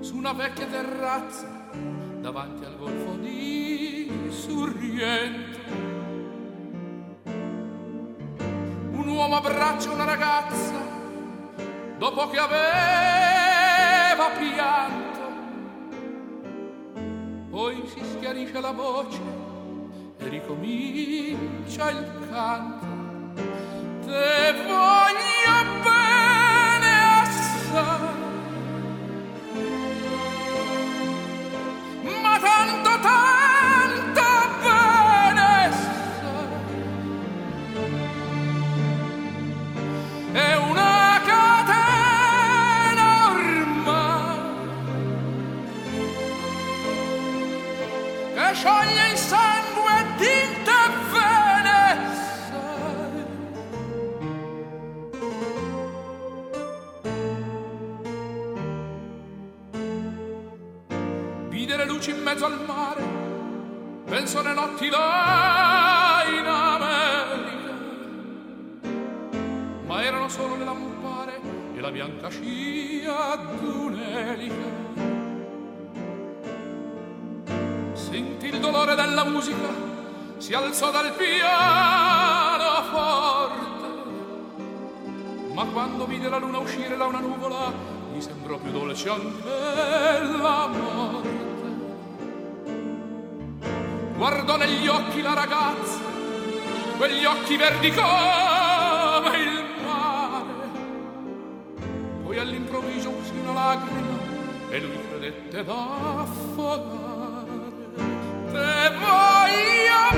su 0.00 0.16
una 0.16 0.32
vecchia 0.32 0.66
terrazza 0.66 1.70
davanti 2.18 2.64
al 2.64 2.76
golfo 2.76 3.12
di 3.20 4.10
Sorrento 4.30 5.60
un 8.90 9.06
uomo 9.06 9.36
abbraccia 9.36 9.92
una 9.92 10.04
ragazza 10.04 10.74
dopo 11.98 12.28
che 12.30 12.38
aveva 12.38 12.58
pianto. 14.36 15.20
Poi 17.48 17.86
si 17.86 18.02
schiarisce 18.02 18.60
la 18.60 18.72
voce 18.72 19.51
e 20.24 20.28
ricomincia 20.28 21.90
il 21.90 22.06
canto. 22.30 22.86
Te 24.04 24.54
voglio 24.66 25.80
bene 25.82 25.91
notti 64.72 64.88
là 64.88 66.24
in 66.28 66.46
America, 66.46 67.72
ma 69.84 70.02
erano 70.02 70.28
solo 70.28 70.56
le 70.56 70.64
lampare 70.64 71.40
e 71.74 71.80
la 71.80 71.90
bianca 71.90 72.30
scia 72.30 73.36
d'un'elica. 73.36 74.80
Sentì 77.92 78.46
il 78.46 78.60
dolore 78.60 78.94
della 78.94 79.24
musica, 79.24 79.68
si 80.38 80.54
alzò 80.54 80.90
dal 80.90 81.12
piano 81.12 82.82
forte. 82.90 83.70
Ma 85.52 85.66
quando 85.66 86.06
vide 86.06 86.30
la 86.30 86.38
luna 86.38 86.58
uscire 86.58 86.96
da 86.96 87.04
una 87.04 87.20
nuvola, 87.20 87.72
gli 88.12 88.20
sembrò 88.20 88.56
più 88.56 88.70
dolce 88.70 89.10
anche 89.10 89.48
la 90.40 90.66
morte. 90.66 91.51
Guardò 94.22 94.56
negli 94.56 94.86
occhi 94.86 95.20
la 95.20 95.34
ragazza, 95.34 95.98
quegli 96.96 97.24
occhi 97.24 97.56
verdi 97.56 97.90
come 97.90 99.36
il 99.36 99.64
mare. 99.84 100.68
Poi 102.22 102.38
all'improvviso 102.38 103.10
uscì 103.10 103.36
una 103.42 103.52
lacrima 103.52 104.18
e 104.70 104.78
lui 104.78 104.96
credette 105.08 105.64
d'affogare. 105.64 107.00
Te 108.52 108.92
voglio 109.00 110.11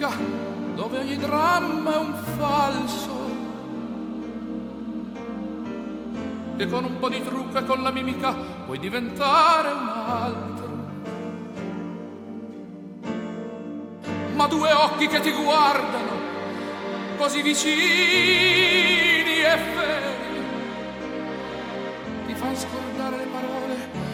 lirica 0.00 0.10
dove 0.74 0.98
ogni 0.98 1.16
dramma 1.18 1.92
è 1.92 1.96
un 1.98 2.14
falso 2.38 3.18
e 6.56 6.66
con 6.66 6.84
un 6.84 6.98
po' 6.98 7.08
di 7.10 7.22
trucco 7.22 7.58
e 7.58 7.64
con 7.64 7.82
la 7.82 7.90
mimica 7.90 8.32
puoi 8.64 8.78
diventare 8.78 9.70
un 9.70 9.88
altro. 9.88 10.68
Ma 14.34 14.46
due 14.46 14.72
occhi 14.72 15.06
che 15.06 15.20
ti 15.20 15.32
guardano 15.32 16.28
così 17.18 17.42
vicini 17.42 17.74
e 19.42 19.58
feri 19.74 20.38
ti 22.26 22.34
fanno 22.34 22.56
scordare 22.56 23.16
le 23.16 23.26
parole, 23.26 24.09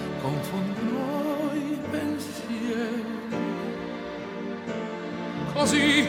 Così 5.67 6.07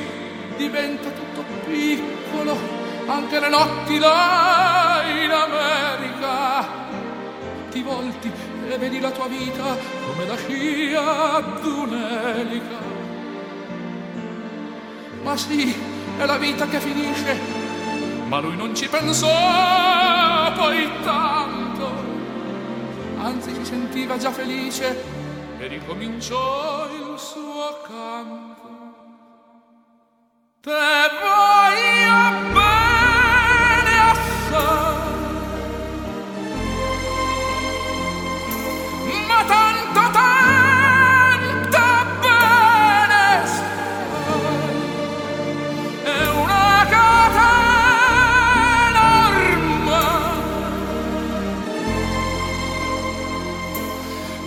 diventa 0.55 1.10
tutto 1.10 1.43
piccolo, 1.66 2.55
anche 3.08 3.39
le 3.39 3.49
notti 3.49 3.97
là 3.97 5.01
in 5.03 5.32
America. 5.32 6.68
Ti 7.72 7.82
volti 7.82 8.32
e 8.70 8.78
vedi 8.78 8.99
la 8.99 9.10
tua 9.10 9.26
vita 9.26 9.76
come 10.05 10.28
la 10.28 10.38
scia 10.38 11.39
d'un'elica. 11.60 12.78
Ma 15.24 15.36
sì, 15.36 15.76
è 16.20 16.26
la 16.28 16.38
vita 16.38 16.68
che 16.68 16.80
finisce, 16.80 17.39
ma 18.28 18.39
lui 18.39 18.55
non 18.55 18.76
ci 18.76 18.88
pensò 18.88 20.53
poi 20.55 20.88
tanto. 21.03 21.91
Anzi, 23.18 23.55
si 23.55 23.66
sentiva 23.66 24.18
già 24.18 24.30
felice 24.30 25.03
e 25.58 25.66
ricominciò 25.66 26.88
il 26.91 27.18
suo 27.18 27.80
canto. 27.88 28.46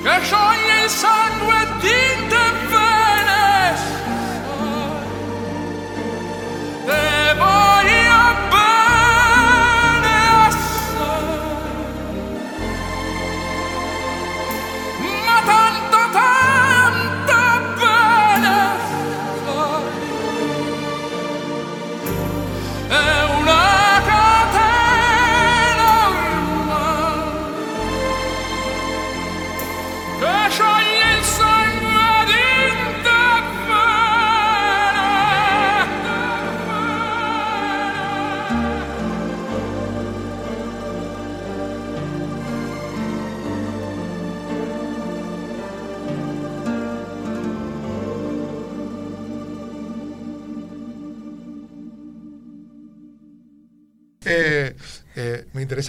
Che 0.03 0.21
scioglie 0.23 0.85
il 0.85 0.91
sangue 0.91 1.20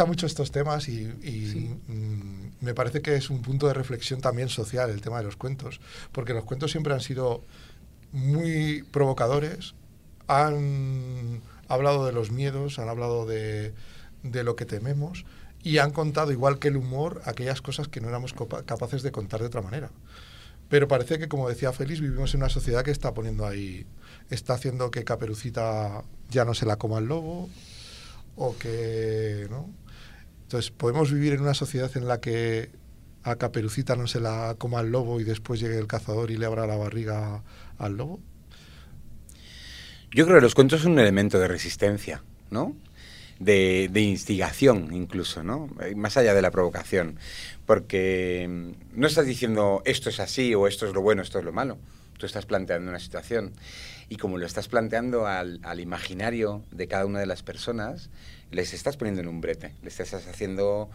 mucho 0.05 0.25
estos 0.25 0.51
temas 0.51 0.87
y, 0.89 1.01
y, 1.23 1.77
mm, 1.87 2.51
me 2.61 2.73
parece 2.73 3.01
que 3.01 3.15
es 3.15 3.29
un 3.29 3.41
punto 3.41 3.67
de 3.67 3.73
reflexión 3.73 4.21
también 4.21 4.49
social 4.49 4.89
el 4.89 5.01
tema 5.01 5.17
de 5.19 5.23
los 5.23 5.35
cuentos, 5.35 5.79
porque 6.11 6.33
los 6.33 6.43
cuentos 6.43 6.71
siempre 6.71 6.93
han 6.93 7.01
sido 7.01 7.43
muy 8.11 8.83
provocadores, 8.91 9.73
han 10.27 11.41
hablado 11.67 12.05
de 12.05 12.11
los 12.11 12.31
miedos, 12.31 12.79
han 12.79 12.89
hablado 12.89 13.25
de, 13.25 13.73
de 14.23 14.43
lo 14.43 14.55
que 14.55 14.65
tememos 14.65 15.25
y 15.63 15.77
han 15.77 15.91
contado, 15.91 16.31
igual 16.31 16.59
que 16.59 16.69
el 16.69 16.77
humor, 16.77 17.21
aquellas 17.25 17.61
cosas 17.61 17.87
que 17.87 18.01
no 18.01 18.09
éramos 18.09 18.33
capaces 18.65 19.03
de 19.03 19.11
contar 19.11 19.41
de 19.41 19.47
otra 19.47 19.61
manera. 19.61 19.91
Pero 20.69 20.87
parece 20.87 21.19
que, 21.19 21.27
como 21.27 21.49
decía 21.49 21.73
Félix, 21.73 21.99
vivimos 21.99 22.33
en 22.33 22.39
una 22.39 22.49
sociedad 22.49 22.83
que 22.83 22.91
está 22.91 23.13
poniendo 23.13 23.45
ahí, 23.45 23.85
está 24.29 24.53
haciendo 24.53 24.89
que 24.89 25.03
Caperucita 25.03 26.03
ya 26.29 26.45
no 26.45 26.53
se 26.53 26.65
la 26.65 26.77
coma 26.77 26.99
el 26.99 27.05
lobo, 27.05 27.49
o 28.37 28.57
que, 28.57 29.47
¿no? 29.49 29.69
Entonces, 30.51 30.69
¿podemos 30.69 31.13
vivir 31.13 31.31
en 31.31 31.39
una 31.39 31.53
sociedad 31.53 31.89
en 31.95 32.09
la 32.09 32.19
que 32.19 32.71
a 33.23 33.37
Caperucita 33.37 33.95
no 33.95 34.05
se 34.05 34.19
la 34.19 34.53
coma 34.57 34.81
el 34.81 34.91
lobo 34.91 35.21
y 35.21 35.23
después 35.23 35.61
llegue 35.61 35.77
el 35.77 35.87
cazador 35.87 36.29
y 36.29 36.35
le 36.35 36.45
abra 36.45 36.67
la 36.67 36.75
barriga 36.75 37.41
al 37.77 37.95
lobo? 37.95 38.19
Yo 40.13 40.25
creo 40.25 40.39
que 40.39 40.41
los 40.41 40.53
cuentos 40.53 40.81
son 40.81 40.91
un 40.91 40.99
elemento 40.99 41.39
de 41.39 41.47
resistencia, 41.47 42.21
¿no? 42.49 42.75
De, 43.39 43.89
instigación 43.95 44.93
incluso, 44.93 45.41
¿no? 45.41 45.69
Eh, 45.79 45.95
Más 45.95 46.17
allá 46.17 46.33
de 46.33 46.41
la 46.41 46.51
provocación. 46.51 47.17
Porque 47.65 48.45
mm, 48.49 48.99
no 48.99 49.07
estás 49.07 49.25
diciendo 49.25 49.81
esto 49.85 50.09
es 50.09 50.19
así 50.19 50.53
o 50.53 50.67
esto 50.67 50.85
es 50.85 50.93
lo 50.93 51.01
bueno, 51.01 51.21
esto 51.21 51.39
es 51.39 51.45
lo 51.45 51.53
malo. 51.53 51.77
Tú 52.17 52.25
estás 52.25 52.45
planteando 52.45 52.89
una 52.89 52.99
situación. 52.99 53.53
Y 54.09 54.17
como 54.17 54.37
lo 54.37 54.45
estás 54.45 54.67
planteando 54.67 55.27
al 55.27 55.79
imaginario 55.79 56.65
de 56.71 56.89
cada 56.89 57.05
una 57.05 57.21
de 57.21 57.25
las 57.25 57.41
personas, 57.41 58.09
les 58.51 58.73
estás 58.73 58.97
poniendo 58.97 59.21
en 59.21 59.27
un 59.27 59.41
brete, 59.41 59.73
les 59.81 59.99
estás 59.99 60.27
haciendo 60.27 60.89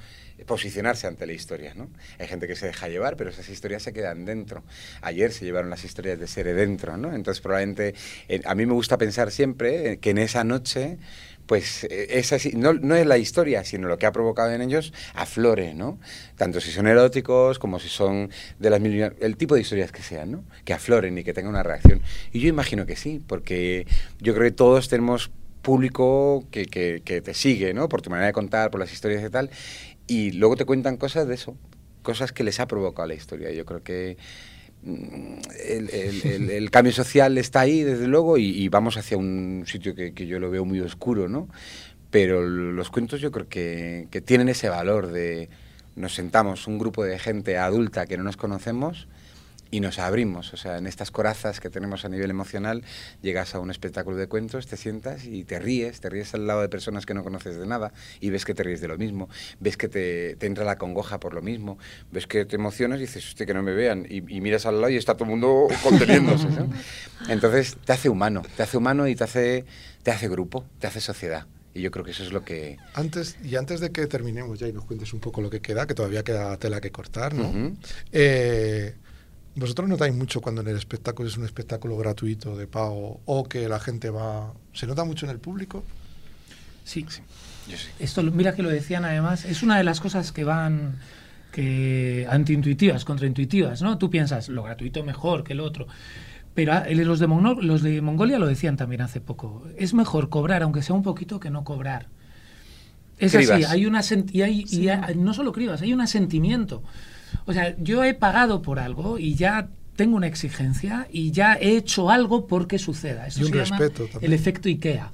posicionarse 0.46 1.06
ante 1.06 1.26
la 1.26 1.32
historia, 1.32 1.74
¿no? 1.74 1.88
Hay 2.18 2.28
gente 2.28 2.46
que 2.46 2.54
se 2.54 2.66
deja 2.66 2.88
llevar, 2.88 3.16
pero 3.16 3.30
esas 3.30 3.48
historias 3.48 3.82
se 3.82 3.92
quedan 3.92 4.26
dentro. 4.26 4.62
Ayer 5.00 5.32
se 5.32 5.44
llevaron 5.46 5.70
las 5.70 5.84
historias 5.84 6.20
de 6.20 6.26
Sere 6.26 6.52
dentro, 6.52 6.96
¿no? 6.98 7.14
Entonces 7.14 7.40
probablemente, 7.40 7.94
eh, 8.28 8.42
a 8.44 8.54
mí 8.54 8.66
me 8.66 8.74
gusta 8.74 8.98
pensar 8.98 9.30
siempre 9.30 9.98
que 9.98 10.10
en 10.10 10.18
esa 10.18 10.44
noche 10.44 10.98
pues 11.46 11.84
eh, 11.84 12.18
esa, 12.18 12.36
no, 12.54 12.74
no 12.74 12.94
es 12.96 13.06
la 13.06 13.18
historia, 13.18 13.64
sino 13.64 13.88
lo 13.88 13.98
que 13.98 14.06
ha 14.06 14.12
provocado 14.12 14.52
en 14.52 14.62
ellos 14.62 14.92
aflore, 15.14 15.74
¿no? 15.74 15.98
Tanto 16.36 16.60
si 16.60 16.70
son 16.70 16.86
eróticos 16.86 17.58
como 17.58 17.78
si 17.78 17.88
son 17.88 18.30
de 18.58 18.70
las 18.70 18.80
mil 18.80 18.96
el 19.20 19.36
tipo 19.36 19.54
de 19.54 19.60
historias 19.62 19.92
que 19.92 20.02
sean, 20.02 20.32
¿no? 20.32 20.44
Que 20.64 20.74
afloren 20.74 21.16
y 21.16 21.24
que 21.24 21.32
tengan 21.32 21.50
una 21.50 21.62
reacción. 21.62 22.02
Y 22.32 22.40
yo 22.40 22.48
imagino 22.48 22.84
que 22.84 22.96
sí, 22.96 23.22
porque 23.26 23.86
yo 24.20 24.34
creo 24.34 24.44
que 24.44 24.56
todos 24.56 24.88
tenemos 24.88 25.30
público 25.68 26.44
que, 26.52 26.66
que, 26.66 27.02
que 27.04 27.20
te 27.20 27.34
sigue, 27.34 27.74
¿no? 27.74 27.88
Por 27.88 28.00
tu 28.02 28.10
manera 28.10 28.28
de 28.28 28.32
contar, 28.32 28.70
por 28.70 28.80
las 28.80 28.92
historias 28.92 29.22
y 29.24 29.30
tal, 29.30 29.50
y 30.06 30.32
luego 30.32 30.56
te 30.56 30.64
cuentan 30.64 30.96
cosas 30.96 31.26
de 31.28 31.34
eso, 31.34 31.56
cosas 32.02 32.32
que 32.32 32.44
les 32.44 32.60
ha 32.60 32.66
provocado 32.68 33.08
la 33.08 33.14
historia. 33.14 33.50
Yo 33.52 33.64
creo 33.66 33.82
que 33.82 34.16
mm, 34.82 35.38
el, 35.68 35.90
el- 35.90 36.22
el- 36.26 36.50
el 36.60 36.70
cambio 36.70 36.92
social 36.92 37.38
está 37.38 37.60
ahí, 37.60 37.82
desde 37.82 38.06
luego, 38.08 38.38
y, 38.38 38.44
y 38.50 38.68
vamos 38.68 38.96
hacia 38.96 39.16
un 39.18 39.64
sitio 39.66 39.94
que, 39.94 40.12
que 40.14 40.26
yo 40.26 40.38
lo 40.40 40.50
veo 40.50 40.64
muy 40.64 40.80
oscuro, 40.80 41.28
¿no? 41.28 41.48
Pero 42.10 42.42
los 42.42 42.90
cuentos 42.90 43.20
yo 43.20 43.30
creo 43.32 43.48
que, 43.48 44.08
que 44.10 44.20
tienen 44.20 44.48
ese 44.48 44.68
valor 44.68 45.08
de 45.08 45.48
nos 45.96 46.14
sentamos 46.14 46.66
un 46.68 46.78
grupo 46.78 47.04
de 47.04 47.18
gente 47.18 47.58
adulta 47.58 48.06
que 48.06 48.16
no 48.18 48.24
nos 48.24 48.36
conocemos 48.36 49.08
y 49.70 49.80
nos 49.80 49.98
abrimos. 49.98 50.52
O 50.52 50.56
sea, 50.56 50.78
en 50.78 50.86
estas 50.86 51.10
corazas 51.10 51.60
que 51.60 51.70
tenemos 51.70 52.04
a 52.04 52.08
nivel 52.08 52.30
emocional, 52.30 52.82
llegas 53.22 53.54
a 53.54 53.60
un 53.60 53.70
espectáculo 53.70 54.16
de 54.16 54.26
cuentos, 54.28 54.66
te 54.66 54.76
sientas 54.76 55.24
y 55.24 55.44
te 55.44 55.58
ríes, 55.58 56.00
te 56.00 56.08
ríes 56.08 56.34
al 56.34 56.46
lado 56.46 56.62
de 56.62 56.68
personas 56.68 57.06
que 57.06 57.14
no 57.14 57.24
conoces 57.24 57.56
de 57.56 57.66
nada 57.66 57.92
y 58.20 58.30
ves 58.30 58.44
que 58.44 58.54
te 58.54 58.62
ríes 58.62 58.80
de 58.80 58.88
lo 58.88 58.98
mismo, 58.98 59.28
ves 59.60 59.76
que 59.76 59.88
te, 59.88 60.36
te 60.36 60.46
entra 60.46 60.64
la 60.64 60.78
congoja 60.78 61.20
por 61.20 61.34
lo 61.34 61.42
mismo, 61.42 61.78
ves 62.12 62.26
que 62.26 62.44
te 62.44 62.56
emocionas 62.56 62.98
y 62.98 63.02
dices, 63.02 63.26
hostia, 63.26 63.46
que 63.46 63.54
no 63.54 63.62
me 63.62 63.72
vean, 63.72 64.06
y, 64.08 64.18
y 64.34 64.40
miras 64.40 64.66
al 64.66 64.80
lado 64.80 64.90
y 64.90 64.96
está 64.96 65.14
todo 65.14 65.24
el 65.24 65.30
mundo 65.30 65.68
conteniéndose. 65.82 66.48
¿no? 66.48 66.68
Entonces 67.28 67.76
te 67.84 67.92
hace 67.92 68.08
humano, 68.08 68.42
te 68.56 68.62
hace 68.62 68.76
humano 68.76 69.06
y 69.08 69.14
te 69.14 69.24
hace, 69.24 69.64
te 70.02 70.10
hace 70.10 70.28
grupo, 70.28 70.64
te 70.78 70.86
hace 70.86 71.00
sociedad. 71.00 71.46
Y 71.74 71.82
yo 71.82 71.90
creo 71.90 72.06
que 72.06 72.12
eso 72.12 72.22
es 72.22 72.32
lo 72.32 72.42
que... 72.42 72.78
Antes, 72.94 73.36
y 73.44 73.56
antes 73.56 73.80
de 73.80 73.90
que 73.90 74.06
terminemos 74.06 74.58
ya 74.58 74.66
y 74.66 74.72
nos 74.72 74.86
cuentes 74.86 75.12
un 75.12 75.20
poco 75.20 75.42
lo 75.42 75.50
que 75.50 75.60
queda, 75.60 75.86
que 75.86 75.92
todavía 75.92 76.22
queda 76.22 76.56
tela 76.56 76.80
que 76.80 76.90
cortar, 76.90 77.34
¿no? 77.34 77.50
Ujú. 77.50 77.76
Eh, 78.12 78.94
¿Vosotros 79.56 79.88
notáis 79.88 80.14
mucho 80.14 80.40
cuando 80.40 80.60
en 80.60 80.68
el 80.68 80.76
espectáculo 80.76 81.28
es 81.28 81.36
un 81.36 81.44
espectáculo 81.44 81.96
gratuito, 81.96 82.56
de 82.56 82.66
pago, 82.66 83.20
o 83.24 83.44
que 83.48 83.68
la 83.68 83.80
gente 83.80 84.10
va... 84.10 84.52
¿Se 84.74 84.86
nota 84.86 85.04
mucho 85.04 85.24
en 85.26 85.30
el 85.32 85.38
público? 85.38 85.82
Sí. 86.84 87.04
Sí. 87.08 87.22
Esto, 87.98 88.22
lo- 88.22 88.30
mira 88.32 88.54
que 88.54 88.62
lo 88.62 88.68
decían 88.68 89.04
además, 89.04 89.44
es 89.44 89.62
una 89.62 89.76
de 89.78 89.82
las 89.84 90.00
cosas 90.00 90.30
que 90.32 90.44
van 90.44 90.98
que 91.52 92.26
antiintuitivas, 92.30 93.04
contraintuitivas, 93.06 93.80
¿no? 93.80 93.96
Tú 93.96 94.10
piensas, 94.10 94.48
lo 94.50 94.62
gratuito 94.62 95.02
mejor 95.02 95.42
que 95.42 95.54
el 95.54 95.60
otro. 95.60 95.86
Pero 96.54 96.74
ah, 96.74 96.84
el- 96.86 96.98
los 96.98 97.18
de, 97.18 97.26
Mongo- 97.26 97.60
los 97.60 97.82
de 97.82 98.02
Mongolia 98.02 98.38
lo 98.38 98.46
decían 98.46 98.76
también 98.76 99.00
hace 99.00 99.20
poco. 99.22 99.66
Es 99.78 99.94
mejor 99.94 100.28
cobrar, 100.28 100.62
aunque 100.62 100.82
sea 100.82 100.94
un 100.94 101.02
poquito, 101.02 101.40
que 101.40 101.48
no 101.50 101.64
cobrar. 101.64 102.08
Es 103.18 103.34
así, 103.34 103.46
Cribas. 103.46 103.70
hay 103.70 103.86
una 103.86 104.02
y 104.30 104.42
hay, 104.42 104.64
y 104.68 104.88
hay- 104.88 105.14
no 105.16 105.32
solo 105.32 105.52
cribas, 105.52 105.80
hay 105.80 105.94
un 105.94 106.02
asentimiento. 106.02 106.82
O 107.46 107.52
sea, 107.52 107.76
yo 107.78 108.04
he 108.04 108.14
pagado 108.14 108.62
por 108.62 108.78
algo 108.78 109.18
y 109.18 109.34
ya 109.34 109.68
tengo 109.96 110.16
una 110.16 110.26
exigencia 110.26 111.08
y 111.10 111.30
ya 111.30 111.54
he 111.54 111.76
hecho 111.76 112.10
algo 112.10 112.46
porque 112.46 112.78
suceda. 112.78 113.26
Eso 113.26 113.40
Y 113.40 113.44
un 113.44 113.50
se 113.52 113.56
llama 113.64 113.78
respeto 113.78 114.04
también. 114.06 114.32
el 114.32 114.38
efecto 114.38 114.68
IKEA. 114.68 115.10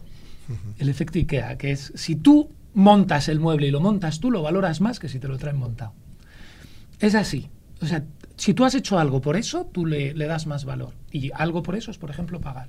El 0.79 0.89
efecto 0.89 1.19
IKEA, 1.19 1.57
que 1.57 1.71
es 1.73 1.93
si 1.95 2.17
tú 2.17 2.51
montas 2.75 3.29
el 3.29 3.39
mueble 3.41 3.69
y 3.69 3.71
lo 3.71 3.81
montas 3.81 4.19
tú, 4.21 4.31
lo 4.31 4.43
valoras 4.43 4.81
más 4.81 4.99
que 4.99 5.09
si 5.09 5.19
te 5.19 5.29
lo 5.29 5.39
traen 5.39 5.57
montado. 5.57 5.93
Es 7.01 7.15
así. 7.15 7.49
O 7.81 7.87
sea, 7.87 8.05
si 8.37 8.55
tú 8.55 8.65
has 8.65 8.75
hecho 8.75 8.99
algo 8.99 9.21
por 9.21 9.37
eso, 9.37 9.69
tú 9.73 9.87
le, 9.87 10.15
le 10.15 10.27
das 10.27 10.47
más 10.47 10.65
valor. 10.65 10.93
Y 11.11 11.31
algo 11.35 11.63
por 11.63 11.77
eso 11.77 11.91
es, 11.91 11.99
por 11.99 12.11
ejemplo, 12.11 12.41
pagar. 12.41 12.69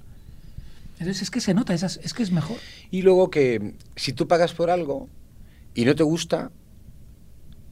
Entonces 1.00 1.24
es 1.24 1.32
que 1.32 1.42
se 1.42 1.54
nota, 1.54 1.74
es, 1.74 1.84
es 1.84 2.14
que 2.14 2.24
es 2.24 2.32
mejor. 2.32 2.58
Y 2.92 3.02
luego 3.02 3.30
que 3.30 3.74
si 3.96 4.14
tú 4.14 4.28
pagas 4.28 4.54
por 4.54 4.70
algo 4.70 5.10
y 5.76 5.86
no 5.86 5.96
te 5.96 6.04
gusta, 6.04 6.52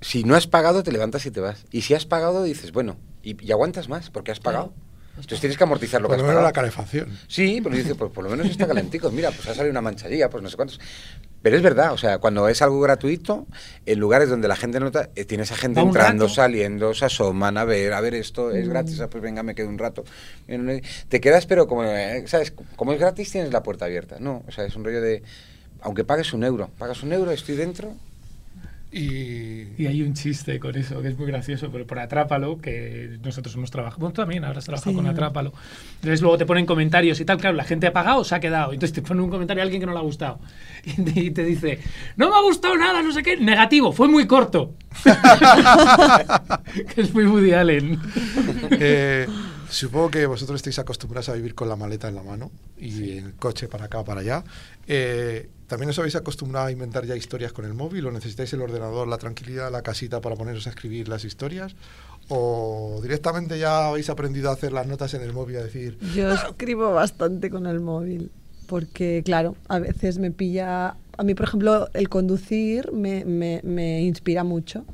si 0.01 0.23
no 0.23 0.35
has 0.35 0.47
pagado 0.47 0.83
te 0.83 0.91
levantas 0.91 1.25
y 1.25 1.31
te 1.31 1.39
vas. 1.39 1.65
Y 1.71 1.81
si 1.81 1.93
has 1.93 2.05
pagado 2.05 2.43
dices, 2.43 2.71
bueno, 2.71 2.97
y, 3.23 3.41
y 3.45 3.51
aguantas 3.51 3.87
más 3.87 4.09
porque 4.09 4.31
has 4.31 4.39
pagado. 4.39 4.73
Entonces 5.11 5.41
tienes 5.41 5.57
que 5.57 5.63
amortizar 5.65 6.01
lo 6.01 6.07
Por 6.07 6.15
que 6.17 6.23
lo 6.23 6.27
has 6.29 6.33
menos 6.35 6.39
pagado. 6.41 6.47
la 6.49 6.53
calefacción. 6.53 7.19
Sí, 7.27 7.59
pero 7.61 7.75
dice, 7.75 7.95
pues 7.95 8.11
por 8.11 8.23
lo 8.23 8.29
menos 8.29 8.47
está 8.47 8.65
calentico. 8.65 9.11
Mira, 9.11 9.29
pues 9.29 9.45
ha 9.49 9.53
salido 9.53 9.71
una 9.71 9.81
manchadilla, 9.81 10.29
pues 10.29 10.41
no 10.41 10.49
sé 10.49 10.55
cuántos. 10.55 10.79
Pero 11.43 11.57
es 11.57 11.61
verdad, 11.61 11.91
o 11.93 11.97
sea, 11.97 12.17
cuando 12.19 12.47
es 12.47 12.61
algo 12.61 12.79
gratuito, 12.79 13.45
en 13.85 13.99
lugares 13.99 14.29
donde 14.29 14.47
la 14.47 14.55
gente 14.55 14.79
nota, 14.79 15.09
eh, 15.15 15.25
tiene 15.25 15.43
esa 15.43 15.55
gente 15.57 15.79
entrando, 15.79 16.25
rato. 16.25 16.33
saliendo, 16.35 16.93
se 16.93 17.05
asoman, 17.05 17.57
a 17.57 17.65
ver, 17.65 17.93
a 17.93 18.01
ver 18.01 18.15
esto, 18.15 18.51
es 18.51 18.67
gratis, 18.69 18.99
ah, 19.01 19.09
pues 19.09 19.21
venga, 19.21 19.43
me 19.43 19.53
quedo 19.53 19.67
un 19.67 19.77
rato. 19.77 20.03
Te 21.09 21.19
quedas, 21.19 21.45
pero 21.45 21.67
como, 21.67 21.83
eh, 21.83 22.23
¿sabes? 22.27 22.53
Como 22.75 22.93
es 22.93 22.99
gratis, 22.99 23.31
tienes 23.31 23.51
la 23.51 23.61
puerta 23.63 23.85
abierta. 23.85 24.17
No, 24.19 24.43
o 24.47 24.51
sea, 24.51 24.65
es 24.65 24.75
un 24.75 24.83
rollo 24.83 25.01
de, 25.01 25.23
aunque 25.81 26.03
pagues 26.03 26.31
un 26.33 26.43
euro, 26.43 26.69
pagas 26.77 27.03
un 27.03 27.11
euro, 27.11 27.31
estoy 27.31 27.55
dentro. 27.55 27.93
Y, 28.93 29.67
Y 29.81 29.85
hay 29.87 30.01
un 30.01 30.13
chiste 30.13 30.59
con 30.59 30.75
eso 30.75 31.01
que 31.01 31.07
es 31.07 31.17
muy 31.17 31.25
gracioso, 31.27 31.69
pero 31.71 31.87
por 31.87 31.97
Atrápalo, 31.99 32.59
que 32.59 33.17
nosotros 33.23 33.55
hemos 33.55 33.71
trabajado. 33.71 33.99
Bueno, 34.01 34.13
tú 34.13 34.21
también 34.21 34.43
habrás 34.43 34.65
trabajado 34.65 34.91
Sí. 34.91 34.95
con 34.97 35.07
Atrápalo. 35.07 35.53
Entonces 35.95 36.21
luego 36.21 36.37
te 36.37 36.45
ponen 36.45 36.65
comentarios 36.65 37.19
y 37.21 37.25
tal. 37.25 37.37
Claro, 37.37 37.55
la 37.55 37.63
gente 37.63 37.87
ha 37.87 37.93
pagado 37.93 38.19
o 38.19 38.23
se 38.25 38.35
ha 38.35 38.39
quedado. 38.41 38.73
Entonces 38.73 38.93
te 38.93 39.01
pone 39.01 39.21
un 39.21 39.29
comentario 39.29 39.61
a 39.61 39.63
alguien 39.63 39.79
que 39.79 39.85
no 39.85 39.93
le 39.93 39.99
ha 39.99 40.01
gustado. 40.03 40.39
Y 40.85 41.03
te, 41.03 41.19
y 41.21 41.31
te 41.31 41.43
dice, 41.45 41.79
no 42.17 42.29
me 42.29 42.35
ha 42.35 42.41
gustado 42.41 42.75
nada, 42.75 43.01
no 43.01 43.11
sé 43.13 43.23
qué. 43.23 43.37
Negativo, 43.37 43.93
fue 43.93 44.07
muy 44.09 44.27
corto. 44.27 44.75
que 46.95 47.01
es 47.01 47.13
muy 47.13 47.25
Woody 47.25 47.53
Allen. 47.53 47.99
eh, 48.71 49.27
supongo 49.71 50.11
que 50.11 50.25
vosotros 50.25 50.57
estáis 50.57 50.77
acostumbrados 50.79 51.29
a 51.29 51.33
vivir 51.33 51.55
con 51.55 51.67
la 51.69 51.75
maleta 51.75 52.07
en 52.07 52.15
la 52.15 52.23
mano 52.23 52.51
y 52.77 53.17
el 53.17 53.33
coche 53.35 53.67
para 53.67 53.85
acá, 53.85 54.03
para 54.03 54.21
allá. 54.21 54.43
Eh, 54.87 55.49
¿También 55.67 55.89
os 55.89 55.97
habéis 55.99 56.15
acostumbrado 56.15 56.67
a 56.67 56.71
inventar 56.71 57.05
ya 57.05 57.15
historias 57.15 57.53
con 57.53 57.63
el 57.65 57.73
móvil 57.73 58.05
o 58.05 58.11
necesitáis 58.11 58.51
el 58.53 58.61
ordenador, 58.61 59.07
la 59.07 59.17
tranquilidad, 59.17 59.71
la 59.71 59.81
casita 59.81 60.19
para 60.19 60.35
poneros 60.35 60.67
a 60.67 60.69
escribir 60.71 61.07
las 61.07 61.23
historias? 61.23 61.75
¿O 62.27 62.99
directamente 63.01 63.57
ya 63.57 63.87
habéis 63.87 64.09
aprendido 64.09 64.49
a 64.49 64.53
hacer 64.53 64.73
las 64.73 64.85
notas 64.87 65.13
en 65.13 65.21
el 65.21 65.33
móvil 65.33 65.55
y 65.55 65.59
a 65.59 65.63
decir, 65.63 65.97
Yo 66.13 66.31
escribo 66.33 66.93
bastante 66.93 67.49
con 67.49 67.65
el 67.67 67.79
móvil, 67.79 68.31
porque 68.67 69.21
claro, 69.25 69.55
a 69.69 69.79
veces 69.79 70.17
me 70.17 70.31
pilla... 70.31 70.95
A 71.17 71.23
mí, 71.23 71.35
por 71.35 71.45
ejemplo, 71.47 71.89
el 71.93 72.09
conducir 72.09 72.91
me, 72.91 73.25
me- 73.25 73.61
me 73.63 74.01
inspira 74.01 74.43
mucho, 74.43 74.85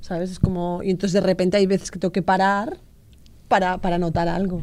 ¿sabes? 0.00 0.30
Es 0.30 0.38
como... 0.38 0.82
Y 0.82 0.90
entonces 0.90 1.12
de 1.14 1.20
repente 1.26 1.56
hay 1.56 1.66
veces 1.66 1.90
que 1.90 1.98
tengo 1.98 2.12
que 2.12 2.22
parar 2.22 2.78
para, 3.48 3.78
para 3.78 3.96
anotar 3.96 4.28
algo. 4.28 4.62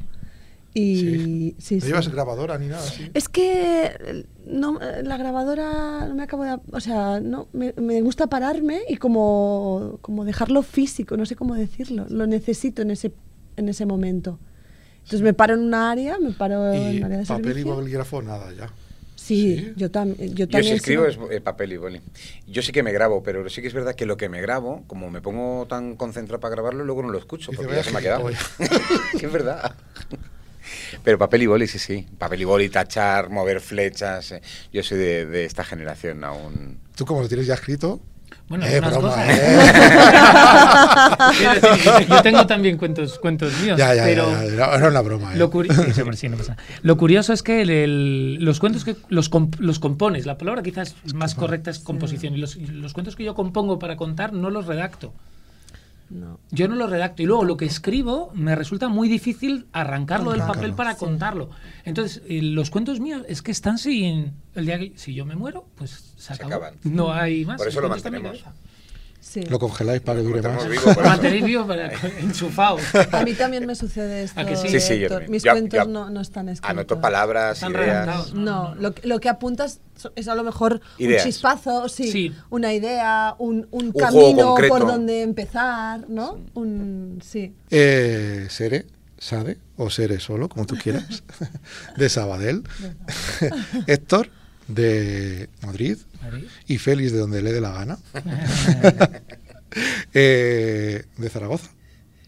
Y 0.74 1.56
sí, 1.58 1.76
no 1.76 1.82
sí. 1.82 1.88
llevas 1.88 2.08
grabadora 2.08 2.58
ni 2.58 2.68
nada? 2.68 2.84
Es 3.14 3.28
que 3.28 3.92
eh, 4.00 4.26
no, 4.46 4.80
eh, 4.82 5.04
la 5.04 5.18
grabadora 5.18 6.06
no 6.08 6.16
me 6.16 6.24
acabo 6.24 6.46
de... 6.46 6.58
O 6.72 6.80
sea, 6.80 7.20
no, 7.20 7.50
me, 7.52 7.74
me 7.74 8.02
gusta 8.02 8.28
pararme 8.28 8.82
y 8.88 8.96
como, 8.96 10.00
como 10.02 10.24
dejarlo 10.24 10.62
físico, 10.64 11.18
no 11.18 11.26
sé 11.26 11.36
cómo 11.36 11.56
decirlo. 11.56 12.06
Lo 12.10 12.26
necesito 12.26 12.84
en 12.84 12.92
ese, 12.92 13.12
en 13.58 13.68
ese 13.68 13.86
momento. 13.86 14.40
Entonces 15.00 15.22
me 15.22 15.34
paro 15.34 15.56
en 15.56 15.62
una 15.62 15.92
área, 15.92 16.20
me 16.20 16.32
paro 16.32 16.74
Y 16.74 16.98
en 16.98 17.04
área 17.04 17.18
de 17.18 17.26
papel 17.26 17.58
y 17.58 17.64
bolígrafo, 17.64 18.22
nada 18.22 18.54
ya. 18.54 18.72
Sí, 19.32 19.56
Sí, 19.58 19.74
yo, 19.78 19.90
tam 19.92 20.14
yo 20.16 20.26
Yo 20.28 20.48
también. 20.48 20.64
si 20.66 20.74
escribo 20.74 21.06
es 21.06 21.18
eh, 21.30 21.40
papel 21.40 21.72
y 21.72 21.78
boli. 21.78 22.02
Yo 22.48 22.62
sí 22.62 22.74
que 22.74 22.84
me 22.84 22.92
grabo, 22.92 23.24
pero 23.24 23.50
sí 23.50 23.62
que 23.62 23.70
es 23.70 23.74
verdad 23.74 23.96
que 23.96 24.06
lo 24.06 24.18
que 24.18 24.28
me 24.28 24.42
grabo, 24.42 24.84
como 24.88 25.10
me 25.10 25.22
pongo 25.22 25.66
tan 25.68 25.96
concentrado 25.96 26.42
para 26.42 26.52
grabarlo, 26.54 26.84
luego 26.84 27.02
no 27.04 27.10
lo 27.10 27.18
escucho, 27.18 27.54
porque 27.54 27.72
ya 27.72 27.78
"Vaya 27.78 27.84
se 27.86 27.92
me 27.92 28.00
ha 28.00 28.02
quedado. 28.02 28.28
gilipollas". 28.28 29.14
es 29.24 29.32
verdad. 29.32 29.74
Pero 31.04 31.18
papel 31.18 31.44
y 31.44 31.46
boli, 31.48 31.68
sí, 31.68 31.80
sí. 31.80 32.06
Papel 32.18 32.42
y 32.42 32.44
boli, 32.44 32.68
tachar, 32.70 33.30
mover 33.30 33.62
flechas. 33.62 34.34
eh. 34.34 34.42
Yo 34.74 34.84
soy 34.84 34.98
de, 34.98 35.26
de 35.26 35.46
esta 35.46 35.64
generación 35.64 36.24
aún. 36.26 36.80
Tú 36.96 37.06
como 37.06 37.22
lo 37.22 37.28
tienes 37.30 37.48
ya 37.48 37.54
escrito, 37.54 38.02
Bueno, 38.52 38.66
Eh, 38.66 38.82
broma, 38.82 39.00
cosas. 39.00 39.30
eh. 39.30 39.60
Yo- 42.10 42.22
tengo 42.22 42.46
también 42.46 42.78
cuentos, 42.78 43.18
cuentos 43.18 43.54
míos, 43.62 43.78
ya, 43.78 43.96
ya, 43.96 44.04
pero 44.04 44.30
ya, 44.30 44.44
ya, 44.46 44.76
era- 44.76 44.88
una 44.90 45.00
broma. 45.02 45.34
¿eh? 45.34 45.38
lo, 45.38 45.50
curi- 45.50 45.72
sí, 45.74 45.94
sí, 45.94 46.02
hombre, 46.02 46.18
sí, 46.18 46.28
no 46.28 46.36
pasa 46.36 46.52
nada. 46.58 46.64
Lo 46.82 46.98
curioso 46.98 47.32
es 47.32 47.44
que 47.44 47.62
el- 47.62 47.70
el- 47.70 48.44
los 48.44 48.60
cuentos 48.60 48.84
que 48.84 48.98
los, 49.08 49.32
comp- 49.32 49.58
los 49.60 49.80
compones, 49.80 50.26
la 50.26 50.38
palabra 50.38 50.64
quizás 50.64 50.96
más 51.14 51.34
correcta 51.34 51.72
es 51.72 51.80
composición, 51.80 52.36
y 52.36 52.40
los, 52.40 52.58
y 52.58 52.68
los 52.68 52.92
cuentos 52.94 53.16
que 53.16 53.24
yo 53.24 53.36
compongo 53.36 53.80
para 53.80 53.96
contar 53.96 54.34
no 54.34 54.50
los 54.50 54.66
redacto. 54.66 55.14
No. 56.12 56.40
Yo 56.52 56.68
no 56.68 56.76
lo 56.76 56.88
redacto 56.88 57.24
y 57.24 57.26
luego 57.26 57.46
lo 57.46 57.56
que 57.56 57.66
escribo 57.66 58.32
me 58.34 58.54
resulta 58.54 58.90
muy 58.90 59.08
difícil 59.08 59.68
arrancarlo 59.72 60.32
del 60.32 60.42
papel 60.42 60.74
para 60.74 60.96
contarlo. 60.96 61.50
Entonces, 61.86 62.22
eh, 62.28 62.42
los 62.42 62.70
cuentos 62.70 63.00
míos 63.00 63.24
es 63.30 63.42
que 63.42 63.52
están 63.52 63.78
sin. 63.78 64.34
El 64.54 64.66
día 64.66 64.78
que. 64.78 64.92
Si 64.98 65.14
yo 65.14 65.26
me 65.26 65.36
muero, 65.36 65.66
pues 65.76 66.14
se, 66.18 66.34
acaban. 66.34 66.76
No 66.84 67.14
hay 67.14 67.46
más. 67.46 67.58
Por 67.58 67.70
eso 67.70 67.80
lo 67.80 67.88
mantenemos. 67.88 68.44
Sí. 69.22 69.44
Lo 69.44 69.60
congeláis 69.60 70.02
para 70.02 70.20
que 70.20 70.26
dure 70.26 70.42
más. 70.42 70.68
Vivo, 70.68 70.82
Lo 70.96 71.02
mantenéis 71.04 71.46
vivo 71.46 71.66
para 71.68 71.92
enchufado. 72.20 72.78
A 73.12 73.24
mí 73.24 73.34
también 73.34 73.66
me 73.68 73.76
sucede 73.76 74.24
esto. 74.24 74.40
¿A 74.42 74.46
que 74.46 74.56
sí? 74.58 74.68
Sí, 74.68 74.80
sí, 74.80 75.00
yo. 75.00 75.10
Mis 75.30 75.44
Yo- 75.44 75.52
cuentos 75.52 75.80
yo 75.80 75.86
no, 75.86 76.10
no 76.10 76.22
están 76.22 76.50
escritos. 76.50 76.70
Anoto 76.72 77.00
palabras, 77.00 77.58
Están 77.58 77.72
ideas. 77.72 77.86
redactados. 77.88 78.34
No, 78.34 78.74
lo, 78.76 78.94
que- 78.96 79.08
lo 79.08 79.20
que 79.20 79.30
apuntas 79.30 79.80
es 80.16 80.28
a 80.28 80.34
lo 80.36 80.44
mejor 80.44 80.82
Ideas. 80.98 81.24
un 81.24 81.32
chispazo, 81.32 81.88
sí, 81.88 82.12
Sí. 82.12 82.34
una 82.50 82.74
idea, 82.74 83.36
un, 83.38 83.68
un 83.72 83.92
camino 83.92 84.56
por 84.68 84.88
donde 84.88 85.22
empezar, 85.22 86.10
¿no? 86.10 86.40
Un, 86.56 87.20
sí. 87.24 87.54
Eh, 87.70 88.48
Sere, 88.50 88.88
Sade, 89.20 89.60
o 89.78 89.92
Sere 89.92 90.20
solo, 90.20 90.50
como 90.50 90.66
tú 90.66 90.76
quieras, 90.82 91.24
de 91.96 92.10
Sabadell. 92.10 92.64
Héctor, 93.88 94.30
de 94.68 95.50
Madrid. 95.66 95.98
Madrid. 96.22 96.46
Y 96.68 96.78
Félix, 96.78 97.12
de 97.12 97.18
donde 97.20 97.42
le 97.42 97.52
dé 97.54 97.62
la 97.62 97.72
gana. 97.72 97.98
Eh, 100.14 101.04
de 101.18 101.30
Zaragoza. 101.30 101.70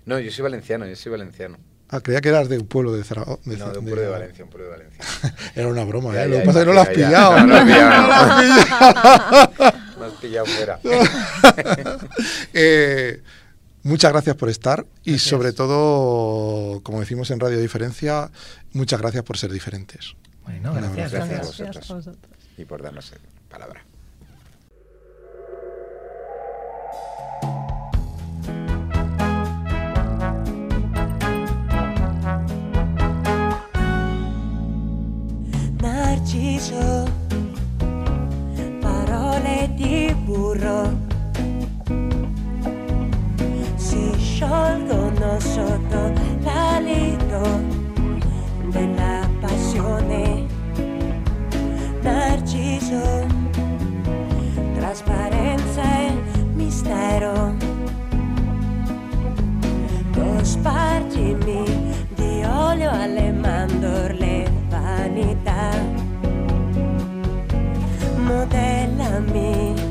No, 0.06 0.18
yo 0.18 0.32
soy 0.32 0.44
valenciano, 0.44 0.86
yo 0.88 0.96
soy 0.96 1.12
valenciano. 1.12 1.58
Ah, 1.90 2.00
creía 2.00 2.22
que 2.22 2.30
eras 2.30 2.48
de 2.48 2.58
un 2.58 2.68
pueblo 2.68 2.94
de 2.94 3.04
Zaragoza. 3.04 3.42
No, 3.44 3.70
de 3.70 3.80
un 3.80 3.86
pueblo 3.86 4.02
de 4.02 4.08
Valencia, 4.08 4.46
un 4.46 4.50
pueblo 4.50 4.70
de 4.70 4.78
Valencia. 4.78 5.36
Era 5.56 5.68
una 5.68 5.84
broma, 5.84 6.14
Ya, 6.14 6.24
¿eh? 6.26 6.30
ya, 6.30 6.36
Lo 6.36 6.40
que 6.40 6.46
pasa 6.46 6.60
es 6.60 6.64
que 6.64 6.70
no 6.70 6.74
lo 6.74 6.82
has 6.82 6.90
pillado. 6.90 7.40
No, 7.40 7.46
no 7.46 7.54
lo 7.54 7.58
he 7.58 7.66
pillado, 7.66 8.02
No 8.02 8.08
lo 8.08 8.14
has 8.14 9.48
pillado. 9.50 9.74
Me 10.00 10.06
has 10.06 10.14
pillado 10.22 10.46
fuera. 10.46 10.80
Eh, 12.54 13.22
muchas 13.84 14.12
gracias 14.12 14.36
por 14.38 14.50
estar 14.50 14.86
y 15.04 15.20
sobre 15.20 15.52
todo, 15.52 16.82
como 16.82 17.00
decimos 17.02 17.30
en 17.32 17.40
Radio 17.42 17.60
Diferencia, 17.60 18.32
muchas 18.72 19.02
gracias 19.02 19.24
por 19.24 19.38
ser 19.38 19.52
diferentes. 19.52 20.16
Bueno, 20.44 20.74
gracias. 20.74 21.14
abrazo. 21.14 21.14
Gracias 21.14 21.14
a 21.14 21.26
Gracias 21.26 21.48
vosotros. 21.48 21.92
a 21.92 21.94
vosotros. 21.96 22.34
Y 22.58 22.66
por 22.66 22.82
darnos 22.82 23.14
palabra. 23.50 23.84
Narciso, 35.82 37.06
parole 38.82 39.70
di 39.76 40.14
burro 40.26 40.92
si 43.76 44.14
sciolgono 44.18 45.40
sotto 45.40 46.14
l'alito 46.44 47.73
Narciso, 52.94 53.28
trasparenza 54.76 55.82
e 55.82 56.14
mistero. 56.54 57.56
Cospargimi 60.14 61.64
di 62.16 62.44
olio 62.44 62.92
alle 62.92 63.32
mandorle, 63.32 64.52
vanità. 64.70 65.72
Modellami. 68.18 69.83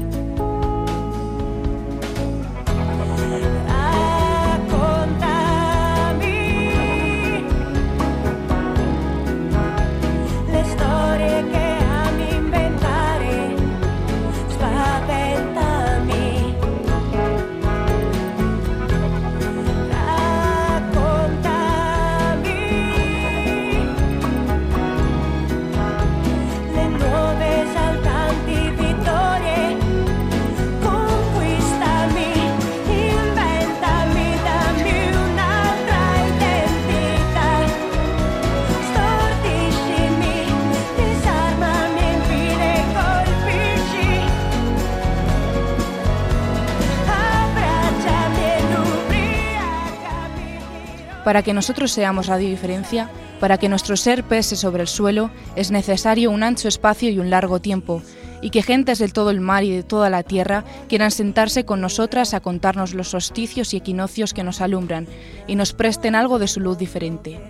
Para 51.33 51.43
que 51.43 51.55
nosotros 51.55 51.91
seamos 51.91 52.26
Radio 52.26 52.51
Diferencia, 52.51 53.09
para 53.41 53.57
que 53.57 53.70
nuestro 53.70 53.97
ser 53.97 54.22
pese 54.22 54.55
sobre 54.55 54.83
el 54.83 54.87
suelo, 54.87 55.30
es 55.57 55.70
necesario 55.70 56.30
un 56.30 56.43
ancho 56.43 56.68
espacio 56.68 57.09
y 57.09 57.18
un 57.18 57.30
largo 57.30 57.59
tiempo, 57.59 58.03
y 58.43 58.51
que 58.51 58.62
gentes 58.62 58.99
de 58.99 59.09
todo 59.09 59.30
el 59.30 59.41
mar 59.41 59.64
y 59.64 59.70
de 59.70 59.83
toda 59.83 60.11
la 60.11 60.24
tierra 60.24 60.62
quieran 60.91 61.11
sentarse 61.11 61.64
con 61.64 61.80
nosotras 61.80 62.35
a 62.35 62.41
contarnos 62.41 62.93
los 62.93 63.09
solsticios 63.09 63.72
y 63.72 63.78
equinoccios 63.78 64.35
que 64.35 64.45
nos 64.45 64.61
alumbran, 64.61 65.07
y 65.47 65.55
nos 65.55 65.72
presten 65.72 66.16
algo 66.16 66.39
de 66.39 66.49
su 66.49 66.61
luz 66.61 66.76
diferente. 66.76 67.41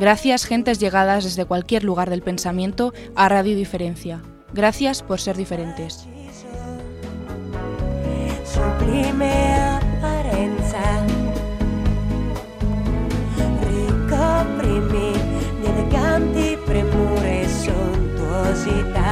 Gracias, 0.00 0.44
gentes 0.44 0.80
llegadas 0.80 1.22
desde 1.22 1.44
cualquier 1.44 1.84
lugar 1.84 2.10
del 2.10 2.22
pensamiento 2.22 2.92
a 3.14 3.28
Radio 3.28 3.54
Diferencia. 3.54 4.20
Gracias 4.52 5.04
por 5.04 5.20
ser 5.20 5.36
diferentes. 5.36 6.08
opprimi 14.48 15.12
di 15.60 15.66
eleganti 15.66 16.58
premure 16.64 17.42
e 17.42 17.48
sontuosità. 17.48 19.08